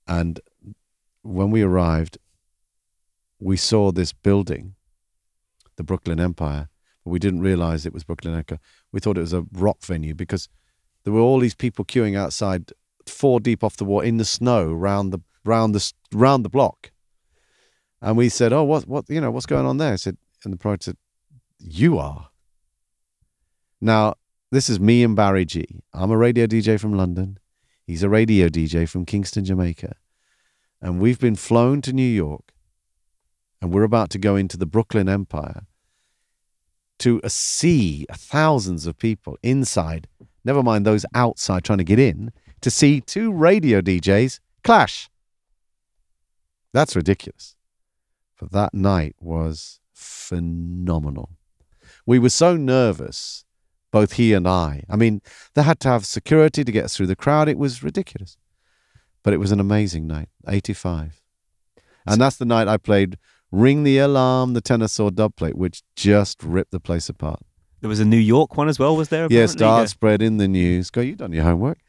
and 0.07 0.39
when 1.21 1.51
we 1.51 1.61
arrived, 1.61 2.17
we 3.39 3.57
saw 3.57 3.91
this 3.91 4.13
building 4.13 4.75
the 5.75 5.83
Brooklyn 5.83 6.19
Empire, 6.19 6.69
but 7.03 7.11
we 7.11 7.19
didn't 7.19 7.41
realize 7.41 7.85
it 7.85 7.93
was 7.93 8.03
Brooklyn 8.03 8.35
Empire. 8.35 8.59
We 8.91 8.99
thought 8.99 9.17
it 9.17 9.21
was 9.21 9.33
a 9.33 9.45
rock 9.51 9.83
venue 9.83 10.15
because 10.15 10.47
there 11.03 11.13
were 11.13 11.19
all 11.19 11.39
these 11.39 11.55
people 11.55 11.85
queuing 11.85 12.17
outside, 12.17 12.71
four 13.05 13.39
deep 13.39 13.63
off 13.63 13.77
the 13.77 13.85
wall 13.85 14.01
in 14.01 14.17
the 14.17 14.25
snow, 14.25 14.71
round 14.71 15.11
the 15.11 15.21
round 15.43 15.75
the 15.75 15.93
round 16.13 16.45
the 16.45 16.49
block. 16.49 16.91
And 18.01 18.15
we 18.17 18.29
said, 18.29 18.53
"Oh, 18.53 18.63
what 18.63 18.87
what 18.87 19.09
you 19.09 19.19
know 19.19 19.31
what's 19.31 19.45
going 19.45 19.65
on 19.65 19.77
there?" 19.77 19.93
I 19.93 19.97
said, 19.97 20.17
and 20.43 20.53
the 20.53 20.57
promoter 20.57 20.83
said, 20.83 20.97
"You 21.59 21.97
are." 21.97 22.29
Now 23.79 24.15
this 24.51 24.69
is 24.69 24.79
me 24.79 25.03
and 25.03 25.15
Barry 25.15 25.45
G. 25.45 25.65
I'm 25.93 26.11
a 26.11 26.17
radio 26.17 26.47
DJ 26.47 26.79
from 26.79 26.93
London. 26.93 27.37
He's 27.85 28.03
a 28.03 28.09
radio 28.09 28.47
DJ 28.47 28.87
from 28.87 29.05
Kingston, 29.05 29.45
Jamaica. 29.45 29.95
And 30.81 30.99
we've 30.99 31.19
been 31.19 31.35
flown 31.35 31.81
to 31.81 31.93
New 31.93 32.01
York 32.01 32.53
and 33.61 33.71
we're 33.71 33.83
about 33.83 34.09
to 34.11 34.19
go 34.19 34.35
into 34.35 34.57
the 34.57 34.65
Brooklyn 34.65 35.09
Empire 35.09 35.65
to 36.99 37.21
a 37.23 37.29
sea, 37.29 38.05
thousands 38.11 38.87
of 38.87 38.97
people 38.97 39.37
inside, 39.43 40.07
never 40.43 40.63
mind 40.63 40.85
those 40.85 41.05
outside 41.13 41.63
trying 41.63 41.77
to 41.77 41.83
get 41.83 41.99
in, 41.99 42.31
to 42.61 42.71
see 42.71 43.01
two 43.01 43.31
radio 43.31 43.81
DJs 43.81 44.39
clash. 44.63 45.09
That's 46.73 46.95
ridiculous. 46.95 47.55
But 48.39 48.51
that 48.51 48.73
night 48.73 49.15
was 49.19 49.79
phenomenal. 49.93 51.29
We 52.05 52.19
were 52.19 52.29
so 52.29 52.55
nervous, 52.55 53.45
both 53.97 54.13
he 54.13 54.31
and 54.33 54.47
I. 54.47 54.83
I 54.87 54.95
mean, 54.95 55.21
they 55.55 55.63
had 55.63 55.79
to 55.79 55.89
have 55.89 56.05
security 56.05 56.63
to 56.63 56.71
get 56.71 56.85
us 56.85 56.95
through 56.95 57.07
the 57.07 57.15
crowd. 57.15 57.49
It 57.49 57.57
was 57.57 57.81
ridiculous. 57.81 58.37
But 59.23 59.33
it 59.33 59.37
was 59.37 59.51
an 59.51 59.59
amazing 59.59 60.05
night, 60.05 60.29
85. 60.47 61.23
And 62.05 62.21
that's 62.21 62.37
the 62.37 62.45
night 62.45 62.67
I 62.67 62.77
played 62.77 63.17
Ring 63.51 63.83
the 63.83 63.97
Alarm, 63.97 64.53
the 64.53 64.61
Tenor 64.61 64.87
Saw 64.87 65.09
dub 65.09 65.35
plate, 65.35 65.57
which 65.57 65.81
just 65.95 66.43
ripped 66.43 66.69
the 66.69 66.79
place 66.79 67.09
apart. 67.09 67.39
There 67.81 67.89
was 67.89 67.99
a 67.99 68.05
New 68.05 68.17
York 68.35 68.55
one 68.55 68.69
as 68.69 68.77
well, 68.77 68.95
was 68.95 69.09
there? 69.09 69.27
Yes, 69.31 69.53
start 69.53 69.81
yeah. 69.81 69.85
spread 69.87 70.21
in 70.21 70.37
the 70.37 70.47
news. 70.47 70.91
Go, 70.91 71.01
you've 71.01 71.17
done 71.17 71.33
your 71.33 71.43
homework. 71.43 71.79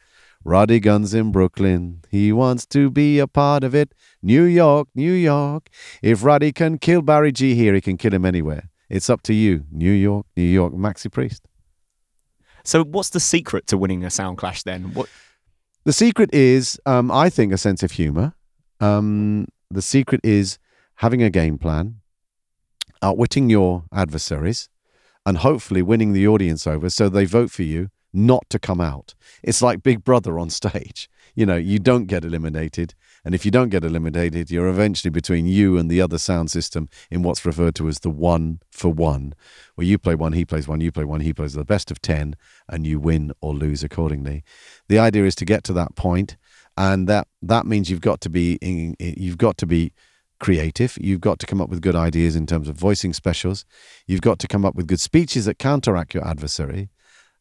Rodigan's 0.44 1.12
in 1.12 1.30
Brooklyn. 1.30 2.00
He 2.10 2.32
wants 2.32 2.64
to 2.66 2.90
be 2.90 3.18
a 3.18 3.26
part 3.26 3.64
of 3.64 3.74
it. 3.74 3.92
New 4.22 4.44
York, 4.44 4.88
New 4.94 5.12
York. 5.12 5.68
If 6.00 6.24
Roddy 6.24 6.52
can 6.52 6.78
kill 6.78 7.02
Barry 7.02 7.32
G 7.32 7.54
here, 7.54 7.74
he 7.74 7.82
can 7.82 7.98
kill 7.98 8.14
him 8.14 8.24
anywhere. 8.24 8.70
It's 8.88 9.10
up 9.10 9.20
to 9.24 9.34
you. 9.34 9.64
New 9.70 9.92
York, 9.92 10.26
New 10.36 10.44
York. 10.44 10.72
Maxi 10.72 11.12
Priest. 11.12 11.42
So, 12.64 12.84
what's 12.84 13.10
the 13.10 13.20
secret 13.20 13.66
to 13.68 13.78
winning 13.78 14.04
a 14.04 14.10
sound 14.10 14.38
clash 14.38 14.62
then? 14.62 14.92
What? 14.94 15.08
The 15.84 15.92
secret 15.92 16.30
is, 16.34 16.78
um, 16.84 17.10
I 17.10 17.30
think, 17.30 17.52
a 17.52 17.58
sense 17.58 17.82
of 17.82 17.92
humor. 17.92 18.34
Um, 18.80 19.48
the 19.70 19.82
secret 19.82 20.20
is 20.22 20.58
having 20.96 21.22
a 21.22 21.30
game 21.30 21.58
plan, 21.58 22.00
outwitting 23.02 23.48
your 23.48 23.84
adversaries, 23.92 24.68
and 25.24 25.38
hopefully 25.38 25.82
winning 25.82 26.12
the 26.12 26.26
audience 26.26 26.66
over 26.66 26.90
so 26.90 27.08
they 27.08 27.24
vote 27.24 27.50
for 27.50 27.62
you 27.62 27.88
not 28.12 28.48
to 28.50 28.58
come 28.58 28.80
out. 28.80 29.14
It's 29.42 29.62
like 29.62 29.82
Big 29.82 30.04
Brother 30.04 30.38
on 30.38 30.50
stage. 30.60 31.08
You 31.34 31.46
know, 31.46 31.56
you 31.56 31.78
don't 31.78 32.06
get 32.06 32.24
eliminated. 32.24 32.94
And 33.24 33.34
if 33.34 33.44
you 33.44 33.50
don't 33.50 33.68
get 33.68 33.84
eliminated, 33.84 34.50
you're 34.50 34.68
eventually 34.68 35.10
between 35.10 35.46
you 35.46 35.76
and 35.76 35.90
the 35.90 36.00
other 36.00 36.18
sound 36.18 36.50
system 36.50 36.88
in 37.10 37.22
what's 37.22 37.44
referred 37.44 37.74
to 37.76 37.88
as 37.88 38.00
the 38.00 38.10
one 38.10 38.60
for 38.70 38.92
one, 38.92 39.34
where 39.74 39.86
you 39.86 39.98
play 39.98 40.14
one, 40.14 40.32
he 40.32 40.44
plays 40.44 40.68
one, 40.68 40.80
you 40.80 40.92
play 40.92 41.04
one, 41.04 41.20
he 41.20 41.32
plays 41.32 41.54
the 41.54 41.64
best 41.64 41.90
of 41.90 42.00
10, 42.00 42.36
and 42.68 42.86
you 42.86 42.98
win 42.98 43.32
or 43.40 43.54
lose 43.54 43.82
accordingly. 43.82 44.44
The 44.88 44.98
idea 44.98 45.24
is 45.24 45.34
to 45.36 45.44
get 45.44 45.64
to 45.64 45.72
that 45.74 45.94
point, 45.96 46.36
and 46.76 47.08
that, 47.08 47.28
that 47.42 47.66
means 47.66 47.90
you've 47.90 48.00
got 48.00 48.20
to 48.22 48.30
be 48.30 48.54
in, 48.60 48.94
you've 48.98 49.38
got 49.38 49.58
to 49.58 49.66
be 49.66 49.92
creative. 50.38 50.96
You've 51.00 51.20
got 51.20 51.38
to 51.40 51.46
come 51.46 51.60
up 51.60 51.68
with 51.68 51.82
good 51.82 51.96
ideas 51.96 52.36
in 52.36 52.46
terms 52.46 52.68
of 52.68 52.76
voicing 52.76 53.12
specials. 53.12 53.64
You've 54.06 54.20
got 54.20 54.38
to 54.40 54.48
come 54.48 54.64
up 54.64 54.74
with 54.74 54.86
good 54.86 55.00
speeches 55.00 55.44
that 55.46 55.58
counteract 55.58 56.14
your 56.14 56.26
adversary, 56.26 56.90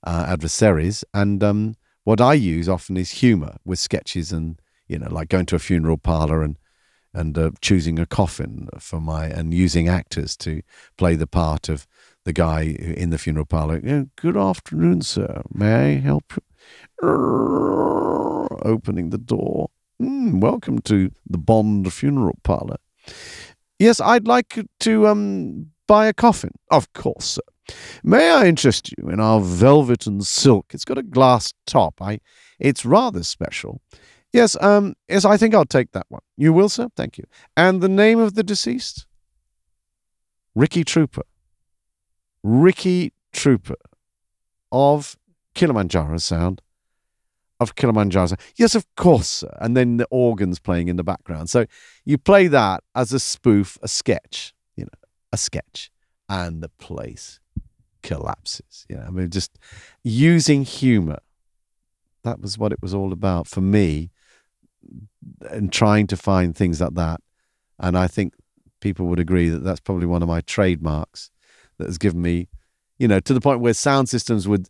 uh, 0.04 0.26
adversaries. 0.28 1.04
And 1.14 1.44
um, 1.44 1.76
what 2.04 2.22
I 2.22 2.34
use 2.34 2.68
often 2.68 2.98
is 2.98 3.12
humor 3.12 3.58
with 3.66 3.80
sketches 3.80 4.32
and 4.32 4.60
you 4.88 4.98
know, 5.00 5.10
like 5.10 5.30
going 5.30 5.46
to 5.48 5.56
a 5.56 5.60
funeral 5.60 5.98
parlor 5.98 6.42
and 6.42 6.58
and 7.14 7.38
uh, 7.38 7.52
choosing 7.62 7.98
a 7.98 8.06
coffin 8.06 8.70
for 8.80 9.00
my 9.00 9.26
and 9.26 9.54
using 9.54 9.88
actors 9.88 10.38
to 10.38 10.62
play 10.98 11.16
the 11.16 11.26
part 11.28 11.68
of 11.70 11.88
the 12.26 12.34
guy 12.34 12.62
in 12.62 13.10
the 13.10 13.18
funeral 13.18 13.46
parlor. 13.46 13.80
Good 14.16 14.38
afternoon, 14.38 15.02
sir. 15.02 15.42
May 15.52 15.96
I 15.96 16.00
help 16.00 16.34
you? 16.36 16.44
Opening 18.64 19.10
the 19.10 19.18
door. 19.18 19.70
Mm, 20.02 20.42
welcome 20.42 20.80
to 20.80 21.12
the 21.26 21.38
Bond 21.38 21.92
funeral 21.92 22.38
parlor. 22.44 22.78
Yes, 23.80 24.00
I'd 24.00 24.28
like 24.28 24.60
to 24.82 25.08
um, 25.08 25.72
buy 25.88 26.08
a 26.08 26.14
coffin. 26.14 26.52
Of 26.70 26.92
course, 26.94 27.26
sir. 27.26 27.76
May 28.04 28.30
I 28.30 28.46
interest 28.48 28.94
you 28.98 29.10
in 29.10 29.20
our 29.20 29.40
velvet 29.40 30.06
and 30.06 30.26
silk? 30.26 30.68
It's 30.74 30.86
got 30.86 30.98
a 30.98 31.04
glass 31.04 31.54
top. 31.66 32.02
I, 32.02 32.20
it's 32.60 32.86
rather 32.86 33.24
special. 33.24 33.82
Yes, 34.34 34.58
um, 34.62 34.96
yes, 35.08 35.26
I 35.26 35.38
think 35.38 35.56
I'll 35.56 35.66
take 35.66 35.92
that 35.94 36.06
one. 36.10 36.22
You 36.36 36.54
will, 36.54 36.70
sir? 36.70 36.90
Thank 36.96 37.18
you. 37.18 37.24
And 37.56 37.82
the 37.82 37.90
name 37.90 38.20
of 38.20 38.36
the 38.36 38.44
deceased? 38.44 39.06
Ricky 40.54 40.84
Trooper. 40.84 41.24
Ricky 42.44 43.14
Trooper 43.32 43.78
of 44.72 45.18
Kilimanjaro 45.54 46.18
Sound. 46.18 46.62
Of 47.60 47.76
Kilimanjaro 47.76 48.28
Sound. 48.28 48.42
Yes, 48.58 48.76
of 48.76 48.86
course, 48.96 49.28
sir. 49.28 49.58
And 49.62 49.78
then 49.78 49.98
the 49.98 50.08
organs 50.12 50.60
playing 50.60 50.90
in 50.90 50.98
the 50.98 51.04
background. 51.04 51.50
So 51.50 51.66
you 52.06 52.18
play 52.18 52.48
that 52.48 52.84
as 52.96 53.14
a 53.14 53.20
spoof, 53.20 53.78
a 53.82 53.88
sketch, 53.88 54.54
you 54.76 54.84
know, 54.84 55.08
a 55.32 55.38
sketch. 55.38 55.90
And 56.30 56.62
the 56.62 56.70
place 56.70 57.40
collapses. 58.04 58.86
You 58.90 58.98
know, 58.98 59.04
I 59.08 59.10
mean, 59.10 59.30
just 59.30 59.58
using 60.04 60.64
humor. 60.64 61.20
That 62.24 62.42
was 62.42 62.58
what 62.58 62.74
it 62.74 62.82
was 62.82 62.94
all 62.94 63.14
about 63.14 63.48
for 63.48 63.62
me 63.62 64.12
and 65.50 65.72
trying 65.72 66.08
to 66.08 66.18
find 66.18 66.56
things 66.56 66.82
like 66.82 66.96
that. 66.96 67.22
And 67.80 67.98
I 67.98 68.08
think 68.08 68.34
people 68.82 69.08
would 69.08 69.20
agree 69.20 69.50
that 69.50 69.64
that's 69.64 69.80
probably 69.80 70.08
one 70.08 70.22
of 70.22 70.28
my 70.28 70.42
trademarks 70.42 71.30
that 71.78 71.86
has 71.86 71.98
given 71.98 72.22
me, 72.22 72.48
you 72.98 73.08
know, 73.08 73.20
to 73.20 73.34
the 73.34 73.42
point 73.42 73.60
where 73.60 73.74
sound 73.74 74.10
systems 74.10 74.48
would 74.48 74.70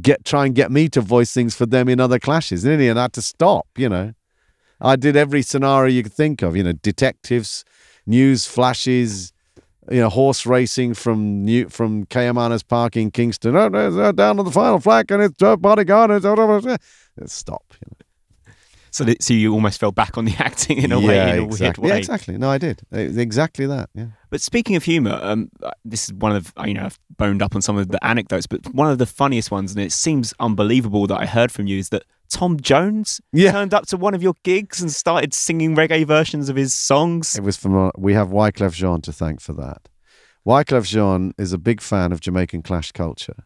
get 0.00 0.24
try 0.24 0.44
and 0.44 0.54
get 0.54 0.70
me 0.70 0.88
to 0.88 1.00
voice 1.00 1.32
things 1.32 1.54
for 1.54 1.66
them 1.66 1.88
in 1.88 2.00
other 2.00 2.18
clashes, 2.18 2.64
and 2.64 2.82
I 2.82 3.02
had 3.02 3.12
to 3.14 3.22
stop. 3.22 3.66
You 3.76 3.88
know, 3.88 4.12
I 4.80 4.96
did 4.96 5.16
every 5.16 5.42
scenario 5.42 5.92
you 5.92 6.02
could 6.02 6.12
think 6.12 6.42
of. 6.42 6.56
You 6.56 6.62
know, 6.62 6.72
detectives, 6.72 7.64
news 8.06 8.46
flashes, 8.46 9.32
you 9.90 10.00
know, 10.00 10.10
horse 10.10 10.44
racing 10.46 10.94
from 10.94 11.44
New 11.44 11.68
from 11.68 12.04
Caymanas 12.06 12.66
Park 12.66 12.96
in 12.96 13.10
Kingston. 13.10 13.56
Oh, 13.56 13.68
no, 13.68 14.12
down 14.12 14.36
to 14.36 14.42
the 14.42 14.50
final 14.50 14.80
flag, 14.80 15.10
and 15.10 15.22
it's 15.22 15.42
uh, 15.42 15.56
bodyguard. 15.56 16.10
It's, 16.10 17.32
stop. 17.32 17.64
You 17.72 17.90
know. 17.90 17.97
So, 18.98 19.04
that, 19.04 19.22
so 19.22 19.32
you 19.32 19.52
almost 19.54 19.78
fell 19.78 19.92
back 19.92 20.18
on 20.18 20.24
the 20.24 20.34
acting 20.40 20.78
in 20.78 20.90
a 20.90 20.98
yeah, 21.00 21.06
way, 21.06 21.30
in 21.30 21.38
a 21.38 21.44
exactly. 21.44 21.46
weird 21.46 21.78
way. 21.78 21.88
Yeah, 21.90 21.98
exactly. 21.98 22.36
No, 22.36 22.50
I 22.50 22.58
did 22.58 22.82
exactly 22.92 23.64
that. 23.66 23.90
Yeah. 23.94 24.06
But 24.28 24.40
speaking 24.40 24.74
of 24.74 24.82
humor, 24.82 25.18
um, 25.22 25.50
this 25.84 26.06
is 26.08 26.14
one 26.14 26.34
of 26.34 26.52
you 26.66 26.74
know 26.74 26.86
I've 26.86 26.98
boned 27.16 27.40
up 27.40 27.54
on 27.54 27.62
some 27.62 27.78
of 27.78 27.88
the 27.90 28.04
anecdotes, 28.04 28.48
but 28.48 28.74
one 28.74 28.90
of 28.90 28.98
the 28.98 29.06
funniest 29.06 29.52
ones, 29.52 29.72
and 29.72 29.80
it 29.80 29.92
seems 29.92 30.34
unbelievable 30.40 31.06
that 31.06 31.20
I 31.20 31.26
heard 31.26 31.52
from 31.52 31.68
you 31.68 31.78
is 31.78 31.90
that 31.90 32.02
Tom 32.28 32.58
Jones 32.58 33.20
Yeah. 33.32 33.52
turned 33.52 33.72
up 33.72 33.86
to 33.86 33.96
one 33.96 34.14
of 34.14 34.22
your 34.22 34.34
gigs 34.42 34.82
and 34.82 34.90
started 34.90 35.32
singing 35.32 35.76
reggae 35.76 36.04
versions 36.04 36.48
of 36.48 36.56
his 36.56 36.74
songs. 36.74 37.36
It 37.38 37.44
was 37.44 37.56
from 37.56 37.76
uh, 37.76 37.90
we 37.96 38.14
have 38.14 38.30
Wyclef 38.30 38.72
Jean 38.72 39.00
to 39.02 39.12
thank 39.12 39.40
for 39.40 39.52
that. 39.52 39.88
Wyclef 40.44 40.86
Jean 40.86 41.32
is 41.38 41.52
a 41.52 41.58
big 41.58 41.80
fan 41.80 42.10
of 42.10 42.20
Jamaican 42.20 42.62
clash 42.62 42.90
culture, 42.90 43.44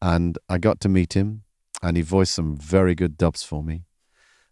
and 0.00 0.38
I 0.48 0.56
got 0.56 0.80
to 0.80 0.88
meet 0.88 1.12
him, 1.12 1.42
and 1.82 1.98
he 1.98 2.02
voiced 2.02 2.32
some 2.32 2.56
very 2.56 2.94
good 2.94 3.18
dubs 3.18 3.42
for 3.42 3.62
me. 3.62 3.84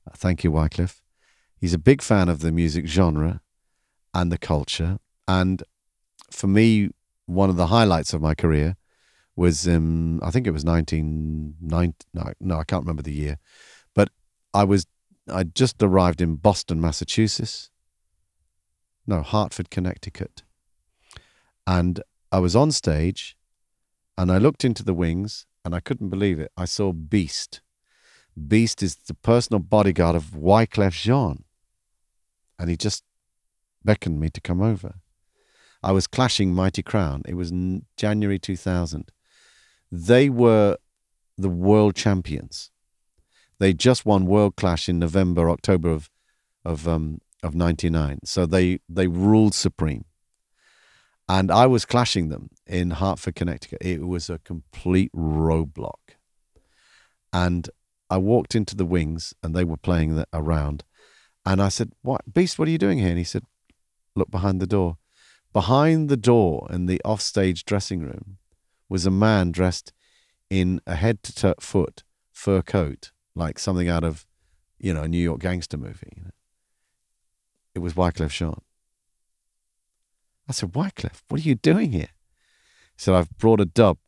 Uh, 0.07 0.15
thank 0.17 0.45
you, 0.45 0.51
Wyclef. 0.51 1.01
He's 1.57 1.75
a 1.75 1.79
big 1.79 2.03
fan 2.03 2.29
of 2.29 2.41
the 2.41 2.53
music 2.53 2.87
genre 2.87 3.41
and 4.15 4.33
the 4.33 4.39
culture, 4.39 4.99
and 5.29 5.63
for 6.31 6.47
me, 6.47 6.91
one 7.27 7.51
of 7.51 7.57
the 7.57 7.69
highlights 7.69 8.13
of 8.13 8.21
my 8.21 8.35
career 8.35 8.77
was 9.37 9.67
um, 9.69 10.21
I 10.23 10.31
think 10.31 10.47
it 10.47 10.53
was 10.53 10.65
1990. 10.65 12.07
No, 12.13 12.33
no, 12.41 12.59
I 12.59 12.65
can't 12.65 12.83
remember 12.83 13.03
the 13.03 13.13
year, 13.13 13.39
but 13.95 14.11
I 14.53 14.65
was 14.65 14.87
I 15.29 15.45
just 15.45 15.83
arrived 15.83 16.21
in 16.21 16.37
Boston, 16.37 16.81
Massachusetts. 16.81 17.71
No, 19.07 19.23
Hartford, 19.23 19.71
Connecticut. 19.71 20.43
And 21.67 22.03
I 22.33 22.39
was 22.39 22.55
on 22.55 22.71
stage 22.71 23.37
and 24.17 24.31
I 24.31 24.39
looked 24.39 24.65
into 24.65 24.85
the 24.85 24.95
wings 24.95 25.47
and 25.65 25.75
I 25.75 25.81
couldn't 25.81 26.11
believe 26.11 26.39
it. 26.39 26.53
I 26.57 26.65
saw 26.65 26.93
Beast. 26.93 27.61
Beast 28.49 28.83
is 28.83 28.97
the 28.97 29.15
personal 29.15 29.61
bodyguard 29.61 30.17
of 30.17 30.31
Wyclef 30.31 30.93
Jean. 30.93 31.45
And 32.59 32.71
he 32.71 32.77
just 32.77 33.05
beckoned 33.85 34.21
me 34.21 34.29
to 34.31 34.41
come 34.41 34.61
over. 34.61 34.95
I 35.83 35.93
was 35.93 36.07
clashing 36.07 36.55
Mighty 36.55 36.83
Crown. 36.83 37.23
It 37.27 37.35
was 37.35 37.53
January 37.97 38.39
2000. 38.39 39.11
They 39.91 40.29
were 40.29 40.77
the 41.39 41.49
world 41.49 41.97
champions. 41.97 42.71
They 43.59 43.73
just 43.73 44.07
won 44.07 44.27
World 44.27 44.57
Clash 44.57 44.89
in 44.89 44.99
November, 44.99 45.51
October 45.51 45.91
of 45.91 46.11
of 46.65 46.87
um, 46.87 47.21
of 47.43 47.55
'99. 47.55 48.21
So 48.25 48.47
they 48.47 48.81
they 48.89 49.07
ruled 49.07 49.55
supreme. 49.55 50.05
And 51.29 51.51
I 51.51 51.67
was 51.67 51.85
clashing 51.85 52.29
them 52.29 52.51
in 52.67 52.91
Hartford, 52.91 53.37
Connecticut. 53.37 53.79
It 53.81 54.03
was 54.07 54.29
a 54.29 54.39
complete 54.39 55.13
roadblock. 55.13 56.17
And 57.33 57.71
I 58.11 58.19
walked 58.19 58.55
into 58.55 58.75
the 58.75 58.85
wings, 58.85 59.33
and 59.43 59.55
they 59.55 59.65
were 59.65 59.77
playing 59.77 60.17
the, 60.17 60.27
around. 60.33 60.85
And 61.47 61.63
I 61.63 61.69
said, 61.69 61.93
"What, 62.03 62.33
Beast? 62.33 62.59
What 62.59 62.69
are 62.69 62.73
you 62.73 62.79
doing 62.79 62.99
here?" 62.99 63.09
And 63.09 63.19
he 63.19 63.25
said, 63.25 63.45
"Look 64.15 64.31
behind 64.31 64.61
the 64.61 64.67
door." 64.67 64.99
Behind 65.53 66.09
the 66.09 66.17
door 66.17 66.69
in 66.71 66.87
the 66.87 67.01
offstage 67.05 67.65
dressing 67.65 68.03
room 68.03 68.39
was 68.89 69.05
a 69.05 69.11
man 69.11 69.51
dressed 69.51 69.93
in 70.49 70.81
a 70.87 70.95
head 70.95 71.23
to 71.25 71.35
toe 71.35 71.55
foot 71.59 72.05
fur 72.31 72.63
coat, 72.63 73.11
like 73.35 73.59
something 73.59 73.89
out 73.89 74.05
of, 74.05 74.27
you 74.79 74.95
know, 74.95 75.03
a 75.03 75.09
New 75.09 75.19
York 75.19 75.41
gangster 75.41 75.77
movie. 75.77 76.13
You 76.17 76.25
know? 76.25 76.31
It 77.75 77.81
was 77.81 77.95
Wyclef 77.95 78.31
Jean. 78.31 78.61
I 80.49 80.53
said, 80.53 80.73
Wyclef, 80.73 81.23
what 81.29 81.41
are 81.41 81.49
you 81.49 81.55
doing 81.55 81.93
here? 81.93 82.11
He 82.97 82.99
said, 82.99 83.15
I've 83.15 83.37
brought 83.39 83.61
a 83.61 83.65
dub. 83.65 83.99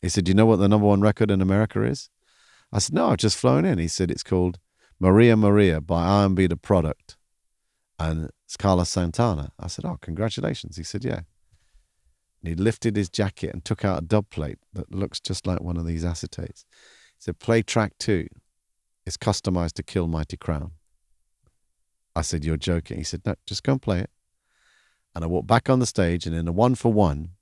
He 0.00 0.08
said, 0.08 0.24
Do 0.24 0.30
you 0.30 0.34
know 0.34 0.46
what 0.46 0.56
the 0.56 0.68
number 0.68 0.86
one 0.86 1.00
record 1.00 1.30
in 1.30 1.42
America 1.42 1.82
is? 1.82 2.08
I 2.72 2.78
said, 2.78 2.94
No, 2.94 3.08
I've 3.08 3.18
just 3.18 3.36
flown 3.36 3.64
in. 3.64 3.78
He 3.78 3.88
said, 3.88 4.10
It's 4.10 4.22
called 4.22 4.58
Maria 4.98 5.36
Maria 5.36 5.80
by 5.80 6.02
R&B 6.02 6.46
The 6.46 6.56
Product 6.56 7.16
and 8.00 8.30
it's 8.46 8.56
Carlos 8.56 8.88
Santana. 8.88 9.52
I 9.60 9.66
said, 9.66 9.84
Oh, 9.84 9.98
congratulations. 10.00 10.76
He 10.76 10.82
said, 10.82 11.04
Yeah. 11.04 11.20
And 12.42 12.48
he 12.48 12.54
lifted 12.54 12.96
his 12.96 13.10
jacket 13.10 13.52
and 13.52 13.62
took 13.62 13.84
out 13.84 14.02
a 14.02 14.06
dub 14.06 14.30
plate 14.30 14.58
that 14.72 14.92
looks 14.92 15.20
just 15.20 15.46
like 15.46 15.60
one 15.60 15.76
of 15.76 15.86
these 15.86 16.02
acetates. 16.02 16.64
He 17.14 17.20
said, 17.20 17.38
Play 17.38 17.62
track 17.62 17.92
two. 17.98 18.26
It's 19.04 19.18
customized 19.18 19.74
to 19.74 19.82
kill 19.82 20.06
Mighty 20.06 20.38
Crown. 20.38 20.72
I 22.16 22.22
said, 22.22 22.44
You're 22.44 22.56
joking. 22.56 22.96
He 22.96 23.04
said, 23.04 23.20
No, 23.26 23.34
just 23.46 23.62
go 23.62 23.72
and 23.72 23.82
play 23.82 24.00
it. 24.00 24.10
And 25.14 25.22
I 25.22 25.26
walked 25.26 25.48
back 25.48 25.68
on 25.68 25.80
the 25.80 25.86
stage, 25.86 26.26
and 26.26 26.34
in 26.34 26.48
a 26.48 26.52
one 26.52 26.76
for 26.76 26.92
one, 26.92 27.32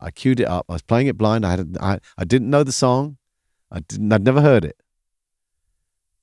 I 0.00 0.10
queued 0.10 0.40
it 0.40 0.48
up. 0.48 0.64
I 0.68 0.74
was 0.74 0.82
playing 0.82 1.08
it 1.08 1.18
blind. 1.18 1.44
I 1.44 1.50
had 1.50 1.76
I, 1.78 1.98
I 2.16 2.24
didn't 2.24 2.48
know 2.48 2.64
the 2.64 2.72
song. 2.72 3.18
I 3.70 3.80
didn't. 3.80 4.12
I'd 4.12 4.24
never 4.24 4.40
heard 4.40 4.64
it. 4.64 4.76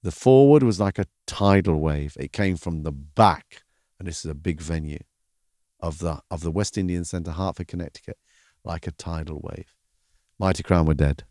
The 0.04 0.12
forward 0.12 0.64
was 0.64 0.80
like 0.80 1.00
a 1.00 1.06
tidal 1.26 1.80
wave. 1.80 2.16
It 2.20 2.32
came 2.32 2.56
from 2.56 2.84
the 2.84 2.92
back, 2.92 3.64
and 4.00 4.08
this 4.08 4.24
is 4.24 4.32
a 4.32 4.36
big 4.36 4.62
venue 4.62 5.00
of 5.80 6.00
the 6.00 6.22
of 6.30 6.42
the 6.42 6.52
West 6.52 6.78
Indian 6.78 7.06
Centre, 7.06 7.32
Hartford, 7.32 7.68
Connecticut, 7.68 8.18
like 8.64 8.88
a 8.88 8.92
tidal 8.92 9.40
wave. 9.42 9.74
Mighty 10.40 10.64
Crown 10.64 10.86
were 10.86 10.94
dead, 10.94 11.24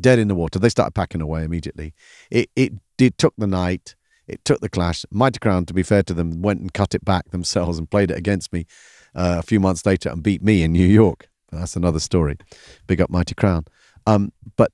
dead 0.00 0.18
in 0.18 0.28
the 0.28 0.34
water. 0.34 0.58
They 0.58 0.68
started 0.68 0.94
packing 0.94 1.20
away 1.20 1.44
immediately. 1.44 1.94
It 2.30 2.50
it 2.56 2.72
did 2.96 3.18
took 3.18 3.34
the 3.36 3.46
night. 3.46 3.94
It 4.26 4.44
took 4.44 4.60
the 4.60 4.68
clash. 4.68 5.04
Mighty 5.10 5.38
Crown, 5.38 5.66
to 5.66 5.74
be 5.74 5.82
fair 5.82 6.02
to 6.04 6.14
them, 6.14 6.42
went 6.42 6.60
and 6.60 6.72
cut 6.72 6.94
it 6.94 7.04
back 7.04 7.30
themselves 7.30 7.78
and 7.78 7.90
played 7.90 8.10
it 8.10 8.16
against 8.16 8.52
me 8.52 8.66
uh, 9.14 9.36
a 9.40 9.42
few 9.42 9.60
months 9.60 9.84
later 9.84 10.08
and 10.08 10.22
beat 10.22 10.42
me 10.42 10.62
in 10.62 10.72
New 10.72 10.86
York. 10.86 11.28
That's 11.50 11.76
another 11.76 11.98
story. 11.98 12.38
Big 12.86 13.00
up 13.00 13.10
Mighty 13.10 13.34
Crown. 13.34 13.64
Um, 14.06 14.32
but 14.56 14.72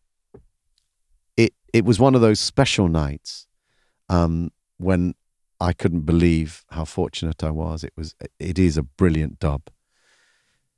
it 1.73 1.85
was 1.85 2.01
one 2.01 2.15
of 2.15 2.21
those 2.21 2.41
special 2.41 2.89
nights 2.89 3.47
um, 4.09 4.51
when 4.79 5.15
I 5.61 5.73
couldn't 5.73 6.03
believe 6.03 6.65
how 6.71 6.85
fortunate 6.85 7.43
I 7.43 7.51
was. 7.51 7.85
It 7.85 7.93
was 7.97 8.15
it 8.39 8.59
is 8.59 8.77
a 8.77 8.83
brilliant 8.83 9.39
dub. 9.39 9.63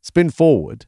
Spin 0.00 0.30
forward, 0.30 0.86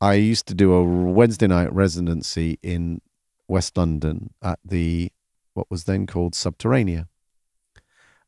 I 0.00 0.14
used 0.14 0.46
to 0.48 0.54
do 0.54 0.72
a 0.74 0.84
Wednesday 0.84 1.46
night 1.46 1.72
residency 1.72 2.58
in 2.62 3.00
West 3.48 3.76
London 3.76 4.34
at 4.42 4.58
the 4.64 5.10
what 5.54 5.70
was 5.70 5.84
then 5.84 6.06
called 6.06 6.34
Subterranea. 6.34 7.06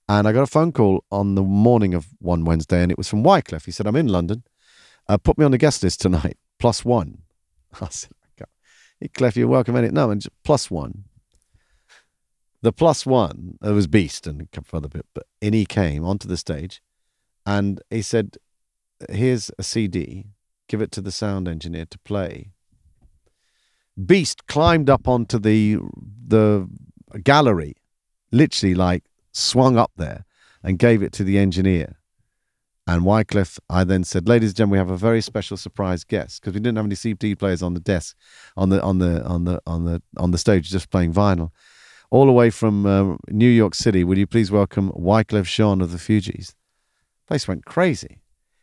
And 0.09 0.29
I 0.29 0.33
got 0.33 0.43
a 0.43 0.47
phone 0.47 0.73
call 0.73 1.05
on 1.11 1.35
the 1.35 1.43
morning 1.43 1.93
of 1.93 2.07
one 2.21 2.45
Wednesday, 2.45 2.81
and 2.81 2.93
it 2.93 2.99
was 2.99 3.09
from 3.09 3.25
Wyclef. 3.25 3.65
He 3.65 3.73
said, 3.73 3.87
I'm 3.87 3.97
in 3.97 4.07
London. 4.07 4.45
Uh, 5.09 5.19
put 5.19 5.37
me 5.37 5.45
on 5.45 5.51
the 5.51 5.59
guest 5.59 5.83
list 5.83 6.01
tonight, 6.01 6.39
plus 6.59 6.85
one. 6.85 7.23
I 7.81 7.89
said, 7.91 8.13
Clef, 9.15 9.37
you're 9.37 9.49
welcome. 9.49 9.77
It. 9.77 9.93
No, 9.93 10.11
and 10.11 10.25
plus 10.45 10.71
one. 10.71 11.05
The 12.63 12.73
plus 12.73 13.07
one, 13.07 13.59
it 13.63 13.71
was 13.71 13.87
Beast 13.87 14.27
and 14.27 14.41
a 14.43 14.77
other 14.77 14.89
bit, 14.89 15.07
but 15.15 15.27
in 15.41 15.53
he 15.53 15.67
came 15.67 16.05
onto 16.05 16.27
the 16.27 16.37
stage 16.37 16.83
and 17.45 17.81
he 17.91 18.03
said, 18.03 18.39
Here's 19.11 19.51
a 19.59 19.63
CD, 19.63 20.27
give 20.69 20.81
it 20.81 20.91
to 20.93 21.01
the 21.01 21.13
sound 21.13 21.47
engineer 21.47 21.85
to 21.87 21.99
play. 21.99 22.53
Beast 24.05 24.47
climbed 24.47 24.91
up 24.91 25.07
onto 25.07 25.39
the 25.39 25.79
the 26.27 26.69
gallery, 27.23 27.77
literally 28.33 28.75
like 28.75 29.05
swung 29.33 29.77
up 29.77 29.93
there 29.97 30.25
and 30.63 30.79
gave 30.79 31.03
it 31.03 31.13
to 31.13 31.25
the 31.25 31.39
engineer. 31.39 31.97
And 32.87 33.03
Wyclef, 33.03 33.59
I 33.69 33.85
then 33.85 34.05
said, 34.05 34.29
"Ladies 34.29 34.51
and 34.51 34.57
gentlemen, 34.57 34.73
we 34.73 34.79
have 34.79 34.91
a 34.91 34.97
very 34.97 35.21
special 35.21 35.57
surprise 35.57 36.05
guest 36.05 36.41
because 36.41 36.55
we 36.55 36.61
didn't 36.61 36.77
have 36.77 36.87
any 36.87 36.95
CD 36.95 37.35
players 37.35 37.63
on 37.63 37.75
the 37.75 37.81
desk, 37.81 38.17
on 38.57 38.69
the 38.69 38.81
on 38.83 38.99
the 38.99 39.25
on 39.25 39.45
the 39.45 39.61
on 39.67 39.85
the 39.85 40.03
on 40.17 40.31
the 40.31 40.39
stage, 40.39 40.71
just 40.71 40.91
playing 40.91 41.13
vinyl." 41.13 41.51
all 42.11 42.27
the 42.27 42.33
way 42.33 42.51
from 42.51 42.87
uh, 42.87 43.17
New 43.29 43.49
York 43.49 43.75
City. 43.75 44.05
Would 44.05 44.19
you 44.19 44.27
please 44.27 44.51
welcome 44.51 44.91
Wyclef 44.93 45.45
Jean 45.45 45.81
of 45.81 45.93
the 45.93 45.99
Fugees? 45.99 46.55
Place 47.27 47.49
went 47.49 47.65
crazy. 47.65 48.21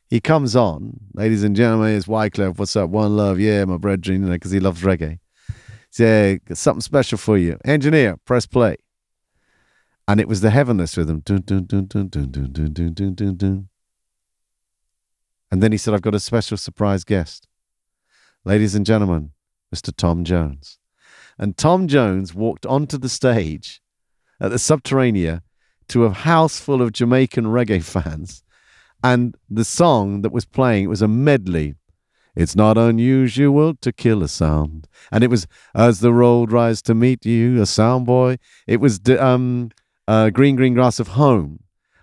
He 0.09 0.21
comes 0.21 0.55
on, 0.55 0.99
ladies 1.13 1.43
and 1.43 1.55
gentlemen, 1.55 1.95
it's 1.95 2.05
Wyclef. 2.05 2.57
What's 2.57 2.75
up? 2.75 2.89
One 2.89 3.17
love, 3.17 3.39
yeah, 3.39 3.65
my 3.65 3.77
brethren, 3.77 4.21
you 4.21 4.27
know, 4.27 4.33
because 4.33 4.51
he 4.51 4.59
loves 4.59 4.81
reggae. 4.81 5.19
Say, 5.89 6.39
yeah, 6.47 6.55
something 6.55 6.81
special 6.81 7.17
for 7.17 7.37
you. 7.37 7.57
Engineer, 7.65 8.17
press 8.25 8.45
play. 8.45 8.77
And 10.07 10.19
it 10.19 10.27
was 10.27 10.41
the 10.41 10.49
heavenless 10.49 10.97
rhythm. 10.97 11.21
Dun, 11.21 11.41
dun, 11.45 11.65
dun, 11.65 11.85
dun, 11.85 12.09
dun, 12.09 12.31
dun, 12.31 12.51
dun, 12.73 13.13
dun, 13.13 13.35
dun. 13.37 13.69
And 15.53 15.61
then 15.61 15.71
he 15.71 15.77
said, 15.77 15.93
I've 15.93 16.01
got 16.01 16.15
a 16.15 16.19
special 16.19 16.57
surprise 16.57 17.03
guest. 17.03 17.47
Ladies 18.43 18.73
and 18.73 18.87
gentlemen, 18.87 19.33
Mr. 19.71 19.95
Tom 19.95 20.23
Jones. 20.23 20.79
And 21.37 21.55
Tom 21.55 21.87
Jones 21.87 22.33
walked 22.33 22.65
onto 22.65 22.97
the 22.97 23.07
stage 23.07 23.79
at 24.41 24.49
the 24.49 24.57
Subterranea 24.57 25.43
to 25.89 26.05
a 26.05 26.11
house 26.11 26.59
full 26.59 26.81
of 26.81 26.91
Jamaican 26.91 27.45
reggae 27.45 27.83
fans. 27.93 28.43
And 29.03 29.37
the 29.47 29.63
song 29.63 30.23
that 30.23 30.31
was 30.31 30.45
playing, 30.45 30.89
was 30.89 31.03
a 31.03 31.07
medley. 31.07 31.75
It's 32.35 32.55
not 32.55 32.75
unusual 32.75 33.75
to 33.75 33.93
kill 33.93 34.23
a 34.23 34.29
sound. 34.29 34.87
And 35.11 35.23
it 35.23 35.29
was 35.29 35.45
As 35.75 35.99
the 35.99 36.13
Road 36.13 36.51
Rises 36.51 36.81
to 36.81 36.95
Meet 36.95 37.27
You, 37.27 37.61
a 37.61 37.67
sound 37.67 38.07
boy. 38.07 38.39
It 38.65 38.77
was 38.77 38.99
um, 39.19 39.69
uh, 40.07 40.31
Green 40.31 40.55
Green 40.55 40.73
Grass 40.73 40.99
of 40.99 41.09
Home 41.09 41.59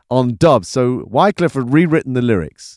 on 0.08 0.36
dub. 0.36 0.64
So 0.64 1.00
Wyclef 1.00 1.54
had 1.54 1.72
rewritten 1.72 2.12
the 2.12 2.22
lyrics 2.22 2.76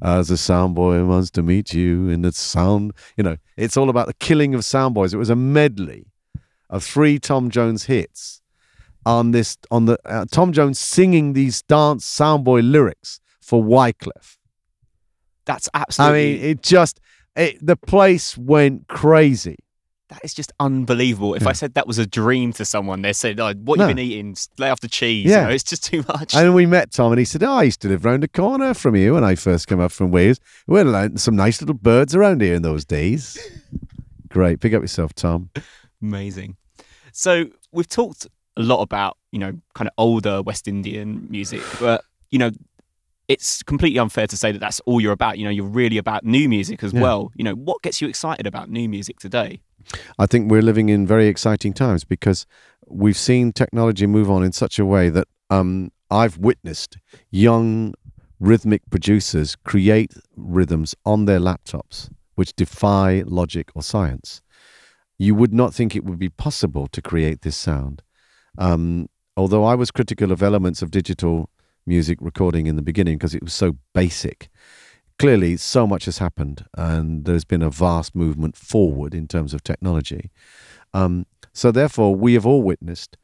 as 0.00 0.30
a 0.30 0.36
sound 0.36 0.74
boy 0.74 1.04
wants 1.04 1.30
to 1.32 1.42
meet 1.42 1.74
you 1.74 2.08
in 2.08 2.22
the 2.22 2.32
sound. 2.32 2.92
You 3.16 3.24
know, 3.24 3.36
it's 3.56 3.76
all 3.76 3.90
about 3.90 4.06
the 4.06 4.14
killing 4.14 4.54
of 4.54 4.64
sound 4.64 4.94
boys. 4.94 5.12
It 5.12 5.18
was 5.18 5.30
a 5.30 5.36
medley 5.36 6.06
of 6.70 6.82
three 6.84 7.18
Tom 7.18 7.50
Jones 7.50 7.84
hits 7.84 8.40
on 9.04 9.32
this 9.32 9.58
on 9.70 9.86
the 9.86 9.98
uh, 10.04 10.24
Tom 10.30 10.52
Jones 10.52 10.78
singing 10.78 11.32
these 11.32 11.62
dance 11.62 12.04
sound 12.04 12.44
boy 12.44 12.60
lyrics 12.60 13.20
for 13.40 13.62
Wyclef. 13.62 14.38
That's 15.44 15.68
absolutely. 15.74 16.34
I 16.34 16.36
mean, 16.36 16.50
it 16.50 16.62
just 16.62 17.00
it, 17.36 17.64
the 17.64 17.76
place 17.76 18.38
went 18.38 18.88
crazy 18.88 19.56
that 20.12 20.20
is 20.22 20.34
just 20.34 20.52
unbelievable. 20.60 21.34
If 21.34 21.42
yeah. 21.42 21.48
I 21.48 21.52
hmm. 21.52 21.56
said 21.56 21.74
that 21.74 21.86
was 21.86 21.98
a 21.98 22.06
dream 22.06 22.52
to 22.54 22.66
someone, 22.66 23.00
they 23.00 23.14
said, 23.14 23.40
oh, 23.40 23.54
"What 23.54 23.78
no. 23.78 23.88
you 23.88 23.94
been 23.94 23.98
eating? 23.98 24.36
Lay 24.58 24.68
off 24.68 24.80
the 24.80 24.88
cheese." 24.88 25.24
Yeah, 25.24 25.42
you 25.42 25.46
know, 25.48 25.54
it's 25.54 25.64
just 25.64 25.84
too 25.84 26.04
much. 26.08 26.34
And 26.34 26.54
we 26.54 26.66
met 26.66 26.92
Tom, 26.92 27.12
and 27.12 27.18
he 27.18 27.24
said, 27.24 27.42
"Oh, 27.42 27.52
I 27.52 27.62
used 27.62 27.80
to 27.82 27.88
live 27.88 28.04
round 28.04 28.22
the 28.22 28.28
corner 28.28 28.74
from 28.74 28.94
you 28.94 29.14
when 29.14 29.24
I 29.24 29.34
first 29.34 29.66
came 29.68 29.80
up 29.80 29.90
from 29.90 30.10
Wales. 30.10 30.38
We 30.66 30.78
had 30.78 31.18
some 31.18 31.34
nice 31.34 31.62
little 31.62 31.74
birds 31.74 32.14
around 32.14 32.42
here 32.42 32.54
in 32.54 32.62
those 32.62 32.84
days." 32.84 33.38
Great, 34.28 34.60
pick 34.60 34.74
up 34.74 34.82
yourself, 34.82 35.14
Tom. 35.14 35.50
Amazing. 36.02 36.56
So 37.12 37.46
we've 37.72 37.88
talked 37.88 38.26
a 38.56 38.62
lot 38.62 38.82
about 38.82 39.16
you 39.30 39.38
know 39.38 39.58
kind 39.74 39.88
of 39.88 39.94
older 39.96 40.42
West 40.42 40.68
Indian 40.68 41.26
music, 41.30 41.62
but 41.80 42.04
you 42.30 42.38
know 42.38 42.50
it's 43.28 43.62
completely 43.62 43.98
unfair 43.98 44.26
to 44.26 44.36
say 44.36 44.52
that 44.52 44.58
that's 44.58 44.80
all 44.80 45.00
you're 45.00 45.12
about. 45.12 45.38
You 45.38 45.44
know, 45.44 45.50
you're 45.50 45.64
really 45.64 45.96
about 45.96 46.22
new 46.22 46.50
music 46.50 46.82
as 46.82 46.92
yeah. 46.92 47.00
well. 47.00 47.32
You 47.34 47.44
know, 47.44 47.54
what 47.54 47.80
gets 47.82 48.00
you 48.02 48.08
excited 48.08 48.46
about 48.46 48.68
new 48.68 48.88
music 48.88 49.20
today? 49.20 49.62
I 50.18 50.26
think 50.26 50.50
we're 50.50 50.62
living 50.62 50.88
in 50.88 51.06
very 51.06 51.28
exciting 51.28 51.72
times 51.72 52.04
because 52.04 52.46
we've 52.88 53.16
seen 53.16 53.52
technology 53.52 54.06
move 54.06 54.30
on 54.30 54.42
in 54.42 54.52
such 54.52 54.78
a 54.78 54.86
way 54.86 55.08
that 55.08 55.28
um, 55.50 55.90
I've 56.10 56.38
witnessed 56.38 56.98
young 57.30 57.94
rhythmic 58.40 58.82
producers 58.90 59.56
create 59.56 60.14
rhythms 60.36 60.94
on 61.04 61.26
their 61.26 61.38
laptops 61.38 62.10
which 62.34 62.54
defy 62.54 63.22
logic 63.26 63.70
or 63.74 63.82
science. 63.82 64.42
You 65.18 65.34
would 65.34 65.52
not 65.52 65.74
think 65.74 65.94
it 65.94 66.04
would 66.04 66.18
be 66.18 66.28
possible 66.28 66.86
to 66.88 67.02
create 67.02 67.42
this 67.42 67.56
sound. 67.56 68.02
Um, 68.58 69.08
although 69.36 69.64
I 69.64 69.74
was 69.74 69.90
critical 69.90 70.32
of 70.32 70.42
elements 70.42 70.82
of 70.82 70.90
digital 70.90 71.50
music 71.86 72.18
recording 72.20 72.66
in 72.66 72.76
the 72.76 72.82
beginning 72.82 73.18
because 73.18 73.34
it 73.34 73.42
was 73.42 73.52
so 73.52 73.76
basic 73.94 74.48
clearly 75.18 75.56
so 75.56 75.86
much 75.86 76.04
has 76.06 76.18
happened 76.18 76.64
and 76.76 77.24
there's 77.24 77.44
been 77.44 77.62
a 77.62 77.70
vast 77.70 78.14
movement 78.14 78.56
forward 78.56 79.14
in 79.14 79.28
terms 79.28 79.54
of 79.54 79.62
technology. 79.62 80.30
Um, 80.94 81.26
so 81.52 81.70
therefore, 81.70 82.14
we 82.14 82.34
have 82.34 82.46
all 82.46 82.62
witnessed 82.62 83.16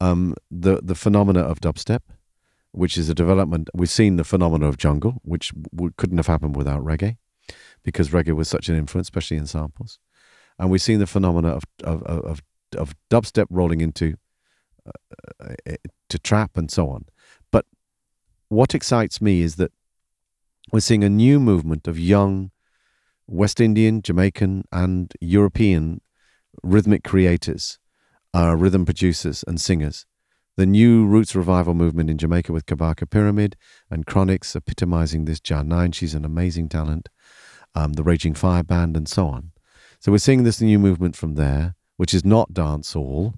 um, 0.00 0.34
the 0.50 0.80
the 0.82 0.94
phenomena 0.94 1.40
of 1.40 1.60
dubstep, 1.60 2.00
which 2.72 2.96
is 2.96 3.08
a 3.08 3.14
development. 3.14 3.68
We've 3.74 3.90
seen 3.90 4.16
the 4.16 4.24
phenomena 4.24 4.66
of 4.66 4.76
jungle, 4.76 5.20
which 5.22 5.52
w- 5.72 5.92
couldn't 5.96 6.18
have 6.18 6.26
happened 6.26 6.56
without 6.56 6.82
reggae, 6.82 7.16
because 7.82 8.10
reggae 8.10 8.34
was 8.34 8.48
such 8.48 8.68
an 8.68 8.76
influence, 8.76 9.06
especially 9.06 9.36
in 9.36 9.46
samples. 9.46 9.98
And 10.58 10.70
we've 10.70 10.82
seen 10.82 10.98
the 10.98 11.06
phenomena 11.06 11.48
of 11.48 11.64
of 11.82 12.02
of, 12.02 12.42
of 12.76 12.94
dubstep 13.10 13.46
rolling 13.50 13.80
into 13.80 14.16
uh, 14.86 15.54
uh 15.66 15.74
to 16.08 16.18
trap 16.18 16.56
and 16.56 16.70
so 16.70 16.88
on. 16.88 17.06
But 17.50 17.66
what 18.48 18.74
excites 18.74 19.20
me 19.20 19.42
is 19.42 19.56
that 19.56 19.72
we're 20.74 20.80
seeing 20.80 21.04
a 21.04 21.08
new 21.08 21.38
movement 21.38 21.86
of 21.86 21.96
young 22.00 22.50
West 23.28 23.60
Indian, 23.60 24.02
Jamaican, 24.02 24.64
and 24.72 25.12
European 25.20 26.00
rhythmic 26.64 27.04
creators, 27.04 27.78
uh, 28.34 28.56
rhythm 28.56 28.84
producers, 28.84 29.44
and 29.46 29.60
singers. 29.60 30.04
The 30.56 30.66
new 30.66 31.06
roots 31.06 31.36
revival 31.36 31.74
movement 31.74 32.10
in 32.10 32.18
Jamaica 32.18 32.52
with 32.52 32.66
Kabaka 32.66 33.08
Pyramid 33.08 33.54
and 33.88 34.04
Chronixx 34.04 34.56
epitomizing 34.56 35.26
this. 35.26 35.38
Jah 35.38 35.62
Nine, 35.62 35.92
she's 35.92 36.12
an 36.12 36.24
amazing 36.24 36.68
talent. 36.68 37.08
Um, 37.76 37.92
the 37.92 38.02
Raging 38.02 38.34
Fyah 38.34 38.66
Band, 38.66 38.96
and 38.96 39.08
so 39.08 39.28
on. 39.28 39.52
So 40.00 40.10
we're 40.10 40.18
seeing 40.18 40.42
this 40.42 40.60
new 40.60 40.80
movement 40.80 41.14
from 41.14 41.36
there, 41.36 41.76
which 41.98 42.12
is 42.12 42.24
not 42.24 42.52
dancehall. 42.52 43.34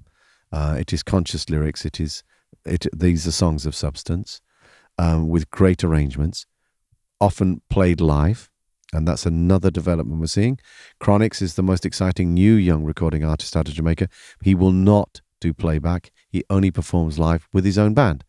Uh, 0.51 0.76
it 0.80 0.91
is 0.91 1.03
conscious 1.03 1.51
lyrics. 1.51 1.84
It 1.84 2.01
is 2.01 2.22
it. 2.64 2.87
These 2.97 3.26
are 3.26 3.32
songs 3.32 3.66
of 3.66 3.74
substance 3.74 4.41
um, 4.97 5.28
with 5.28 5.51
great 5.51 5.84
arrangements 5.84 6.47
often 7.20 7.60
played 7.70 8.00
live, 8.00 8.50
and 8.92 9.06
that's 9.06 9.26
another 9.26 9.70
development 9.70 10.20
we're 10.20 10.26
seeing. 10.26 10.58
Chronixx 11.00 11.42
is 11.42 11.54
the 11.54 11.62
most 11.62 11.84
exciting 11.84 12.34
new 12.34 12.54
young 12.54 12.84
recording 12.84 13.24
artist 13.24 13.56
out 13.56 13.68
of 13.68 13.74
Jamaica. 13.74 14.08
He 14.42 14.54
will 14.54 14.72
not 14.72 15.20
do 15.40 15.52
playback, 15.52 16.12
he 16.28 16.44
only 16.48 16.70
performs 16.70 17.18
live 17.18 17.48
with 17.52 17.64
his 17.64 17.78
own 17.78 17.94
band. 17.94 18.24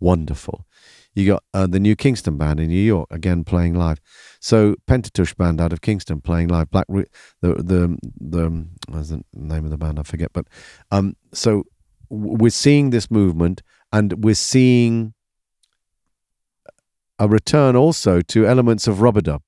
Wonderful. 0.00 0.66
You 1.14 1.26
got 1.26 1.44
uh, 1.54 1.66
the 1.66 1.80
new 1.80 1.96
Kingston 1.96 2.36
band 2.36 2.60
in 2.60 2.68
New 2.68 2.76
York 2.76 3.08
again 3.10 3.42
playing 3.42 3.74
live. 3.74 4.00
So 4.38 4.74
Pentateuch 4.86 5.34
band 5.36 5.60
out 5.60 5.72
of 5.72 5.80
Kingston 5.80 6.20
playing 6.20 6.48
live. 6.48 6.70
Black 6.70 6.86
the 6.88 7.06
the 7.40 7.98
the 8.20 8.66
what's 8.88 9.08
the 9.08 9.22
name 9.32 9.64
of 9.64 9.70
the 9.70 9.78
band 9.78 9.98
I 9.98 10.02
forget. 10.02 10.32
But 10.34 10.46
um, 10.90 11.16
so 11.32 11.64
we're 12.10 12.50
seeing 12.50 12.90
this 12.90 13.10
movement, 13.10 13.62
and 13.92 14.22
we're 14.24 14.34
seeing 14.34 15.14
a 17.18 17.28
return 17.28 17.76
also 17.76 18.20
to 18.20 18.46
elements 18.46 18.86
of 18.86 19.00
rub-a-dub, 19.00 19.42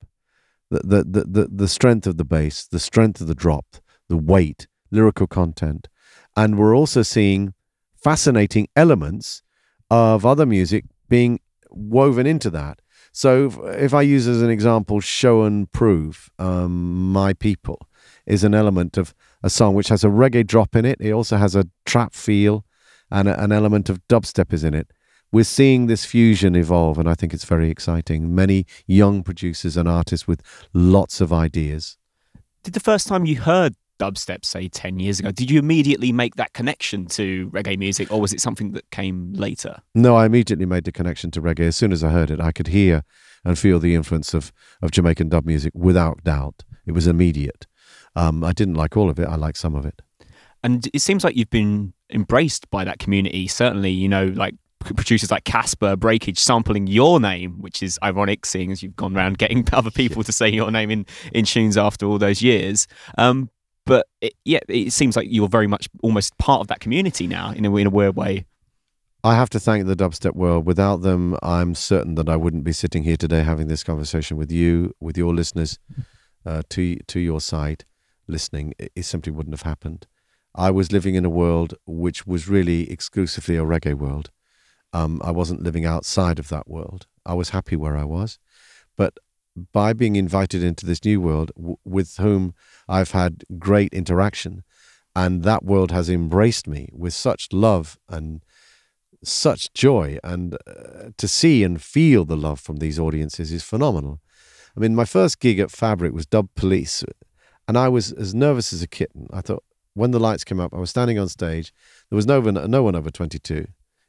the, 0.71 0.81
the, 0.81 1.05
the, 1.05 1.25
the, 1.25 1.49
the 1.51 1.69
strength 1.69 2.07
of 2.07 2.17
the 2.17 2.25
bass, 2.25 2.67
the 2.67 2.81
strength 2.81 3.21
of 3.21 3.27
the 3.27 3.35
drop, 3.35 3.77
the 4.09 4.17
weight, 4.17 4.67
lyrical 4.91 5.27
content. 5.27 5.89
And 6.37 6.59
we're 6.59 6.77
also 6.77 7.03
seeing 7.03 7.55
fascinating 7.97 8.69
elements 8.77 9.43
of 9.91 10.25
other 10.25 10.47
music 10.47 10.85
being 11.09 11.41
woven 11.71 12.27
into 12.27 12.51
that. 12.51 12.81
So 13.13 13.51
if 13.75 13.93
I 13.95 14.03
use 14.03 14.29
as 14.29 14.43
an 14.43 14.51
example, 14.51 15.01
Show 15.01 15.43
and 15.43 15.71
Prove, 15.73 16.31
um, 16.39 17.13
My 17.13 17.33
People 17.33 17.89
is 18.27 18.45
an 18.45 18.55
element 18.55 18.97
of 18.97 19.15
a 19.43 19.51
song 19.51 19.75
which 19.75 19.89
has 19.89 20.05
a 20.05 20.09
reggae 20.09 20.47
drop 20.47 20.77
in 20.77 20.85
it. 20.85 21.01
It 21.01 21.13
also 21.13 21.37
has 21.39 21.57
a 21.57 21.69
trap 21.85 22.15
feel 22.15 22.65
and 23.11 23.29
a, 23.29 23.43
an 23.43 23.53
element 23.53 23.89
of 23.89 24.07
dubstep 24.09 24.53
is 24.53 24.65
in 24.65 24.75
it 24.75 24.93
we're 25.33 25.45
seeing 25.45 25.87
this 25.87 26.05
fusion 26.05 26.57
evolve, 26.57 26.99
and 26.99 27.09
I 27.09 27.15
think 27.15 27.35
it's 27.35 27.45
very 27.45 27.71
exciting. 27.71 28.35
Many 28.35 28.67
young 28.87 29.23
producers 29.23 29.77
and 29.77 29.89
artists 29.89 30.27
with 30.27 30.43
lots 30.73 31.21
of 31.21 31.33
ideas. 31.33 31.97
Did 32.63 32.75
the 32.75 32.81
first 32.81 33.07
time 33.07 33.25
you 33.25 33.41
heard 33.41 33.75
dubstep, 33.99 34.45
say 34.45 34.69
10 34.69 35.01
years 35.01 35.21
ago, 35.21 35.31
did 35.31 35.51
you 35.51 35.59
immediately 35.59 36.13
make 36.13 36.37
that 36.37 36.53
connection 36.53 37.07
to 37.07 37.51
reggae 37.51 37.79
music, 37.79 38.11
or 38.11 38.21
was 38.21 38.33
it 38.33 38.41
something 38.41 38.73
that 38.73 38.91
came 38.91 39.33
later? 39.33 39.83
No, 39.95 40.17
I 40.17 40.27
immediately 40.27 40.67
made 40.67 40.85
the 40.85 40.93
connection 40.93 41.31
to 41.33 41.43
reggae. 41.43 41.67
As 41.67 41.77
soon 41.77 41.93
as 41.93 42.03
I 42.03 42.11
heard 42.11 42.31
it, 42.31 42.41
I 42.41 42.53
could 42.53 42.69
hear 42.69 43.05
and 43.45 43.59
feel 43.59 43.79
the 43.79 43.95
influence 43.95 44.35
of, 44.35 44.53
of 44.83 44.91
Jamaican 44.91 45.29
dub 45.29 45.45
music 45.45 45.73
without 45.75 46.23
doubt. 46.25 46.65
It 46.87 46.93
was 46.93 47.07
immediate. 47.07 47.67
Um, 48.17 48.43
I 48.43 48.53
didn't 48.53 48.75
like 48.75 48.97
all 48.97 49.11
of 49.11 49.19
it, 49.19 49.29
I 49.29 49.37
liked 49.37 49.59
some 49.59 49.75
of 49.75 49.85
it. 49.85 50.01
And 50.63 50.89
it 50.93 51.01
seems 51.01 51.23
like 51.23 51.37
you've 51.37 51.51
been 51.51 51.93
embraced 52.11 52.69
by 52.71 52.85
that 52.85 52.99
community. 52.99 53.47
Certainly, 53.47 53.91
you 53.91 54.09
know, 54.09 54.27
like 54.27 54.55
producers 54.95 55.31
like 55.31 55.45
Caspa, 55.45 55.99
Breakage 55.99 56.39
sampling 56.39 56.87
your 56.87 57.21
name, 57.21 57.61
which 57.61 57.83
is 57.83 57.99
ironic, 58.03 58.47
seeing 58.47 58.73
as 58.73 58.83
you've 58.83 58.97
gone 58.97 59.17
around 59.17 59.39
getting 59.39 59.67
other 59.73 59.91
people 59.91 60.23
to 60.25 60.33
say 60.33 60.49
your 60.49 60.71
name 60.71 60.91
in, 60.91 61.07
in 61.33 61.45
tunes 61.45 61.77
after 61.77 62.07
all 62.07 62.19
those 62.19 62.43
years. 62.43 62.87
Um, 63.17 63.51
but 63.85 64.07
it, 64.21 64.35
yeah, 64.45 64.61
it 64.69 64.93
seems 64.93 65.17
like 65.17 65.29
you're 65.31 65.49
very 65.49 65.67
much 65.67 65.89
almost 66.03 66.37
part 66.39 66.61
of 66.61 66.67
that 66.69 66.81
community 66.81 67.27
now 67.27 67.53
in 67.53 67.65
a, 67.65 67.75
in 67.77 67.87
a 67.87 67.91
weird 67.91 68.17
way. 68.17 68.45
I 69.25 69.35
have 69.35 69.51
to 69.51 69.61
thank 69.61 69.87
the 69.87 69.97
dubstep 69.97 70.35
world. 70.35 70.65
Without 70.67 71.03
them, 71.03 71.37
I'm 71.43 71.75
certain 71.75 72.15
that 72.17 72.29
I 72.29 72.37
wouldn't 72.37 72.65
be 72.65 72.73
sitting 72.73 73.03
here 73.03 73.17
today 73.17 73.43
having 73.43 73.67
this 73.67 73.83
conversation 73.83 74.37
with 74.37 74.53
you, 74.53 74.95
with 75.01 75.19
your 75.19 75.35
listeners, 75.35 75.79
uh, 76.47 76.63
to 76.71 76.97
to 76.97 77.19
your 77.19 77.41
side, 77.41 77.85
listening. 78.29 78.75
It, 78.79 78.93
it 78.95 79.03
simply 79.05 79.33
wouldn't 79.33 79.55
have 79.55 79.63
happened. 79.63 80.07
I 80.55 80.71
was 80.71 80.93
living 80.93 81.15
in 81.15 81.25
a 81.25 81.31
world 81.31 81.75
which 81.87 82.27
was 82.27 82.49
really 82.49 82.91
exclusively 82.91 83.57
a 83.57 83.65
reggae 83.65 83.95
world. 83.95 84.31
Um, 84.93 85.21
I 85.23 85.31
wasn't 85.31 85.63
living 85.63 85.85
outside 85.85 86.39
of 86.39 86.49
that 86.49 86.69
world. 86.69 87.07
I 87.27 87.35
was 87.35 87.51
happy 87.51 87.77
where 87.77 87.97
I 87.97 88.05
was. 88.05 88.39
But 88.97 89.19
by 89.73 89.93
being 89.93 90.17
invited 90.17 90.63
into 90.63 90.87
this 90.87 91.05
new 91.05 91.21
world 91.21 91.51
w- 91.57 91.77
with 91.85 92.17
whom 92.17 92.55
I've 92.89 93.11
had 93.11 93.45
great 93.59 93.93
interaction, 93.93 94.65
and 95.15 95.43
that 95.43 95.65
world 95.65 95.91
has 95.91 96.09
embraced 96.09 96.67
me 96.67 96.89
with 96.93 97.13
such 97.13 97.53
love 97.53 97.99
and 98.09 98.43
such 99.25 99.73
joy, 99.73 100.19
and 100.23 100.55
uh, 100.67 101.11
to 101.17 101.29
see 101.29 101.65
and 101.65 101.83
feel 101.83 102.25
the 102.25 102.37
love 102.37 102.61
from 102.61 102.77
these 102.77 102.99
audiences 102.99 103.53
is 103.53 103.65
phenomenal. 103.65 104.21
I 104.77 104.81
mean, 104.81 104.95
my 104.95 105.05
first 105.05 105.41
gig 105.41 105.59
at 105.59 105.73
Fabric 105.73 106.13
was 106.13 106.25
Dub 106.25 106.49
Police, 106.55 107.05
and 107.67 107.77
I 107.77 107.89
was 107.89 108.13
as 108.13 108.35
nervous 108.35 108.73
as 108.73 108.81
a 108.81 108.87
kitten. 108.87 109.27
I 109.33 109.41
thought 109.41 109.65
when 109.95 110.13
the 110.13 110.21
lights 110.21 110.45
came 110.45 110.61
up, 110.61 110.73
I 110.73 110.79
was 110.79 110.91
standing 110.91 111.19
on 111.19 111.29
stage. 111.29 111.73
There 112.11 112.17
was 112.17 112.27
no 112.27 112.41
one, 112.41 112.71
no 112.71 112.83
one 112.85 112.95
over 112.95 113.11
22 113.11 113.67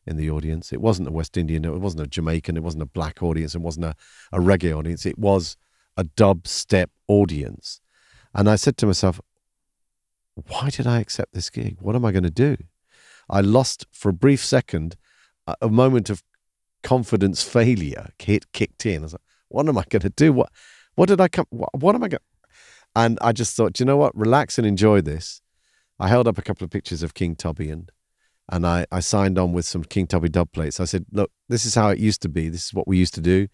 in 0.10 0.18
the 0.18 0.30
audience. 0.30 0.74
It 0.74 0.82
wasn't 0.82 1.08
a 1.08 1.12
West 1.12 1.38
Indian, 1.38 1.64
it 1.64 1.80
wasn't 1.80 2.04
a 2.04 2.08
Jamaican, 2.08 2.58
it 2.58 2.64
wasn't 2.64 2.84
a 2.84 2.88
black 2.88 3.22
audience, 3.22 3.54
it 3.54 3.62
wasn't 3.62 3.86
a, 3.86 3.96
a 4.34 4.40
reggae 4.40 4.76
audience. 4.76 5.06
It 5.06 5.20
was 5.20 5.56
a 5.96 6.04
dubstep 6.04 6.88
audience. 7.08 7.80
And 8.34 8.50
I 8.50 8.56
said 8.56 8.76
to 8.78 8.88
myself, 8.88 9.22
why 10.48 10.70
did 10.72 10.88
I 10.88 11.00
accept 11.00 11.34
this 11.34 11.50
gig? 11.50 11.78
What 11.80 11.96
am 11.96 12.06
I 12.06 12.12
going 12.12 12.24
to 12.24 12.32
do? 12.32 12.58
I 13.30 13.42
lost 13.42 13.86
for 13.92 14.10
a 14.10 14.14
brief 14.14 14.44
second 14.44 14.96
a, 15.62 15.70
moment 15.70 16.10
of 16.10 16.24
confidence 16.82 17.44
failure 17.44 18.10
hit 18.18 18.52
kicked 18.52 18.86
in. 18.86 19.02
I 19.02 19.04
was 19.04 19.14
like, 19.14 19.22
what 19.50 19.68
am 19.68 19.78
I 19.78 19.84
going 19.90 20.02
to 20.02 20.10
do? 20.10 20.34
What 20.34 20.50
what 20.96 21.08
did 21.08 21.22
I 21.22 21.28
come? 21.28 21.46
What, 21.50 21.70
what 21.74 21.96
am 21.96 22.04
I 22.04 22.08
going? 22.08 22.20
And 22.96 23.20
I 23.22 23.32
just 23.32 23.56
thought, 23.56 23.80
you 23.80 23.86
know 23.86 23.98
what? 23.98 24.16
Relax 24.16 24.58
and 24.58 24.66
enjoy 24.66 25.02
this. 25.02 25.42
I 26.00 26.08
held 26.08 26.28
up 26.28 26.38
a 26.38 26.42
couple 26.42 26.66
of 26.66 26.72
pictures 26.72 27.04
of 27.04 27.14
King 27.14 27.36
Tubby 27.36 27.70
and 27.70 27.92
and 28.52 28.66
I, 28.66 28.86
I 28.92 29.00
signed 29.00 29.38
on 29.38 29.54
with 29.54 29.66
some 29.66 29.84
King 29.84 30.08
Tubby 30.08 30.30
dub 30.30 30.52
plates. 30.52 30.80
I 30.80 30.86
said, 30.86 31.06
look, 31.12 31.32
this 31.48 31.66
is 31.66 31.76
how 31.76 31.90
it 31.90 32.00
used 32.00 32.22
to 32.24 32.30
be. 32.30 32.50
This 32.50 32.66
is 32.66 32.74
what 32.74 32.88
we 32.88 32.98
used 32.98 33.14
to 33.16 33.22
do. 33.22 33.48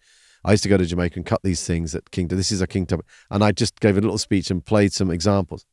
I 0.44 0.52
used 0.52 0.62
to 0.62 0.68
go 0.68 0.76
to 0.76 0.86
Jamaica 0.86 1.16
and 1.16 1.26
cut 1.26 1.40
these 1.42 1.66
things 1.66 1.94
at 1.94 2.10
King. 2.10 2.28
This 2.28 2.52
is 2.52 2.60
a 2.60 2.66
King 2.66 2.86
Tubby, 2.86 3.02
and 3.30 3.44
I 3.44 3.52
just 3.52 3.80
gave 3.80 3.98
a 3.98 4.00
little 4.00 4.18
speech 4.18 4.50
and 4.50 4.64
played 4.64 4.92
some 4.92 5.10
examples. 5.10 5.66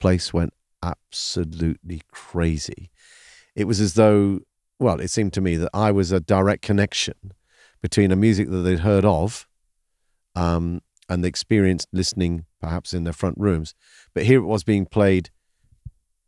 Place 0.00 0.32
went 0.32 0.52
absolutely 0.82 2.02
crazy. 2.10 2.90
It 3.54 3.64
was 3.64 3.80
as 3.80 3.94
though, 3.94 4.40
well, 4.78 5.00
it 5.00 5.08
seemed 5.08 5.32
to 5.34 5.40
me 5.40 5.56
that 5.56 5.70
I 5.72 5.90
was 5.90 6.12
a 6.12 6.20
direct 6.20 6.62
connection 6.62 7.32
between 7.80 8.10
a 8.10 8.16
music 8.16 8.50
that 8.50 8.58
they'd 8.58 8.80
heard 8.80 9.04
of, 9.04 9.46
um, 10.34 10.80
and 11.08 11.24
the 11.24 11.28
experience 11.28 11.86
listening, 11.92 12.44
perhaps 12.60 12.92
in 12.92 13.04
their 13.04 13.12
front 13.12 13.38
rooms, 13.38 13.74
but 14.12 14.24
here 14.24 14.40
it 14.40 14.46
was 14.46 14.64
being 14.64 14.86
played 14.86 15.30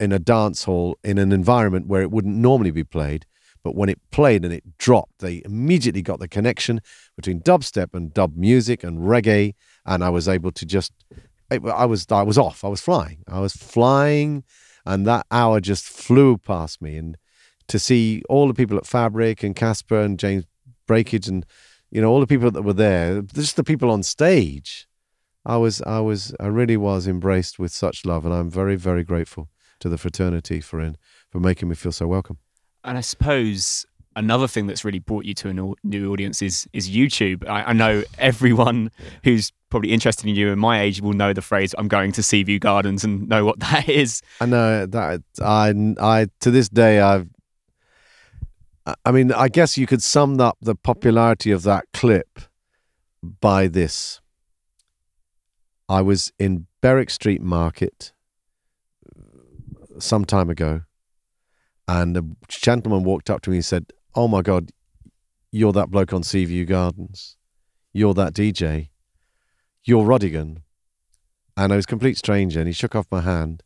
in 0.00 0.12
a 0.12 0.18
dance 0.18 0.64
hall 0.64 0.98
in 1.04 1.18
an 1.18 1.30
environment 1.30 1.86
where 1.86 2.00
it 2.00 2.10
wouldn't 2.10 2.34
normally 2.34 2.70
be 2.70 2.82
played. 2.82 3.26
But 3.62 3.76
when 3.76 3.90
it 3.90 4.00
played 4.10 4.42
and 4.42 4.54
it 4.54 4.78
dropped, 4.78 5.18
they 5.18 5.42
immediately 5.44 6.00
got 6.00 6.18
the 6.18 6.28
connection 6.28 6.80
between 7.14 7.42
dubstep 7.42 7.92
and 7.92 8.12
dub 8.12 8.34
music 8.34 8.82
and 8.82 9.00
reggae, 9.00 9.54
and 9.84 10.02
I 10.02 10.08
was 10.08 10.26
able 10.26 10.50
to 10.52 10.64
just, 10.64 10.92
I 11.50 11.84
was, 11.84 12.06
I 12.10 12.22
was 12.22 12.38
off. 12.38 12.64
I 12.64 12.68
was 12.68 12.80
flying. 12.80 13.22
I 13.28 13.40
was 13.40 13.52
flying, 13.52 14.44
and 14.86 15.06
that 15.06 15.26
hour 15.30 15.60
just 15.60 15.84
flew 15.84 16.38
past 16.38 16.80
me. 16.80 16.96
And 16.96 17.18
to 17.68 17.78
see 17.78 18.22
all 18.30 18.48
the 18.48 18.54
people 18.54 18.78
at 18.78 18.86
Fabric 18.86 19.42
and 19.42 19.54
Caspa 19.54 20.02
and 20.04 20.18
James 20.18 20.46
Breakage 20.86 21.28
and 21.28 21.46
you 21.90 22.00
know 22.00 22.10
all 22.10 22.20
the 22.20 22.26
people 22.26 22.50
that 22.50 22.62
were 22.62 22.72
there, 22.72 23.20
just 23.20 23.56
the 23.56 23.64
people 23.64 23.90
on 23.90 24.02
stage, 24.02 24.88
I 25.44 25.58
was, 25.58 25.82
I 25.82 26.00
was, 26.00 26.34
I 26.40 26.46
really 26.46 26.78
was 26.78 27.06
embraced 27.06 27.58
with 27.58 27.72
such 27.72 28.06
love, 28.06 28.24
and 28.24 28.32
I'm 28.32 28.48
very, 28.48 28.76
very 28.76 29.04
grateful 29.04 29.50
to 29.80 29.88
the 29.88 29.98
fraternity 29.98 30.60
for 30.60 30.80
in, 30.80 30.96
for 31.30 31.40
making 31.40 31.68
me 31.68 31.74
feel 31.74 31.92
so 31.92 32.06
welcome. 32.06 32.38
And 32.84 32.96
I 32.96 33.00
suppose 33.02 33.84
another 34.16 34.48
thing 34.48 34.66
that's 34.66 34.84
really 34.84 34.98
brought 34.98 35.24
you 35.24 35.34
to 35.34 35.48
a 35.48 35.86
new 35.86 36.12
audience 36.12 36.42
is 36.42 36.68
is 36.72 36.90
YouTube. 36.90 37.48
I, 37.48 37.64
I 37.64 37.72
know 37.72 38.02
everyone 38.18 38.90
who's 39.24 39.52
probably 39.70 39.92
interested 39.92 40.28
in 40.28 40.34
you 40.34 40.50
and 40.50 40.60
my 40.60 40.80
age 40.80 41.00
will 41.00 41.12
know 41.12 41.32
the 41.32 41.42
phrase 41.42 41.74
"I'm 41.78 41.88
going 41.88 42.12
to 42.12 42.22
Seaview 42.22 42.58
Gardens" 42.58 43.04
and 43.04 43.28
know 43.28 43.44
what 43.44 43.60
that 43.60 43.88
is. 44.02 44.22
I 44.40 44.46
know 44.46 44.86
that 44.86 45.22
I 45.42 45.94
I 46.00 46.26
to 46.40 46.50
this 46.50 46.68
day 46.68 47.00
I've. 47.00 47.28
I 49.04 49.12
mean, 49.12 49.30
I 49.30 49.48
guess 49.48 49.76
you 49.76 49.86
could 49.86 50.02
sum 50.02 50.40
up 50.40 50.56
the 50.60 50.74
popularity 50.74 51.52
of 51.52 51.62
that 51.62 51.84
clip 51.92 52.40
by 53.22 53.68
this. 53.68 54.20
I 55.88 56.00
was 56.00 56.32
in 56.38 56.66
Berwick 56.80 57.10
Street 57.10 57.42
Market 57.42 58.12
some 60.02 60.24
time 60.24 60.50
ago, 60.50 60.82
and 61.88 62.16
a 62.16 62.22
gentleman 62.48 63.04
walked 63.04 63.30
up 63.30 63.42
to 63.42 63.50
me 63.50 63.56
and 63.56 63.64
said, 63.64 63.92
"Oh 64.14 64.28
my 64.28 64.42
God, 64.42 64.70
you're 65.50 65.72
that 65.72 65.90
bloke 65.90 66.12
on 66.12 66.22
Seaview 66.22 66.64
Gardens. 66.64 67.36
You're 67.92 68.14
that 68.14 68.34
DJ. 68.34 68.90
You're 69.84 70.04
Rodigan." 70.04 70.62
And 71.56 71.72
I 71.72 71.76
was 71.76 71.84
a 71.84 71.88
complete 71.88 72.16
stranger, 72.16 72.60
and 72.60 72.68
he 72.68 72.72
shook 72.72 72.94
off 72.94 73.06
my 73.10 73.20
hand, 73.20 73.62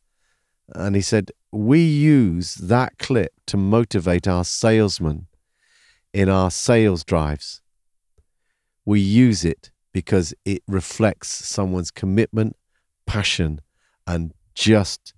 and 0.74 0.96
he 0.96 1.02
said, 1.02 1.32
"We 1.52 1.80
use 1.84 2.54
that 2.54 2.98
clip 2.98 3.32
to 3.46 3.56
motivate 3.56 4.26
our 4.26 4.44
salesmen 4.44 5.26
in 6.12 6.28
our 6.28 6.50
sales 6.50 7.04
drives. 7.04 7.60
We 8.84 9.00
use 9.00 9.44
it." 9.44 9.70
Because 9.92 10.34
it 10.44 10.64
reflects 10.66 11.28
someone's 11.28 11.92
commitment, 11.92 12.56
passion, 13.06 13.60
and 14.08 14.34
just 14.52 15.14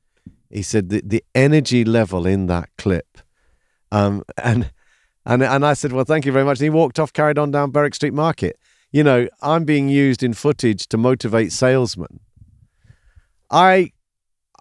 he 0.56 0.62
said 0.62 0.88
the, 0.88 1.02
the 1.04 1.22
energy 1.34 1.84
level 1.84 2.26
in 2.26 2.46
that 2.46 2.70
clip. 2.78 3.18
Um, 3.92 4.24
and 4.42 4.70
and 5.26 5.42
and 5.42 5.66
I 5.66 5.74
said, 5.74 5.92
well, 5.92 6.04
thank 6.04 6.24
you 6.24 6.32
very 6.32 6.46
much. 6.46 6.58
And 6.58 6.64
he 6.64 6.70
walked 6.70 6.98
off, 6.98 7.12
carried 7.12 7.36
on 7.38 7.50
down 7.50 7.72
Berwick 7.72 7.94
Street 7.94 8.14
Market. 8.14 8.58
You 8.90 9.04
know, 9.04 9.28
I'm 9.42 9.64
being 9.64 9.90
used 9.90 10.22
in 10.22 10.32
footage 10.32 10.86
to 10.88 10.96
motivate 10.96 11.52
salesmen. 11.52 12.20
I 13.50 13.92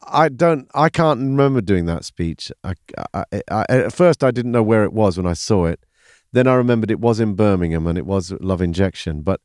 I 0.05 0.27
don't 0.27 0.67
I 0.75 0.89
can't 0.89 1.19
remember 1.19 1.61
doing 1.61 1.85
that 1.85 2.03
speech. 2.03 2.51
I, 2.63 2.73
I, 3.13 3.23
I, 3.49 3.65
at 3.69 3.93
first 3.93 4.21
I 4.21 4.31
didn't 4.31 4.51
know 4.51 4.63
where 4.63 4.83
it 4.83 4.91
was 4.91 5.15
when 5.15 5.25
I 5.25 5.33
saw 5.33 5.65
it. 5.65 5.85
Then 6.33 6.45
I 6.45 6.55
remembered 6.55 6.91
it 6.91 6.99
was 6.99 7.21
in 7.21 7.35
Birmingham 7.35 7.87
and 7.87 7.97
it 7.97 8.05
was 8.05 8.33
Love 8.41 8.61
Injection. 8.61 9.21
But 9.21 9.39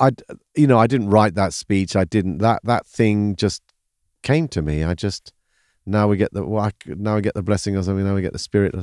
I, 0.00 0.10
you 0.56 0.66
know, 0.66 0.78
I 0.78 0.88
didn't 0.88 1.10
write 1.10 1.34
that 1.36 1.52
speech. 1.52 1.94
I 1.94 2.04
didn't 2.04 2.38
that 2.38 2.62
that 2.64 2.86
thing 2.86 3.36
just 3.36 3.62
came 4.26 4.48
to 4.48 4.60
me. 4.60 4.82
I 4.82 4.94
just 4.94 5.32
now 5.86 6.08
we 6.08 6.16
get 6.16 6.32
the 6.32 6.42
now 6.86 7.14
we 7.14 7.22
get 7.22 7.34
the 7.34 7.42
blessing 7.42 7.76
or 7.76 7.82
something. 7.82 8.04
Now 8.04 8.14
we 8.14 8.22
get 8.22 8.32
the 8.32 8.38
spirit. 8.38 8.74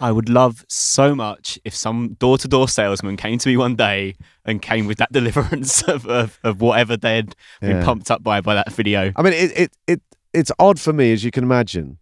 I 0.00 0.10
would 0.10 0.28
love 0.28 0.64
so 0.68 1.14
much 1.14 1.60
if 1.64 1.74
some 1.76 2.14
door 2.14 2.36
to 2.38 2.48
door 2.48 2.68
salesman 2.68 3.16
came 3.16 3.38
to 3.38 3.48
me 3.48 3.56
one 3.56 3.76
day 3.76 4.16
and 4.44 4.60
came 4.60 4.86
with 4.88 4.98
that 4.98 5.12
deliverance 5.18 5.82
of, 5.82 6.06
of, 6.06 6.40
of 6.42 6.60
whatever 6.60 6.96
they'd 6.96 7.36
been 7.60 7.76
yeah. 7.76 7.84
pumped 7.84 8.10
up 8.10 8.22
by 8.22 8.40
by 8.40 8.54
that 8.54 8.72
video. 8.72 9.12
I 9.14 9.22
mean, 9.22 9.32
it, 9.34 9.52
it 9.56 9.72
it 9.86 10.02
it's 10.34 10.50
odd 10.58 10.80
for 10.80 10.92
me 10.92 11.12
as 11.12 11.22
you 11.22 11.30
can 11.30 11.44
imagine, 11.44 11.98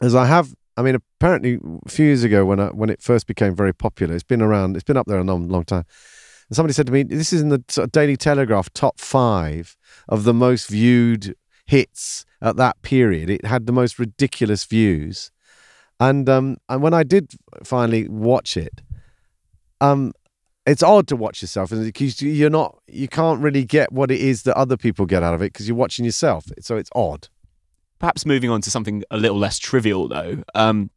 as 0.00 0.14
I 0.14 0.26
have. 0.26 0.54
I 0.78 0.82
mean, 0.82 0.94
apparently 0.94 1.58
a 1.86 1.88
few 1.88 2.04
years 2.06 2.22
ago 2.22 2.44
when 2.44 2.60
I, 2.60 2.66
when 2.66 2.90
it 2.90 3.00
first 3.00 3.26
became 3.26 3.56
very 3.56 3.72
popular, 3.72 4.14
it's 4.14 4.22
been 4.22 4.42
around. 4.42 4.76
It's 4.76 4.84
been 4.84 4.98
up 4.98 5.06
there 5.06 5.18
a 5.18 5.24
long, 5.24 5.48
long 5.48 5.64
time. 5.64 5.86
And 6.48 6.54
somebody 6.54 6.74
said 6.74 6.86
to 6.86 6.92
me, 6.92 7.02
"This 7.02 7.32
is 7.32 7.40
in 7.40 7.48
the 7.48 7.64
sort 7.68 7.86
of 7.86 7.92
Daily 7.92 8.16
Telegraph 8.16 8.72
top 8.72 9.00
five 9.00 9.76
of 10.08 10.22
the 10.22 10.34
most 10.34 10.68
viewed 10.68 11.34
hits 11.66 12.24
at 12.40 12.56
that 12.56 12.80
period. 12.82 13.30
It 13.30 13.44
had 13.44 13.66
the 13.66 13.72
most 13.72 13.98
ridiculous 13.98 14.64
views, 14.64 15.30
and 16.00 16.28
um, 16.28 16.56
and 16.68 16.82
when 16.82 16.94
I 16.94 17.02
did 17.02 17.32
finally 17.64 18.08
watch 18.08 18.56
it, 18.56 18.82
um, 19.80 20.12
it's 20.66 20.82
odd 20.82 21.06
to 21.08 21.16
watch 21.16 21.42
yourself 21.42 21.70
because 21.70 22.20
you're 22.20 22.50
not 22.50 22.78
you 22.88 23.08
can't 23.08 23.40
really 23.40 23.64
get 23.64 23.92
what 23.92 24.10
it 24.10 24.20
is 24.20 24.42
that 24.42 24.56
other 24.56 24.76
people 24.76 25.06
get 25.06 25.22
out 25.22 25.34
of 25.34 25.40
it 25.42 25.52
because 25.52 25.68
you're 25.68 25.76
watching 25.76 26.04
yourself. 26.04 26.46
So 26.60 26.76
it's 26.76 26.90
odd. 26.94 27.28
Perhaps 27.98 28.26
moving 28.26 28.50
on 28.50 28.60
to 28.62 28.70
something 28.70 29.02
a 29.10 29.16
little 29.16 29.38
less 29.38 29.58
trivial 29.58 30.08
though. 30.08 30.42
Um, 30.54 30.90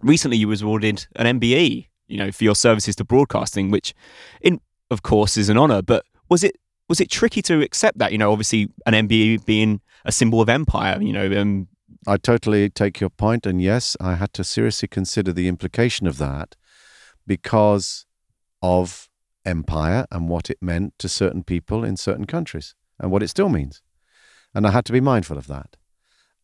recently, 0.00 0.36
you 0.36 0.48
was 0.48 0.62
awarded 0.62 1.06
an 1.16 1.38
MBE, 1.38 1.86
you 2.08 2.16
know, 2.16 2.32
for 2.32 2.44
your 2.44 2.56
services 2.56 2.96
to 2.96 3.04
broadcasting, 3.04 3.70
which, 3.70 3.94
in 4.40 4.60
of 4.90 5.02
course, 5.02 5.36
is 5.36 5.48
an 5.48 5.58
honour. 5.58 5.82
But 5.82 6.04
was 6.28 6.42
it 6.42 6.56
was 6.88 7.00
it 7.00 7.10
tricky 7.10 7.42
to 7.42 7.60
accept 7.60 7.98
that? 7.98 8.12
You 8.12 8.18
know, 8.18 8.32
obviously 8.32 8.68
an 8.86 8.94
MBE 9.08 9.44
being 9.44 9.80
a 10.04 10.12
symbol 10.12 10.40
of 10.40 10.48
empire. 10.48 11.00
You 11.00 11.12
know, 11.12 11.40
um, 11.40 11.68
I 12.06 12.16
totally 12.16 12.70
take 12.70 13.00
your 13.00 13.10
point, 13.10 13.46
and 13.46 13.60
yes, 13.60 13.96
I 14.00 14.14
had 14.14 14.32
to 14.34 14.44
seriously 14.44 14.88
consider 14.88 15.32
the 15.32 15.48
implication 15.48 16.06
of 16.06 16.18
that 16.18 16.56
because 17.26 18.06
of 18.62 19.08
empire 19.44 20.06
and 20.10 20.28
what 20.28 20.50
it 20.50 20.58
meant 20.60 20.98
to 20.98 21.08
certain 21.08 21.42
people 21.42 21.84
in 21.84 21.96
certain 21.96 22.26
countries 22.26 22.74
and 22.98 23.10
what 23.10 23.22
it 23.22 23.28
still 23.28 23.48
means, 23.48 23.82
and 24.54 24.66
I 24.66 24.70
had 24.70 24.84
to 24.86 24.92
be 24.92 25.00
mindful 25.00 25.38
of 25.38 25.46
that. 25.46 25.76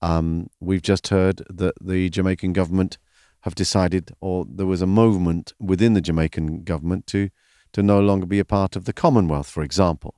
Um, 0.02 0.48
we've 0.60 0.82
just 0.82 1.08
heard 1.08 1.42
that 1.48 1.74
the 1.80 2.10
Jamaican 2.10 2.52
government 2.52 2.98
have 3.40 3.54
decided, 3.54 4.12
or 4.20 4.44
there 4.48 4.66
was 4.66 4.82
a 4.82 4.86
movement 4.86 5.52
within 5.58 5.94
the 5.94 6.00
Jamaican 6.00 6.64
government 6.64 7.06
to 7.08 7.30
to 7.72 7.82
no 7.82 8.00
longer 8.00 8.26
be 8.26 8.38
a 8.38 8.44
part 8.44 8.74
of 8.74 8.86
the 8.86 8.92
Commonwealth, 8.92 9.48
for 9.48 9.62
example. 9.62 10.14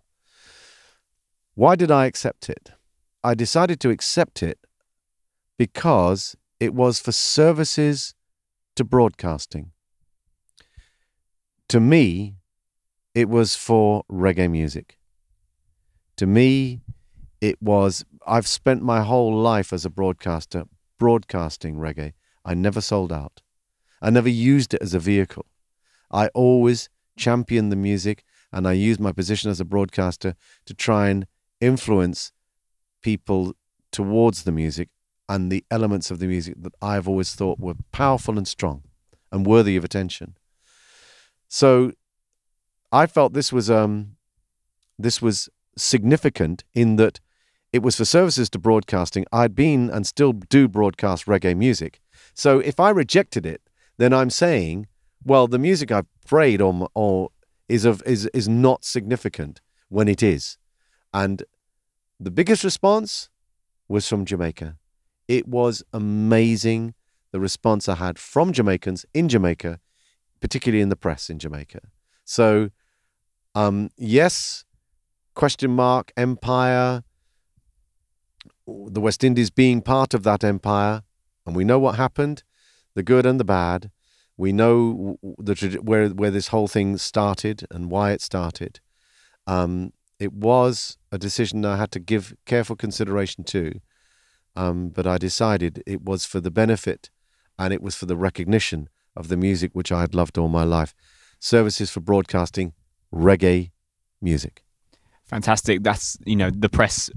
Why 1.55 1.75
did 1.75 1.91
I 1.91 2.07
accept 2.07 2.49
it? 2.49 2.71
I 3.29 3.35
decided 3.35 3.79
to 3.81 3.91
accept 3.91 4.43
it 4.43 4.59
because 5.59 6.35
it 6.59 6.73
was 6.73 6.99
for 6.99 7.13
services 7.13 8.15
to 8.75 8.85
broadcasting. 8.85 9.73
To 11.69 11.79
me, 11.79 12.37
it 13.15 13.29
was 13.29 13.55
for 13.55 14.05
reggae 14.11 14.51
music. 14.51 14.97
To 16.17 16.27
me, 16.27 16.81
it 17.43 17.61
was, 17.61 18.03
I've 18.27 18.47
spent 18.47 18.81
my 18.83 19.03
whole 19.03 19.37
life 19.37 19.75
as 19.75 19.85
a 19.85 19.91
broadcaster 19.91 20.65
broadcasting 20.99 21.77
reggae. 21.77 22.15
I 22.47 22.55
never 22.55 22.81
sold 22.81 23.13
out. 23.13 23.43
I 24.01 24.09
never 24.09 24.31
used 24.31 24.73
it 24.73 24.81
as 24.81 24.95
a 24.95 24.99
vehicle. 24.99 25.45
I 26.11 26.29
always 26.29 26.89
championed 27.19 27.71
the 27.71 27.77
music 27.77 28.25
and 28.51 28.67
I 28.67 28.73
used 28.73 29.01
my 29.01 29.13
position 29.13 29.51
as 29.51 29.61
a 29.61 29.67
broadcaster 29.67 30.35
to 30.65 30.73
try 30.73 31.11
and 31.11 31.27
influence 31.61 32.33
people 33.03 33.55
towards 33.93 34.45
the 34.45 34.53
music 34.53 34.89
and 35.29 35.53
the 35.53 35.65
elements 35.71 36.11
of 36.11 36.19
the 36.19 36.27
music 36.27 36.55
that 36.63 36.75
I've 36.81 37.09
always 37.09 37.35
thought 37.35 37.59
were 37.59 37.75
powerful 37.93 38.39
and 38.39 38.49
strong 38.49 38.83
and 39.31 39.47
worthy 39.47 39.77
of 39.77 39.85
attention. 39.85 40.37
So 41.49 41.93
I 42.91 43.07
felt 43.07 43.33
this 43.33 43.53
was 43.53 43.71
um 43.71 44.17
this 44.99 45.23
was 45.23 45.49
significant 45.77 46.65
in 46.75 46.97
that 46.97 47.21
it 47.73 47.83
was 47.83 47.97
for 47.97 48.05
services 48.05 48.49
to 48.51 48.59
broadcasting. 48.59 49.27
I'd 49.33 49.55
been 49.55 49.91
and 49.91 50.07
still 50.07 50.33
do 50.33 50.69
broadcast 50.69 51.27
reggae 51.27 51.57
music. 51.57 52.01
So 52.35 52.59
if 52.61 52.81
I 52.81 52.91
rejected 52.91 53.45
it, 53.45 53.61
then 53.99 54.13
I'm 54.13 54.31
saying, 54.31 54.87
well, 55.25 55.47
the 55.47 55.59
music 55.59 55.93
I've 55.93 56.07
played 56.27 56.61
or, 56.61 56.89
or 56.95 57.31
is 57.69 57.85
of 57.85 58.03
is 58.07 58.27
is 58.27 58.49
not 58.49 58.85
significant 58.85 59.61
when 59.89 60.09
it 60.09 60.23
is. 60.23 60.57
And 61.13 61.43
the 62.21 62.31
biggest 62.31 62.65
response 62.65 63.31
was 63.89 64.09
from 64.09 64.25
Jamaica. 64.25 64.77
It 65.27 65.47
was 65.47 65.83
amazing 65.93 66.95
the 67.33 67.41
response 67.41 67.89
I 67.89 67.97
had 67.97 68.19
from 68.19 68.53
Jamaicans 68.53 69.05
in 69.13 69.29
Jamaica, 69.29 69.81
particularly 70.41 70.83
in 70.83 70.89
the 70.89 70.97
press 70.97 71.31
in 71.31 71.39
Jamaica. 71.39 71.81
So, 72.25 72.71
um, 73.55 73.91
yes, 73.97 74.65
question 75.35 75.71
mark, 75.71 76.13
empire, 76.17 77.03
the 78.67 79.01
West 79.01 79.25
Indies 79.25 79.51
being 79.51 79.81
part 79.81 80.15
of 80.15 80.23
that 80.25 80.45
empire, 80.45 81.03
and 81.47 81.55
we 81.57 81.65
know 81.65 81.79
what 81.79 81.97
happened 81.97 82.43
the 82.95 83.03
good 83.05 83.25
and 83.25 83.39
the 83.39 83.45
bad. 83.45 83.93
We 84.37 84.53
know 84.53 85.19
the, 85.39 85.79
where, 85.81 86.09
where 86.09 86.33
this 86.33 86.49
whole 86.49 86.67
thing 86.67 86.97
started 86.99 87.65
and 87.71 87.93
why 87.93 88.11
it 88.11 88.21
started. 88.21 88.81
Um, 89.47 89.93
it 90.19 90.33
was 90.33 90.99
a 91.13 91.19
decision 91.19 91.65
I 91.65 91.77
had 91.77 91.91
to 91.93 92.01
give 92.01 92.35
careful 92.45 92.77
consideration 92.77 93.45
to 93.45 93.81
um, 94.59 94.89
but 94.89 95.07
I 95.07 95.19
decided 95.19 95.85
it 95.87 96.05
was 96.05 96.25
for 96.25 96.41
the 96.41 96.51
benefit 96.51 97.11
and 97.61 97.73
it 97.73 97.81
was 97.81 97.95
for 97.95 98.07
the 98.07 98.17
recognition 98.17 98.89
of 99.15 99.29
the 99.29 99.37
music 99.37 99.71
which 99.73 99.93
I 99.93 100.01
had 100.01 100.17
loved 100.17 100.37
all 100.37 100.49
my 100.49 100.65
life. 100.65 100.97
Services 101.39 101.93
for 101.93 102.01
broadcasting 102.01 102.73
reggae 103.15 103.71
music. 104.21 104.65
Fantastic. 105.27 105.85
That's, 105.85 106.19
you 106.27 106.35
know, 106.35 106.51
the 106.51 106.69
press 106.69 107.09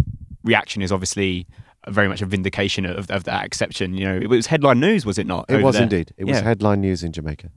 reaction 0.44 0.84
is 0.84 0.92
obviously 0.92 1.48
very 1.88 2.08
much 2.08 2.22
a 2.22 2.28
vindication 2.28 2.86
of, 2.86 3.10
of 3.10 3.24
that 3.24 3.44
exception. 3.44 3.96
You 3.96 4.06
know, 4.06 4.18
it 4.18 4.30
was 4.30 4.46
headline 4.46 4.80
news, 4.80 5.04
was 5.04 5.18
it 5.18 5.26
not? 5.26 5.50
It 5.50 5.64
was 5.64 5.74
there? 5.74 5.84
indeed. 5.84 6.14
It 6.18 6.28
yeah. 6.28 6.34
was 6.34 6.42
headline 6.42 6.82
news 6.82 7.04
in 7.04 7.12
Jamaica. 7.12 7.50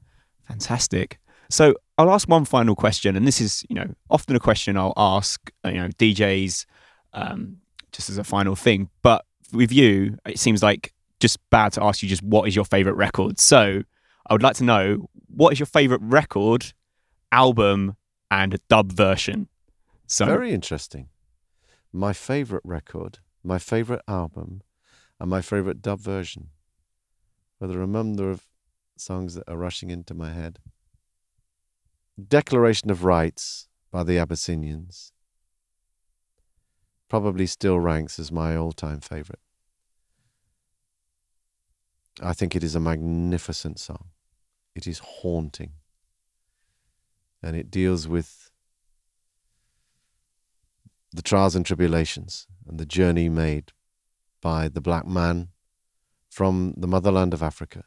Fantastic. 0.49 1.19
So 1.51 1.75
I'll 1.99 2.11
ask 2.11 2.29
one 2.29 2.45
final 2.45 2.75
question, 2.75 3.17
and 3.17 3.27
this 3.27 3.41
is, 3.41 3.65
you 3.69 3.77
know, 3.77 3.95
often 4.11 4.35
a 4.35 4.41
question 4.41 4.77
I'll 4.77 4.95
ask, 4.97 5.51
you 5.65 5.75
know, 5.75 5.89
DJs, 5.89 6.67
um, 7.13 7.59
just 7.93 8.11
as 8.11 8.19
a 8.19 8.25
final 8.25 8.57
thing. 8.57 8.89
But 9.03 9.25
with 9.53 9.73
you, 9.73 10.19
it 10.27 10.39
seems 10.39 10.63
like 10.63 10.93
just 11.21 11.39
bad 11.51 11.73
to 11.73 11.83
ask 11.83 12.03
you 12.03 12.09
just 12.09 12.23
what 12.23 12.49
is 12.49 12.57
your 12.57 12.65
favorite 12.65 12.95
record. 12.95 13.39
So 13.39 13.83
I 14.27 14.35
would 14.35 14.43
like 14.43 14.57
to 14.57 14.65
know 14.65 15.09
what 15.29 15.53
is 15.53 15.59
your 15.59 15.67
favorite 15.67 16.01
record, 16.03 16.73
album, 17.31 17.97
and 18.31 18.59
dub 18.69 18.93
version. 18.93 19.49
So 20.07 20.27
very 20.27 20.53
interesting. 20.53 21.09
My 21.93 22.13
favorite 22.13 22.63
record, 22.65 23.19
my 23.43 23.59
favorite 23.59 24.03
album, 24.09 24.63
and 25.21 25.31
my 25.31 25.41
favorite 25.41 25.81
dub 25.81 26.01
version. 26.01 26.49
With 27.61 27.71
a 27.71 27.87
number 27.87 28.31
of 28.31 28.43
songs 28.97 29.35
that 29.35 29.49
are 29.49 29.57
rushing 29.57 29.91
into 29.91 30.15
my 30.15 30.33
head. 30.33 30.59
Declaration 32.17 32.91
of 32.91 33.03
Rights 33.03 33.67
by 33.91 34.05
the 34.05 34.19
Abyssinians 34.19 35.13
probably 37.09 37.45
still 37.47 37.81
ranks 37.81 38.21
as 38.21 38.31
my 38.31 38.55
all 38.57 38.71
time 38.71 39.01
favorite. 39.01 39.41
I 42.23 42.33
think 42.33 42.55
it 42.55 42.63
is 42.63 42.77
a 42.77 42.81
magnificent 42.81 43.81
song. 43.81 44.11
It 44.77 44.87
is 44.87 45.01
haunting. 45.01 45.73
And 47.43 47.57
it 47.57 47.69
deals 47.69 48.07
with 48.07 48.53
the 51.13 51.23
trials 51.23 51.57
and 51.57 51.67
tribulations 51.67 52.47
and 52.69 52.79
the 52.79 52.87
journey 52.87 53.29
made 53.29 53.73
by 54.41 54.69
the 54.69 54.81
black 54.81 55.05
man 55.05 55.49
from 56.31 56.75
the 56.77 56.87
motherland 56.87 57.35
of 57.35 57.43
Africa 57.43 57.85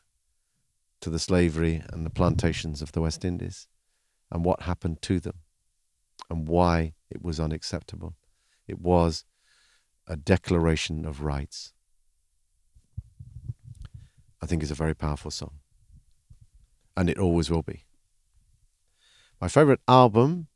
to 0.99 1.09
the 1.09 1.19
slavery 1.19 1.81
and 1.93 2.05
the 2.05 2.09
plantations 2.09 2.81
of 2.81 2.91
the 2.91 3.01
West 3.01 3.23
Indies 3.23 3.67
and 4.31 4.43
what 4.43 4.63
happened 4.63 5.01
to 5.03 5.19
them 5.19 5.35
and 6.29 6.47
why 6.47 6.93
it 7.09 7.21
was 7.21 7.39
unacceptable. 7.39 8.15
It 8.67 8.79
was 8.79 9.23
a 10.07 10.15
declaration 10.15 11.05
of 11.05 11.21
rights. 11.21 11.73
I 14.41 14.45
think 14.45 14.61
is 14.61 14.71
a 14.71 14.75
very 14.75 14.93
powerful 14.93 15.31
song. 15.31 15.59
And 16.95 17.09
it 17.09 17.17
always 17.17 17.49
will 17.49 17.63
be. 17.63 17.85
My 19.39 19.47
favorite 19.47 19.81
album, 19.87 20.47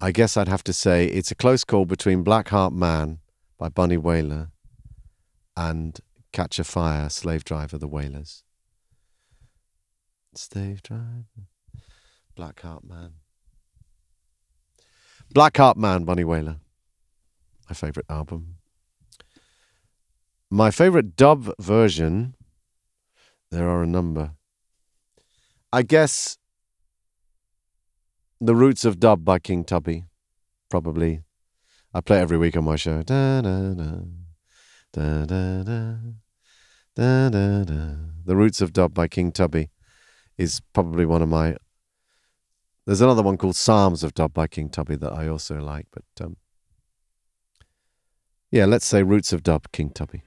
I 0.00 0.12
guess 0.12 0.36
I'd 0.36 0.48
have 0.48 0.62
to 0.64 0.72
say 0.72 1.06
it's 1.06 1.30
a 1.32 1.34
close 1.34 1.64
call 1.64 1.84
between 1.84 2.22
Black 2.22 2.48
Heart 2.48 2.72
Man 2.72 3.18
by 3.58 3.68
Bunny 3.68 3.96
Wailer 3.96 4.50
and 5.56 5.98
Catch 6.32 6.60
a 6.60 6.64
Fire, 6.64 7.08
Slave 7.08 7.42
Driver, 7.42 7.78
The 7.78 7.88
Wailers. 7.88 8.44
Steve 10.38 10.84
Drive. 10.84 11.24
Black 12.36 12.60
Heart 12.60 12.84
Man. 12.84 13.14
Black 15.32 15.56
Heart 15.56 15.76
Man, 15.76 16.04
Bunny 16.04 16.22
Wailer. 16.22 16.58
My 17.68 17.74
favourite 17.74 18.06
album. 18.08 18.54
My 20.48 20.70
favourite 20.70 21.16
dub 21.16 21.52
version. 21.58 22.36
There 23.50 23.68
are 23.68 23.82
a 23.82 23.86
number. 23.86 24.34
I 25.72 25.82
guess 25.82 26.38
The 28.40 28.54
Roots 28.54 28.84
of 28.84 29.00
Dub 29.00 29.24
by 29.24 29.40
King 29.40 29.64
Tubby. 29.64 30.04
Probably. 30.70 31.22
I 31.92 32.00
play 32.00 32.20
every 32.20 32.38
week 32.38 32.56
on 32.56 32.62
my 32.62 32.76
show. 32.76 33.02
Da, 33.02 33.40
da, 33.40 33.74
da. 33.74 33.90
Da, 34.92 35.24
da, 35.24 35.62
da. 35.64 35.94
Da, 36.94 37.28
da, 37.28 37.64
da. 37.64 37.94
The 38.24 38.36
Roots 38.36 38.60
of 38.60 38.72
Dub 38.72 38.94
by 38.94 39.08
King 39.08 39.32
Tubby 39.32 39.70
is 40.38 40.60
probably 40.72 41.04
one 41.04 41.20
of 41.20 41.28
my. 41.28 41.56
There's 42.86 43.02
another 43.02 43.22
one 43.22 43.36
called 43.36 43.56
Psalms 43.56 44.02
of 44.02 44.14
Dub 44.14 44.32
by 44.32 44.46
King 44.46 44.70
Tubby 44.70 44.96
that 44.96 45.12
I 45.12 45.28
also 45.28 45.58
like, 45.58 45.86
but 45.92 46.24
um, 46.24 46.36
yeah, 48.50 48.64
let's 48.64 48.86
say 48.86 49.02
Roots 49.02 49.32
of 49.34 49.42
Dub, 49.42 49.70
King 49.72 49.90
Tubby. 49.90 50.22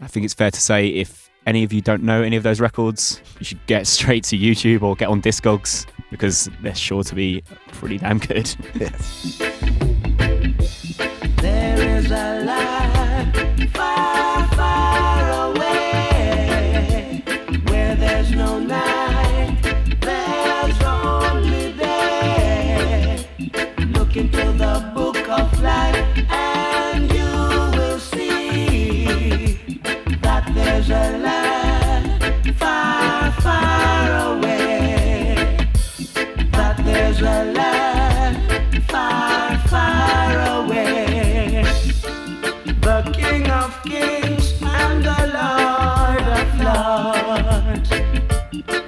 I 0.00 0.08
think 0.08 0.24
it's 0.24 0.34
fair 0.34 0.50
to 0.50 0.60
say 0.60 0.88
if 0.88 1.30
any 1.46 1.64
of 1.64 1.72
you 1.72 1.80
don't 1.80 2.02
know 2.02 2.22
any 2.22 2.36
of 2.36 2.42
those 2.42 2.60
records, 2.60 3.22
you 3.38 3.44
should 3.44 3.64
get 3.66 3.86
straight 3.86 4.24
to 4.24 4.38
YouTube 4.38 4.82
or 4.82 4.94
get 4.94 5.08
on 5.08 5.22
Discogs 5.22 5.86
because 6.10 6.50
they're 6.62 6.74
sure 6.74 7.02
to 7.04 7.14
be 7.14 7.42
pretty 7.68 7.98
damn 7.98 8.18
good. 8.18 8.54
Yes. 8.74 9.91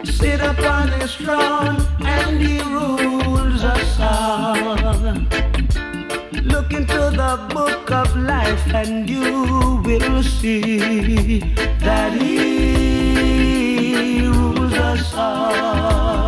sit 0.05 0.41
upon 0.41 0.89
his 1.01 1.15
throne 1.15 1.77
and 2.01 2.41
he 2.41 2.61
rules 2.61 3.65
us 3.65 3.99
all. 4.01 4.77
Look 6.43 6.73
into 6.73 7.11
the 7.23 7.39
book 7.55 7.91
of 7.91 8.15
life 8.17 8.67
and 8.75 9.09
you 9.09 9.81
will 9.85 10.23
see 10.23 11.39
that 11.81 12.13
he 12.21 12.37
rules 14.29 14.75
us 14.75 15.15
all. 15.15 16.24